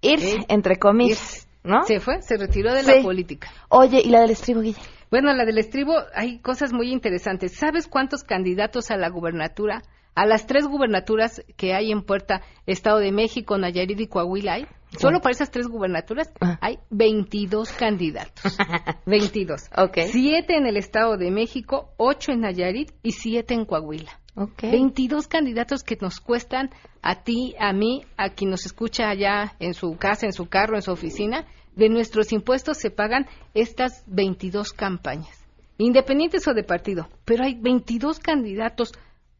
Irse, 0.00 0.36
Eh, 0.38 0.46
entre 0.48 0.78
comillas, 0.78 1.46
¿no? 1.64 1.84
Se 1.84 2.00
fue, 2.00 2.22
se 2.22 2.36
retiró 2.36 2.72
de 2.72 2.82
Sí. 2.82 2.92
la 2.96 3.02
política. 3.02 3.50
Oye, 3.68 4.00
¿y 4.04 4.10
la 4.10 4.20
del 4.20 4.30
estribo, 4.30 4.60
Guille? 4.60 4.80
Bueno, 5.10 5.32
la 5.34 5.44
del 5.44 5.58
estribo, 5.58 5.94
hay 6.14 6.38
cosas 6.40 6.72
muy 6.72 6.90
interesantes. 6.90 7.52
¿Sabes 7.54 7.86
cuántos 7.86 8.24
candidatos 8.24 8.90
a 8.90 8.96
la 8.96 9.10
gubernatura, 9.10 9.82
a 10.14 10.26
las 10.26 10.46
tres 10.46 10.66
gubernaturas 10.66 11.42
que 11.56 11.74
hay 11.74 11.90
en 11.90 12.02
puerta, 12.02 12.42
Estado 12.66 12.98
de 12.98 13.12
México, 13.12 13.56
Nayarit 13.58 14.00
y 14.00 14.06
Coahuila 14.06 14.54
hay? 14.54 14.66
Solo 14.98 15.20
para 15.20 15.32
esas 15.32 15.50
tres 15.50 15.68
gubernaturas 15.68 16.30
hay 16.60 16.78
22 16.90 17.72
candidatos. 17.72 18.58
22. 19.06 19.70
Ok. 19.76 19.98
Siete 20.10 20.56
en 20.56 20.66
el 20.66 20.76
Estado 20.76 21.16
de 21.16 21.30
México, 21.30 21.94
ocho 21.96 22.32
en 22.32 22.40
Nayarit 22.40 22.92
y 23.02 23.12
siete 23.12 23.54
en 23.54 23.64
Coahuila. 23.64 24.20
Ok. 24.34 24.62
22 24.62 25.28
candidatos 25.28 25.82
que 25.82 25.96
nos 26.00 26.20
cuestan 26.20 26.70
a 27.00 27.22
ti, 27.22 27.54
a 27.58 27.72
mí, 27.72 28.04
a 28.16 28.30
quien 28.30 28.50
nos 28.50 28.66
escucha 28.66 29.08
allá 29.08 29.54
en 29.60 29.74
su 29.74 29.96
casa, 29.96 30.26
en 30.26 30.32
su 30.32 30.46
carro, 30.46 30.76
en 30.76 30.82
su 30.82 30.92
oficina. 30.92 31.46
De 31.74 31.88
nuestros 31.88 32.32
impuestos 32.32 32.76
se 32.76 32.90
pagan 32.90 33.26
estas 33.54 34.04
22 34.06 34.74
campañas, 34.74 35.42
independientes 35.78 36.46
o 36.46 36.52
de 36.52 36.64
partido. 36.64 37.08
Pero 37.24 37.44
hay 37.44 37.54
22 37.58 38.18
candidatos 38.18 38.92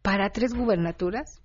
para 0.02 0.30
tres 0.30 0.52
gubernaturas. 0.52 1.40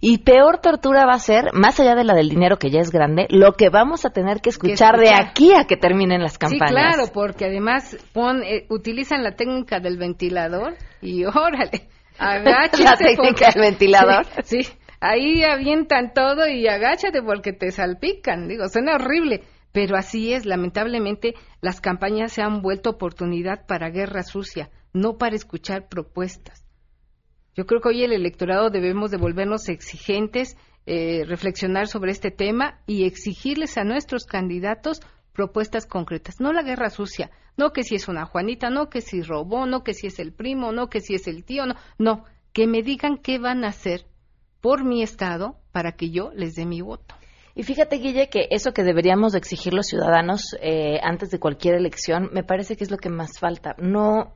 Y 0.00 0.18
peor 0.18 0.58
tortura 0.58 1.06
va 1.06 1.14
a 1.14 1.18
ser, 1.18 1.52
más 1.54 1.78
allá 1.80 1.94
de 1.94 2.04
la 2.04 2.14
del 2.14 2.28
dinero 2.28 2.58
que 2.58 2.70
ya 2.70 2.80
es 2.80 2.90
grande, 2.90 3.26
lo 3.30 3.52
que 3.52 3.68
vamos 3.70 4.04
a 4.04 4.10
tener 4.10 4.40
que 4.40 4.50
escuchar, 4.50 4.98
de 4.98 5.04
escuchar. 5.04 5.26
aquí 5.28 5.54
a 5.54 5.64
que 5.64 5.76
terminen 5.76 6.22
las 6.22 6.36
campañas. 6.36 6.68
Sí, 6.68 6.74
claro, 6.74 7.12
porque 7.12 7.46
además 7.46 7.96
pon, 8.12 8.42
eh, 8.42 8.66
utilizan 8.68 9.22
la 9.22 9.36
técnica 9.36 9.80
del 9.80 9.98
ventilador 9.98 10.74
y 11.00 11.24
órale, 11.26 11.88
agáchate. 12.18 12.84
La 12.84 12.96
técnica 12.96 13.50
del 13.52 13.62
ventilador. 13.62 14.26
Sí, 14.44 14.64
sí, 14.64 14.72
ahí 15.00 15.44
avientan 15.44 16.12
todo 16.12 16.48
y 16.48 16.66
agáchate 16.66 17.22
porque 17.22 17.52
te 17.52 17.70
salpican. 17.70 18.48
Digo, 18.48 18.68
suena 18.68 18.96
horrible, 18.96 19.42
pero 19.70 19.96
así 19.96 20.34
es. 20.34 20.44
Lamentablemente, 20.44 21.34
las 21.60 21.80
campañas 21.80 22.32
se 22.32 22.42
han 22.42 22.62
vuelto 22.62 22.90
oportunidad 22.90 23.64
para 23.66 23.90
guerra 23.90 24.24
sucia, 24.24 24.70
no 24.92 25.18
para 25.18 25.36
escuchar 25.36 25.88
propuestas. 25.88 26.61
Yo 27.54 27.66
creo 27.66 27.80
que 27.80 27.90
hoy 27.90 28.02
el 28.02 28.12
electorado 28.12 28.70
debemos 28.70 29.10
de 29.10 29.18
volvernos 29.18 29.68
exigentes, 29.68 30.56
eh, 30.86 31.24
reflexionar 31.26 31.86
sobre 31.86 32.10
este 32.10 32.30
tema 32.30 32.80
y 32.86 33.04
exigirles 33.04 33.76
a 33.76 33.84
nuestros 33.84 34.24
candidatos 34.24 35.00
propuestas 35.32 35.86
concretas, 35.86 36.40
no 36.40 36.52
la 36.52 36.62
guerra 36.62 36.90
sucia, 36.90 37.30
no 37.56 37.72
que 37.72 37.84
si 37.84 37.94
es 37.94 38.08
una 38.08 38.26
Juanita, 38.26 38.70
no 38.70 38.88
que 38.88 39.00
si 39.00 39.22
robó, 39.22 39.66
no 39.66 39.82
que 39.82 39.94
si 39.94 40.06
es 40.06 40.18
el 40.18 40.32
primo, 40.32 40.72
no 40.72 40.88
que 40.88 41.00
si 41.00 41.14
es 41.14 41.26
el 41.26 41.44
tío, 41.44 41.66
no, 41.66 41.74
no, 41.98 42.24
que 42.52 42.66
me 42.66 42.82
digan 42.82 43.18
qué 43.18 43.38
van 43.38 43.64
a 43.64 43.68
hacer 43.68 44.06
por 44.60 44.84
mi 44.84 45.02
estado 45.02 45.56
para 45.72 45.92
que 45.92 46.10
yo 46.10 46.30
les 46.34 46.54
dé 46.54 46.66
mi 46.66 46.80
voto. 46.80 47.14
Y 47.54 47.64
fíjate, 47.64 47.96
Guille, 47.96 48.28
que 48.30 48.48
eso 48.50 48.72
que 48.72 48.82
deberíamos 48.82 49.32
de 49.32 49.38
exigir 49.38 49.74
los 49.74 49.86
ciudadanos 49.86 50.56
eh, 50.62 50.98
antes 51.02 51.30
de 51.30 51.38
cualquier 51.38 51.74
elección, 51.74 52.30
me 52.32 52.44
parece 52.44 52.76
que 52.76 52.84
es 52.84 52.90
lo 52.90 52.96
que 52.96 53.10
más 53.10 53.38
falta. 53.38 53.74
No, 53.78 54.34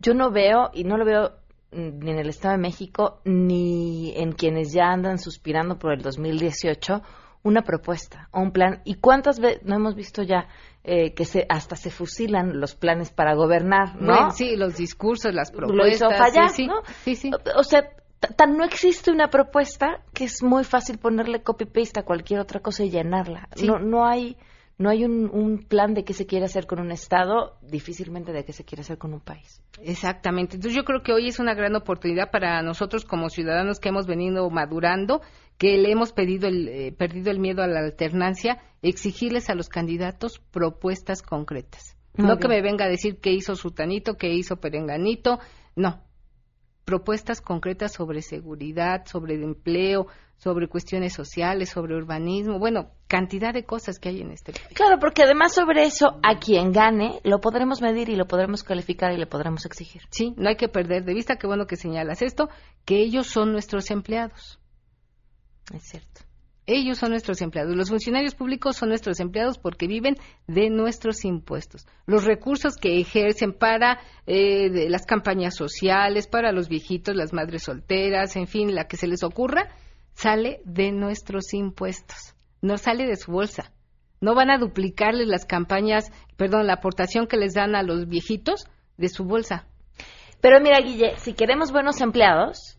yo 0.00 0.12
no 0.14 0.32
veo, 0.32 0.70
y 0.72 0.82
no 0.82 0.96
lo 0.96 1.04
veo 1.04 1.45
ni 1.72 2.10
en 2.10 2.18
el 2.18 2.28
Estado 2.28 2.52
de 2.52 2.60
México, 2.62 3.20
ni 3.24 4.12
en 4.16 4.32
quienes 4.32 4.72
ya 4.72 4.90
andan 4.90 5.18
suspirando 5.18 5.78
por 5.78 5.92
el 5.92 6.02
2018, 6.02 7.02
una 7.42 7.62
propuesta 7.62 8.28
o 8.32 8.40
un 8.40 8.52
plan. 8.52 8.80
¿Y 8.84 8.94
cuántas 8.94 9.38
veces 9.40 9.62
no 9.64 9.76
hemos 9.76 9.94
visto 9.94 10.22
ya 10.22 10.48
eh, 10.84 11.14
que 11.14 11.24
se, 11.24 11.46
hasta 11.48 11.76
se 11.76 11.90
fusilan 11.90 12.60
los 12.60 12.74
planes 12.74 13.10
para 13.10 13.34
gobernar, 13.34 13.96
no? 14.00 14.14
Bueno, 14.14 14.30
sí, 14.30 14.56
los 14.56 14.76
discursos, 14.76 15.34
las 15.34 15.52
Lo 15.52 15.58
propuestas. 15.58 15.94
hizo 15.94 16.10
fallar, 16.10 16.48
sí, 16.50 16.62
sí. 16.62 16.66
¿no? 16.66 16.82
Sí, 17.04 17.14
sí. 17.16 17.30
O 17.56 17.62
sea, 17.62 17.88
tan 18.36 18.56
no 18.56 18.64
existe 18.64 19.10
una 19.10 19.28
propuesta 19.28 20.00
que 20.12 20.24
es 20.24 20.42
muy 20.42 20.64
fácil 20.64 20.98
ponerle 20.98 21.42
copy-paste 21.42 22.00
a 22.00 22.04
cualquier 22.04 22.40
otra 22.40 22.60
cosa 22.60 22.84
y 22.84 22.90
llenarla. 22.90 23.48
No, 23.62 23.78
no 23.78 24.06
hay, 24.06 24.36
no 24.78 24.90
hay 24.90 25.04
un, 25.04 25.30
un 25.32 25.58
plan 25.58 25.94
de 25.94 26.04
qué 26.04 26.12
se 26.12 26.26
quiere 26.26 26.44
hacer 26.44 26.66
con 26.66 26.80
un 26.80 26.92
Estado, 26.92 27.56
difícilmente 27.62 28.32
de 28.32 28.44
qué 28.44 28.52
se 28.52 28.64
quiere 28.64 28.82
hacer 28.82 28.98
con 28.98 29.14
un 29.14 29.20
país. 29.20 29.62
Exactamente. 29.82 30.56
Entonces 30.56 30.76
yo 30.76 30.84
creo 30.84 31.02
que 31.02 31.12
hoy 31.12 31.28
es 31.28 31.38
una 31.38 31.54
gran 31.54 31.74
oportunidad 31.76 32.30
para 32.30 32.60
nosotros 32.62 33.04
como 33.04 33.30
ciudadanos 33.30 33.80
que 33.80 33.88
hemos 33.88 34.06
venido 34.06 34.48
madurando, 34.50 35.22
que 35.56 35.78
le 35.78 35.90
hemos 35.90 36.12
pedido 36.12 36.46
el, 36.48 36.68
eh, 36.68 36.92
perdido 36.92 37.30
el 37.30 37.38
miedo 37.38 37.62
a 37.62 37.66
la 37.66 37.80
alternancia, 37.80 38.62
exigirles 38.82 39.48
a 39.48 39.54
los 39.54 39.68
candidatos 39.68 40.40
propuestas 40.50 41.22
concretas. 41.22 41.96
Muy 42.14 42.28
no 42.28 42.38
que 42.38 42.48
me 42.48 42.62
venga 42.62 42.84
a 42.84 42.88
decir 42.88 43.18
qué 43.20 43.32
hizo 43.32 43.56
Sutanito, 43.56 44.14
qué 44.14 44.28
hizo 44.28 44.56
Perenganito, 44.56 45.38
no. 45.74 46.02
Propuestas 46.86 47.42
concretas 47.42 47.92
sobre 47.92 48.22
seguridad, 48.22 49.04
sobre 49.06 49.34
empleo, 49.34 50.06
sobre 50.38 50.68
cuestiones 50.68 51.14
sociales, 51.14 51.70
sobre 51.70 51.96
urbanismo, 51.96 52.58
bueno, 52.58 52.92
cantidad 53.08 53.52
de 53.52 53.64
cosas 53.64 53.98
que 53.98 54.10
hay 54.10 54.20
en 54.20 54.30
este 54.30 54.52
país. 54.52 54.68
Claro, 54.72 54.98
porque 55.00 55.22
además 55.24 55.52
sobre 55.52 55.84
eso, 55.84 56.18
a 56.22 56.38
quien 56.38 56.70
gane, 56.70 57.20
lo 57.24 57.40
podremos 57.40 57.82
medir 57.82 58.08
y 58.08 58.16
lo 58.16 58.26
podremos 58.26 58.62
calificar 58.62 59.12
y 59.12 59.16
le 59.16 59.26
podremos 59.26 59.66
exigir. 59.66 60.02
Sí, 60.10 60.32
no 60.36 60.48
hay 60.48 60.56
que 60.56 60.68
perder 60.68 61.04
de 61.04 61.12
vista, 61.12 61.36
qué 61.36 61.48
bueno 61.48 61.66
que 61.66 61.76
señalas 61.76 62.22
esto, 62.22 62.48
que 62.84 63.00
ellos 63.00 63.26
son 63.26 63.50
nuestros 63.50 63.90
empleados. 63.90 64.60
Es 65.74 65.82
cierto. 65.82 66.25
Ellos 66.66 66.98
son 66.98 67.10
nuestros 67.10 67.40
empleados. 67.42 67.76
Los 67.76 67.90
funcionarios 67.90 68.34
públicos 68.34 68.76
son 68.76 68.88
nuestros 68.88 69.20
empleados 69.20 69.56
porque 69.58 69.86
viven 69.86 70.16
de 70.48 70.68
nuestros 70.68 71.24
impuestos. 71.24 71.86
Los 72.06 72.24
recursos 72.24 72.74
que 72.76 73.00
ejercen 73.00 73.52
para 73.52 74.00
eh, 74.26 74.88
las 74.90 75.06
campañas 75.06 75.54
sociales, 75.54 76.26
para 76.26 76.50
los 76.50 76.68
viejitos, 76.68 77.14
las 77.14 77.32
madres 77.32 77.62
solteras, 77.62 78.34
en 78.34 78.48
fin, 78.48 78.74
la 78.74 78.88
que 78.88 78.96
se 78.96 79.06
les 79.06 79.22
ocurra, 79.22 79.68
sale 80.14 80.60
de 80.64 80.90
nuestros 80.90 81.54
impuestos. 81.54 82.34
No 82.60 82.78
sale 82.78 83.06
de 83.06 83.16
su 83.16 83.30
bolsa. 83.30 83.72
No 84.20 84.34
van 84.34 84.50
a 84.50 84.58
duplicarles 84.58 85.28
las 85.28 85.44
campañas, 85.44 86.10
perdón, 86.36 86.66
la 86.66 86.74
aportación 86.74 87.28
que 87.28 87.36
les 87.36 87.54
dan 87.54 87.76
a 87.76 87.84
los 87.84 88.08
viejitos 88.08 88.66
de 88.96 89.08
su 89.08 89.24
bolsa. 89.24 89.66
Pero 90.40 90.60
mira, 90.60 90.80
Guille, 90.80 91.16
si 91.18 91.32
queremos 91.34 91.70
buenos 91.70 92.00
empleados, 92.00 92.75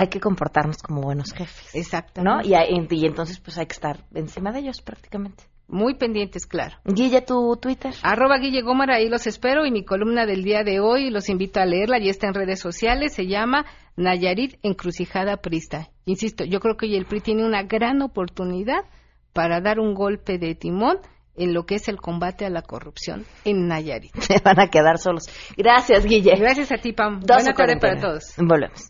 hay 0.00 0.08
que 0.08 0.18
comportarnos 0.18 0.78
como 0.78 1.02
buenos 1.02 1.34
jefes. 1.34 1.74
Exacto. 1.74 2.22
¿No? 2.22 2.40
Y, 2.42 2.54
y 2.54 3.04
entonces 3.04 3.38
pues 3.38 3.58
hay 3.58 3.66
que 3.66 3.74
estar 3.74 4.02
encima 4.14 4.50
de 4.50 4.60
ellos 4.60 4.80
prácticamente. 4.80 5.44
Muy 5.68 5.94
pendientes, 5.94 6.46
claro. 6.46 6.78
Guille, 6.84 7.20
tu 7.20 7.58
Twitter. 7.60 7.92
Arroba 8.02 8.38
Guille 8.38 8.62
Gómara, 8.62 8.96
ahí 8.96 9.10
los 9.10 9.26
espero 9.26 9.66
y 9.66 9.70
mi 9.70 9.84
columna 9.84 10.24
del 10.24 10.42
día 10.42 10.64
de 10.64 10.80
hoy 10.80 11.10
los 11.10 11.28
invito 11.28 11.60
a 11.60 11.66
leerla, 11.66 11.98
ya 11.98 12.10
está 12.10 12.28
en 12.28 12.34
redes 12.34 12.60
sociales, 12.60 13.12
se 13.12 13.26
llama 13.26 13.66
Nayarit 13.94 14.58
Encrucijada 14.62 15.36
Prista. 15.36 15.90
Insisto, 16.06 16.44
yo 16.44 16.60
creo 16.60 16.78
que 16.78 16.86
hoy 16.86 16.96
el 16.96 17.04
PRI 17.04 17.20
tiene 17.20 17.44
una 17.44 17.64
gran 17.64 18.00
oportunidad 18.00 18.86
para 19.34 19.60
dar 19.60 19.78
un 19.80 19.92
golpe 19.92 20.38
de 20.38 20.54
timón 20.54 20.96
en 21.36 21.52
lo 21.52 21.66
que 21.66 21.74
es 21.74 21.88
el 21.88 21.98
combate 21.98 22.46
a 22.46 22.50
la 22.50 22.62
corrupción 22.62 23.26
en 23.44 23.68
Nayarit. 23.68 24.14
Se 24.20 24.40
van 24.42 24.58
a 24.60 24.68
quedar 24.68 24.96
solos. 24.96 25.24
Gracias, 25.58 26.06
Guille. 26.06 26.36
Gracias 26.36 26.72
a 26.72 26.78
ti, 26.78 26.92
Pam. 26.94 27.20
Doce 27.20 27.52
Buena 27.52 27.54
tarde 27.54 27.76
para 27.76 28.00
todos. 28.00 28.34
Volvemos. 28.38 28.89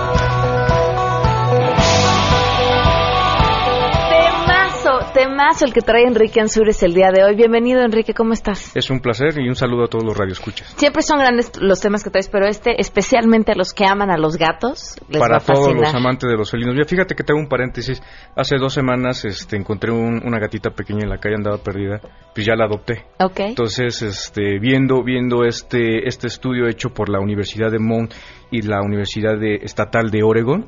Temazo, 5.25 5.65
el 5.65 5.73
que 5.73 5.81
trae 5.81 6.03
Enrique 6.07 6.41
Ansures 6.41 6.81
el 6.81 6.95
día 6.95 7.11
de 7.15 7.23
hoy. 7.23 7.35
Bienvenido, 7.35 7.81
Enrique, 7.81 8.11
¿cómo 8.11 8.33
estás? 8.33 8.75
Es 8.75 8.89
un 8.89 9.01
placer 9.01 9.39
y 9.39 9.47
un 9.47 9.55
saludo 9.55 9.83
a 9.83 9.87
todos 9.87 10.03
los 10.03 10.17
radioescuchas. 10.17 10.73
Siempre 10.77 11.03
son 11.03 11.19
grandes 11.19 11.51
los 11.61 11.79
temas 11.79 12.03
que 12.03 12.09
traes, 12.09 12.27
pero 12.27 12.47
este, 12.47 12.81
especialmente 12.81 13.51
a 13.51 13.55
los 13.55 13.71
que 13.71 13.85
aman 13.85 14.09
a 14.09 14.17
los 14.17 14.35
gatos, 14.37 14.95
les 15.09 15.21
va 15.21 15.25
Para 15.27 15.37
a 15.37 15.39
todos 15.41 15.75
los 15.75 15.93
amantes 15.93 16.27
de 16.27 16.35
los 16.35 16.49
felinos. 16.49 16.73
Mira, 16.73 16.87
fíjate 16.87 17.13
que 17.13 17.23
tengo 17.23 17.39
un 17.39 17.47
paréntesis. 17.47 18.01
Hace 18.35 18.57
dos 18.57 18.73
semanas 18.73 19.23
este, 19.23 19.57
encontré 19.57 19.91
un- 19.91 20.23
una 20.25 20.39
gatita 20.39 20.71
pequeña 20.71 21.01
en 21.03 21.09
la 21.09 21.19
calle, 21.19 21.35
andaba 21.35 21.57
perdida. 21.59 21.99
Pues 22.33 22.47
ya 22.47 22.55
la 22.55 22.65
adopté. 22.65 23.05
Ok. 23.19 23.41
Entonces, 23.41 24.01
este, 24.01 24.57
viendo, 24.59 25.03
viendo 25.03 25.43
este, 25.45 26.07
este 26.07 26.25
estudio 26.25 26.67
hecho 26.67 26.89
por 26.95 27.09
la 27.09 27.19
Universidad 27.19 27.69
de 27.69 27.77
Mount 27.77 28.11
y 28.49 28.63
la 28.63 28.81
Universidad 28.81 29.37
de- 29.37 29.57
Estatal 29.57 30.09
de 30.09 30.23
Oregon, 30.23 30.65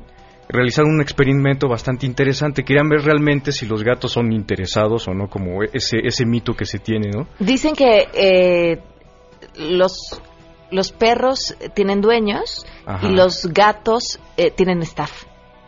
realizaron 0.48 0.92
un 0.92 1.00
experimento 1.00 1.68
bastante 1.68 2.06
interesante. 2.06 2.64
Querían 2.64 2.88
ver 2.88 3.02
realmente 3.02 3.52
si 3.52 3.66
los 3.66 3.82
gatos 3.82 4.12
son 4.12 4.32
interesados 4.32 5.08
o 5.08 5.14
no, 5.14 5.28
como 5.28 5.62
ese, 5.62 5.98
ese 6.04 6.26
mito 6.26 6.54
que 6.54 6.64
se 6.64 6.78
tiene, 6.78 7.10
¿no? 7.10 7.26
Dicen 7.38 7.74
que 7.74 8.08
eh, 8.14 8.82
los, 9.56 10.20
los 10.70 10.92
perros 10.92 11.56
tienen 11.74 12.00
dueños 12.00 12.66
Ajá. 12.86 13.06
y 13.06 13.14
los 13.14 13.46
gatos 13.46 14.20
eh, 14.36 14.50
tienen 14.50 14.82
staff. 14.82 15.24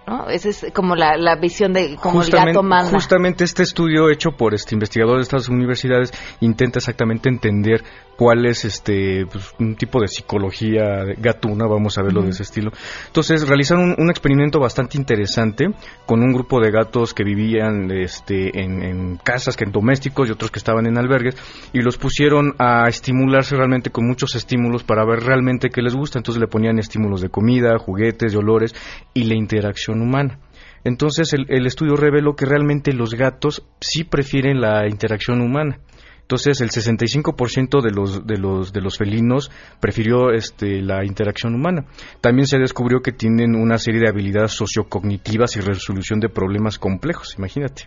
¿No? 0.07 0.29
Esa 0.29 0.49
es 0.49 0.67
como 0.75 0.95
la, 0.95 1.17
la 1.17 1.37
visión 1.37 1.73
de 1.73 1.97
cómo 1.97 2.23
el 2.23 2.31
gato 2.31 2.63
manda. 2.63 2.91
Justamente 2.91 3.45
este 3.45 3.63
estudio 3.63 4.11
hecho 4.11 4.33
por 4.33 4.55
este 4.55 4.75
investigador 4.75 5.17
de 5.17 5.23
estas 5.23 5.49
universidades 5.49 6.13
intenta 6.41 6.79
exactamente 6.79 7.29
entender 7.29 7.83
cuál 8.17 8.47
es 8.47 8.65
este 8.65 9.27
pues, 9.31 9.55
un 9.59 9.77
tipo 9.77 10.01
de 10.01 10.09
psicología 10.09 11.05
gatuna, 11.19 11.67
vamos 11.67 11.99
a 11.99 12.03
verlo 12.03 12.23
de 12.23 12.31
ese 12.31 12.43
estilo. 12.45 12.71
Entonces 13.07 13.47
realizaron 13.47 13.91
un, 13.91 13.95
un 13.99 14.11
experimento 14.11 14.59
bastante 14.59 14.97
interesante 14.97 15.67
con 16.07 16.23
un 16.23 16.33
grupo 16.33 16.61
de 16.61 16.71
gatos 16.71 17.13
que 17.13 17.25
vivían 17.25 17.91
este, 17.91 18.63
en, 18.63 18.83
en 18.83 19.17
casas, 19.17 19.57
que 19.57 19.65
en 19.65 19.73
domésticos 19.73 20.29
y 20.29 20.33
otros 20.33 20.51
que 20.51 20.59
estaban 20.59 20.87
en 20.87 20.99
albergues 20.99 21.37
y 21.73 21.81
los 21.81 21.99
pusieron 21.99 22.55
a 22.59 22.89
estimularse 22.89 23.57
realmente 23.57 23.91
con 23.91 24.07
muchos 24.07 24.35
estímulos 24.35 24.83
para 24.83 25.05
ver 25.05 25.21
realmente 25.21 25.69
qué 25.69 25.83
les 25.83 25.95
gusta. 25.95 26.19
Entonces 26.19 26.41
le 26.41 26.49
ponían 26.49 26.79
estímulos 26.79 27.21
de 27.21 27.29
comida, 27.29 27.79
juguetes, 27.79 28.33
de 28.33 28.39
olores 28.39 28.75
y 29.13 29.25
la 29.25 29.35
interacción 29.35 29.96
humana. 30.03 30.39
Entonces 30.85 31.33
el, 31.33 31.47
el 31.49 31.67
estudio 31.67 31.97
reveló 31.97 32.37
que 32.37 32.47
realmente 32.47 32.93
los 32.93 33.15
gatos 33.15 33.67
sí 33.81 34.05
prefieren 34.05 34.61
la 34.61 34.89
interacción 34.89 35.41
humana. 35.41 35.81
Entonces 36.27 36.61
el 36.61 36.71
65% 36.71 37.81
de 37.81 37.93
los 37.93 38.27
de 38.27 38.37
los 38.37 38.73
de 38.73 38.81
los 38.81 38.99
felinos 38.99 39.49
prefirió 39.81 40.33
este 40.33 40.83
la 40.83 41.05
interacción 41.05 41.55
humana. 41.55 41.87
También 42.21 42.49
se 42.49 42.59
descubrió 42.59 43.01
que 43.01 43.13
tienen 43.13 43.55
una 43.55 43.79
serie 43.79 44.01
de 44.01 44.09
habilidades 44.09 44.51
sociocognitivas 44.51 45.57
y 45.57 45.61
resolución 45.61 46.19
de 46.19 46.29
problemas 46.29 46.81
complejos, 46.81 47.37
imagínate. 47.39 47.87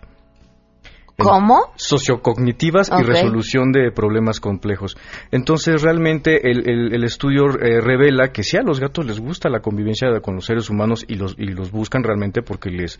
¿Cómo? 1.18 1.72
Sociocognitivas 1.76 2.88
y 2.88 2.92
resolución 3.04 3.72
de 3.72 3.90
problemas 3.92 4.40
complejos. 4.40 4.96
Entonces, 5.30 5.82
realmente 5.82 6.50
el, 6.50 6.68
el- 6.68 6.94
el 6.94 7.04
estudio 7.04 7.46
eh, 7.60 7.80
revela 7.80 8.32
que 8.32 8.42
sí 8.42 8.56
a 8.56 8.62
los 8.62 8.80
gatos 8.80 9.04
les 9.06 9.20
gusta 9.20 9.48
la 9.48 9.60
convivencia 9.60 10.08
con 10.22 10.34
los 10.36 10.46
seres 10.46 10.70
humanos 10.70 11.04
y 11.08 11.14
los, 11.16 11.34
y 11.38 11.46
los 11.46 11.70
buscan 11.70 12.02
realmente 12.02 12.42
porque 12.42 12.70
les 12.70 12.98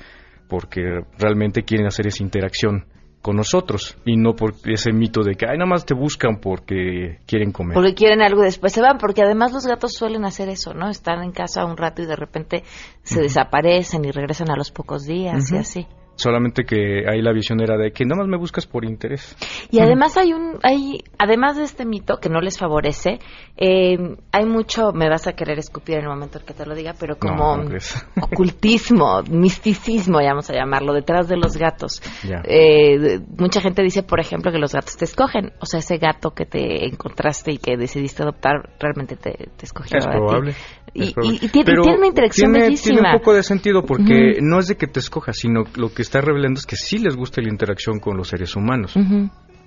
porque 0.48 0.82
realmente 1.18 1.62
quieren 1.62 1.86
hacer 1.86 2.08
esa 2.08 2.24
interacción 2.24 2.84
con 3.22 3.36
nosotros 3.36 3.96
y 4.04 4.16
no 4.16 4.34
por 4.34 4.54
ese 4.64 4.92
mito 4.92 5.22
de 5.22 5.34
que 5.36 5.46
ay 5.46 5.58
nada 5.58 5.68
más 5.68 5.84
te 5.84 5.94
buscan 5.94 6.40
porque 6.40 7.18
quieren 7.26 7.52
comer. 7.52 7.74
Porque 7.74 7.94
quieren 7.94 8.20
algo 8.22 8.40
y 8.42 8.46
después 8.46 8.72
se 8.72 8.80
van, 8.80 8.98
porque 8.98 9.22
además 9.22 9.52
los 9.52 9.66
gatos 9.66 9.92
suelen 9.92 10.24
hacer 10.24 10.48
eso, 10.48 10.72
¿no? 10.74 10.88
Están 10.88 11.22
en 11.22 11.30
casa 11.32 11.64
un 11.66 11.76
rato 11.76 12.02
y 12.02 12.06
de 12.06 12.16
repente 12.16 12.64
se 13.02 13.20
desaparecen 13.20 14.04
y 14.04 14.10
regresan 14.10 14.50
a 14.50 14.56
los 14.56 14.70
pocos 14.72 15.04
días 15.04 15.52
y 15.52 15.58
así. 15.58 15.86
Solamente 16.16 16.64
que 16.64 17.04
ahí 17.08 17.22
la 17.22 17.32
visión 17.32 17.60
era 17.62 17.78
de 17.78 17.92
que 17.92 18.04
nada 18.04 18.20
más 18.20 18.28
me 18.28 18.36
buscas 18.36 18.66
por 18.66 18.84
interés. 18.84 19.34
Y 19.70 19.80
además 19.80 20.18
hay 20.18 20.34
un, 20.34 20.58
hay, 20.62 21.02
además 21.18 21.56
de 21.56 21.64
este 21.64 21.86
mito 21.86 22.18
que 22.18 22.28
no 22.28 22.40
les 22.40 22.58
favorece, 22.58 23.20
eh, 23.56 23.96
hay 24.30 24.44
mucho, 24.44 24.92
me 24.92 25.08
vas 25.08 25.26
a 25.26 25.32
querer 25.32 25.58
escupir 25.58 25.94
en 25.96 26.02
el 26.02 26.08
momento 26.08 26.38
en 26.38 26.44
que 26.44 26.52
te 26.52 26.66
lo 26.66 26.74
diga, 26.74 26.94
pero 27.00 27.16
como 27.16 27.56
ocultismo, 28.20 29.22
misticismo, 29.30 30.18
vamos 30.18 30.50
a 30.50 30.54
llamarlo, 30.54 30.92
detrás 30.92 31.28
de 31.28 31.36
los 31.36 31.56
gatos. 31.56 32.02
Eh, 32.44 33.20
mucha 33.38 33.60
gente 33.60 33.82
dice, 33.82 34.02
por 34.02 34.20
ejemplo, 34.20 34.52
que 34.52 34.58
los 34.58 34.72
gatos 34.74 34.96
te 34.96 35.04
escogen. 35.04 35.52
O 35.60 35.66
sea, 35.66 35.80
ese 35.80 35.98
gato 35.98 36.30
que 36.32 36.46
te 36.46 36.86
encontraste 36.86 37.52
y 37.52 37.58
que 37.58 37.76
decidiste 37.76 38.22
adoptar 38.22 38.70
realmente 38.78 39.16
te, 39.16 39.48
te 39.56 39.64
escogió 39.64 39.98
Es 39.98 40.06
a 40.06 40.10
ti. 40.10 40.16
probable. 40.16 40.54
Y, 40.92 41.04
y- 41.04 41.38
y 41.42 41.48
tiene, 41.48 41.60
y 41.60 41.64
Pero 41.64 41.82
tiene 41.82 41.98
una 41.98 42.06
interacción 42.08 42.52
tiene, 42.52 42.66
bellísima. 42.66 42.94
Tiene 43.00 43.12
un 43.14 43.18
poco 43.20 43.32
de 43.34 43.42
sentido 43.44 43.84
porque 43.84 44.32
Ujú. 44.38 44.44
no 44.44 44.58
es 44.58 44.66
de 44.66 44.76
que 44.76 44.86
te 44.88 44.98
escojas, 45.00 45.36
sino 45.38 45.64
lo 45.76 45.92
que 45.94 46.02
está 46.10 46.20
revelando 46.20 46.58
es 46.58 46.66
que 46.66 46.74
sí 46.74 46.98
les 46.98 47.14
gusta 47.14 47.40
la 47.40 47.48
interacción 47.48 48.00
con 48.00 48.16
los 48.16 48.28
seres 48.28 48.56
humanos. 48.56 48.96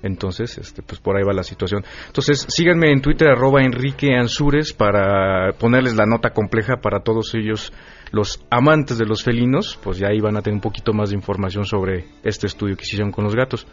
Entonces, 0.04 0.58
este, 0.58 0.82
pues 0.82 1.00
por 1.00 1.16
ahí 1.16 1.24
va 1.24 1.32
la 1.32 1.44
situación. 1.44 1.86
Entonces, 2.08 2.46
síganme 2.50 2.92
en 2.92 3.02
Twitter, 3.02 3.30
arroba 3.30 3.64
Enrique 3.64 4.14
Ansures, 4.14 4.74
para 4.74 5.54
ponerles 5.54 5.96
la 5.96 6.06
nota 6.06 6.32
compleja 6.32 6.82
para 6.82 7.00
todos 7.00 7.34
ellos, 7.36 7.72
los 8.12 8.46
amantes 8.50 8.98
de 8.98 9.06
los 9.06 9.24
felinos, 9.24 9.80
pues 9.82 10.00
ya 10.00 10.10
ahí 10.10 10.20
van 10.20 10.36
a 10.36 10.42
tener 10.42 10.56
un 10.56 10.62
poquito 10.62 10.92
más 10.92 11.12
de 11.12 11.16
información 11.16 11.64
sobre 11.64 12.06
este 12.24 12.48
estudio 12.48 12.76
que 12.76 12.84
hicieron 12.84 13.12
con 13.12 13.24
los 13.24 13.34
gatos. 13.34 13.66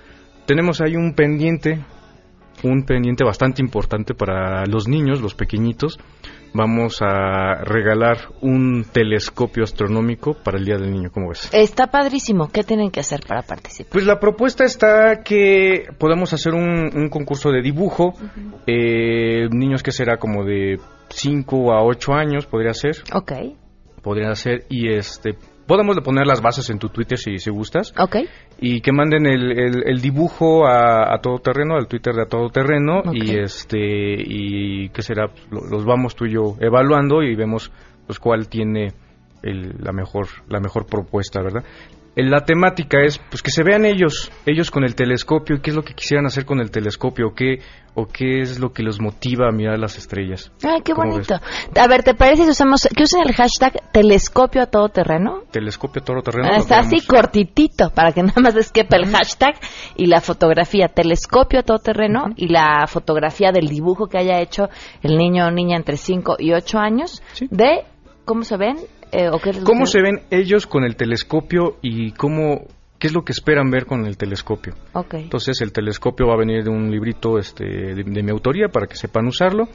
Tenemos 0.46 0.80
ahí 0.80 0.94
un 0.94 1.14
pendiente, 1.14 1.84
un 2.62 2.84
pendiente 2.84 3.24
bastante 3.24 3.60
importante 3.60 4.14
para 4.14 4.64
los 4.66 4.86
niños, 4.86 5.20
los 5.20 5.34
pequeñitos. 5.34 5.98
Vamos 6.52 7.00
a 7.00 7.62
regalar 7.64 8.18
un 8.40 8.84
telescopio 8.92 9.64
astronómico 9.64 10.34
para 10.34 10.58
el 10.58 10.64
Día 10.64 10.76
del 10.76 10.90
Niño, 10.90 11.10
¿cómo 11.12 11.28
ves? 11.28 11.48
Está 11.52 11.86
padrísimo. 11.88 12.48
¿Qué 12.52 12.64
tienen 12.64 12.90
que 12.90 13.00
hacer 13.00 13.20
para 13.26 13.42
participar? 13.42 13.92
Pues 13.92 14.04
la 14.04 14.18
propuesta 14.18 14.64
está 14.64 15.22
que 15.24 15.84
podemos 15.98 16.32
hacer 16.32 16.54
un, 16.54 16.90
un 16.94 17.08
concurso 17.08 17.50
de 17.50 17.62
dibujo. 17.62 18.14
eh, 18.66 19.48
niños 19.50 19.82
que 19.82 19.92
será 19.92 20.16
como 20.18 20.44
de 20.44 20.78
5 21.08 21.72
a 21.72 21.84
8 21.84 22.12
años, 22.14 22.46
podría 22.46 22.74
ser. 22.74 22.96
Ok. 23.14 23.32
Podría 24.02 24.34
ser. 24.34 24.64
Y 24.68 24.92
este. 24.92 25.36
Podemos 25.70 25.96
poner 26.00 26.26
las 26.26 26.42
bases 26.42 26.68
en 26.70 26.78
tu 26.80 26.88
Twitter 26.88 27.16
si, 27.16 27.38
si 27.38 27.48
gustas. 27.50 27.94
Ok. 27.96 28.16
Y 28.60 28.80
que 28.80 28.90
manden 28.92 29.24
el, 29.26 29.52
el- 29.58 29.82
el 29.86 30.00
dibujo 30.00 30.66
a, 30.66 31.14
a 31.14 31.20
todo 31.20 31.38
terreno, 31.38 31.76
al 31.76 31.86
Twitter 31.86 32.12
de 32.14 32.22
a 32.22 32.26
todo 32.26 32.48
terreno. 32.50 33.02
Y 33.12 33.36
este. 33.38 33.78
Y 33.78 34.88
que 34.88 35.02
será. 35.02 35.30
Lo- 35.50 35.64
Los 35.70 35.84
vamos 35.84 36.16
tú 36.16 36.26
y 36.26 36.32
yo 36.32 36.56
evaluando 36.60 37.22
y 37.22 37.36
vemos 37.36 37.70
pues 38.06 38.18
cuál 38.18 38.48
tiene 38.48 38.92
el- 39.42 39.76
la 39.80 39.92
mejor 39.92 40.26
la 40.48 40.58
mejor 40.58 40.86
propuesta, 40.86 41.40
¿verdad? 41.40 41.62
La 42.22 42.44
temática 42.44 43.02
es 43.02 43.18
pues 43.18 43.42
que 43.42 43.50
se 43.50 43.62
vean 43.62 43.84
ellos, 43.84 44.30
ellos 44.46 44.70
con 44.70 44.84
el 44.84 44.94
telescopio 44.94 45.56
y 45.56 45.60
qué 45.60 45.70
es 45.70 45.76
lo 45.76 45.82
que 45.82 45.94
quisieran 45.94 46.26
hacer 46.26 46.44
con 46.44 46.60
el 46.60 46.70
telescopio 46.70 47.28
o 47.28 47.34
qué 47.34 47.60
o 47.94 48.06
qué 48.06 48.40
es 48.40 48.60
lo 48.60 48.72
que 48.72 48.82
los 48.82 49.00
motiva 49.00 49.48
a 49.48 49.52
mirar 49.52 49.78
las 49.78 49.96
estrellas. 49.98 50.52
Ay, 50.62 50.80
qué 50.84 50.92
¿Cómo 50.92 51.10
bonito. 51.10 51.34
A 51.34 51.88
ver, 51.88 52.02
¿te 52.02 52.14
parece 52.14 52.44
si 52.44 52.50
usamos, 52.50 52.88
que 52.96 53.02
usen 53.02 53.22
el 53.26 53.34
hashtag 53.34 53.90
telescopio 53.92 54.62
a 54.62 54.66
todo 54.66 54.88
terreno? 54.88 55.42
Telescopio 55.50 56.02
todo 56.02 56.22
terreno. 56.22 56.48
Ah, 56.52 56.58
Está 56.58 56.78
así 56.78 57.00
cortitito 57.04 57.90
para 57.90 58.12
que 58.12 58.22
nada 58.22 58.40
más 58.40 58.54
les 58.54 58.70
quepa 58.70 58.96
el 58.96 59.06
hashtag 59.06 59.54
y 59.96 60.06
la 60.06 60.20
fotografía 60.20 60.88
telescopio 60.88 61.60
a 61.60 61.62
todo 61.62 61.78
terreno 61.78 62.26
y 62.36 62.48
la 62.48 62.86
fotografía 62.86 63.50
del 63.52 63.68
dibujo 63.68 64.06
que 64.06 64.18
haya 64.18 64.40
hecho 64.40 64.68
el 65.02 65.16
niño 65.16 65.46
o 65.46 65.50
niña 65.50 65.76
entre 65.76 65.96
5 65.96 66.36
y 66.38 66.52
8 66.52 66.78
años 66.78 67.22
de 67.50 67.84
cómo 68.24 68.42
se 68.42 68.56
ven 68.56 68.76
eh, 69.12 69.28
o 69.30 69.38
qué 69.38 69.52
¿Cómo 69.64 69.86
se 69.86 70.00
ven 70.00 70.22
ellos 70.30 70.66
con 70.66 70.84
el 70.84 70.96
telescopio 70.96 71.76
y 71.82 72.12
cómo 72.12 72.66
qué 72.98 73.06
es 73.06 73.14
lo 73.14 73.22
que 73.22 73.32
esperan 73.32 73.70
ver 73.70 73.86
con 73.86 74.04
el 74.04 74.18
telescopio. 74.18 74.74
Okay. 74.92 75.22
Entonces 75.22 75.62
el 75.62 75.72
telescopio 75.72 76.26
va 76.26 76.34
a 76.34 76.36
venir 76.36 76.62
de 76.62 76.70
un 76.70 76.90
librito 76.90 77.38
este, 77.38 77.64
de, 77.64 78.04
de 78.04 78.22
mi 78.22 78.30
autoría 78.30 78.68
para 78.68 78.86
que 78.86 78.94
sepan 78.94 79.26
usarlo 79.26 79.68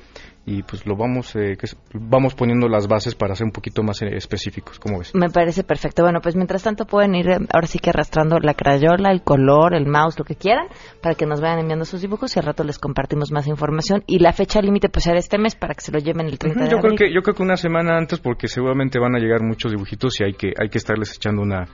y 0.46 0.62
pues 0.62 0.86
lo 0.86 0.96
vamos 0.96 1.36
eh, 1.36 1.58
que 1.58 1.68
vamos 1.94 2.36
poniendo 2.36 2.68
las 2.68 2.88
bases 2.88 3.16
para 3.16 3.34
ser 3.36 3.46
un 3.46 3.52
poquito 3.52 3.82
más 3.82 4.02
eh, 4.04 4.16
específicos, 4.16 4.80
¿cómo 4.80 5.00
ves? 5.00 5.14
Me 5.16 5.30
parece 5.30 5.64
perfecto. 5.64 6.04
Bueno, 6.04 6.20
pues 6.22 6.36
mientras 6.36 6.62
tanto 6.64 6.86
pueden 6.86 7.16
ir 7.16 7.30
eh, 7.30 7.38
ahora 7.52 7.66
sí 7.66 7.80
que 7.80 7.90
arrastrando 7.90 8.38
la 8.40 8.54
crayola, 8.54 9.12
el 9.12 9.24
color, 9.24 9.74
el 9.74 9.88
mouse, 9.88 10.20
lo 10.20 10.26
que 10.26 10.36
quieran, 10.36 10.68
para 11.02 11.16
que 11.16 11.26
nos 11.26 11.42
vayan 11.42 11.60
enviando 11.60 11.86
sus 11.86 12.02
dibujos 12.02 12.36
y 12.36 12.40
al 12.40 12.46
rato 12.46 12.64
les 12.64 12.78
compartimos 12.78 13.32
más 13.32 13.48
información. 13.48 14.04
Y 14.06 14.20
la 14.20 14.34
fecha 14.34 14.62
límite 14.62 14.90
pues 14.90 15.08
era 15.08 15.18
este 15.18 15.40
mes 15.40 15.56
para 15.56 15.74
que 15.74 15.82
se 15.82 15.92
lo 15.92 16.00
lleven 16.00 16.28
el 16.28 16.38
30 16.38 16.64
de 16.64 16.70
yo 16.70 16.78
abril. 16.78 16.96
Creo 16.96 17.10
que, 17.10 17.16
yo 17.16 17.22
creo 17.24 17.36
que 17.36 17.44
una 17.44 17.58
semana 17.58 17.98
antes 17.98 18.20
porque 18.20 18.48
seguramente 18.48 19.00
van 19.00 19.16
a 19.16 19.20
llegar 19.20 19.42
muchos 19.42 19.72
dibujitos 19.72 20.20
y 20.22 20.26
hay 20.26 20.34
que, 20.34 20.54
hay 20.60 20.70
que 20.70 20.78
estarles 20.78 21.16
echando 21.16 21.42
una 21.42 21.66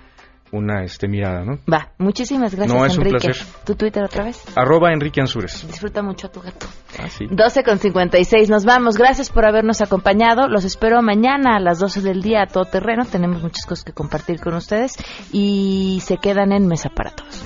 una 0.52 0.84
este, 0.84 1.08
mirada, 1.08 1.43
¿no? 1.43 1.60
Va, 1.72 1.91
muchísimas 1.97 2.54
gracias, 2.56 2.78
no, 2.78 2.86
es 2.86 2.93
Enrique. 2.95 3.16
Un 3.16 3.22
placer. 3.22 3.47
¿Tu 3.66 3.76
Twitter 3.76 4.04
otra 4.04 4.26
vez? 4.26 4.43
Arroba 4.56 4.91
Enrique 4.91 5.22
Ansures. 5.22 5.66
Disfruta 5.68 6.02
mucho 6.02 6.28
a 6.28 6.32
tu 6.32 6.41
gato. 6.41 6.68
Ah, 6.99 7.10
sí. 7.10 7.26
12 7.30 7.64
con 7.64 7.80
56, 7.80 8.49
nos 8.49 8.66
vamos. 8.66 8.97
Gracias 8.97 9.30
por 9.30 9.45
habernos 9.45 9.82
acompañado. 9.82 10.47
Los 10.47 10.66
espero 10.66 11.02
mañana 11.02 11.56
a 11.56 11.60
las 11.60 11.80
12 11.80 12.02
del 12.02 12.22
día 12.22 12.43
a 12.43 12.47
todo 12.47 12.66
terreno. 12.66 13.06
Tenemos 13.06 13.41
muchas 13.41 13.66
cosas 13.66 13.86
que 13.86 13.93
compartir 13.93 14.39
con 14.39 14.54
ustedes 14.56 14.93
y 15.32 16.02
se 16.04 16.18
quedan 16.18 16.52
en 16.52 16.68
Mesa 16.68 16.89
para 16.89 17.12
Todos. 17.12 17.45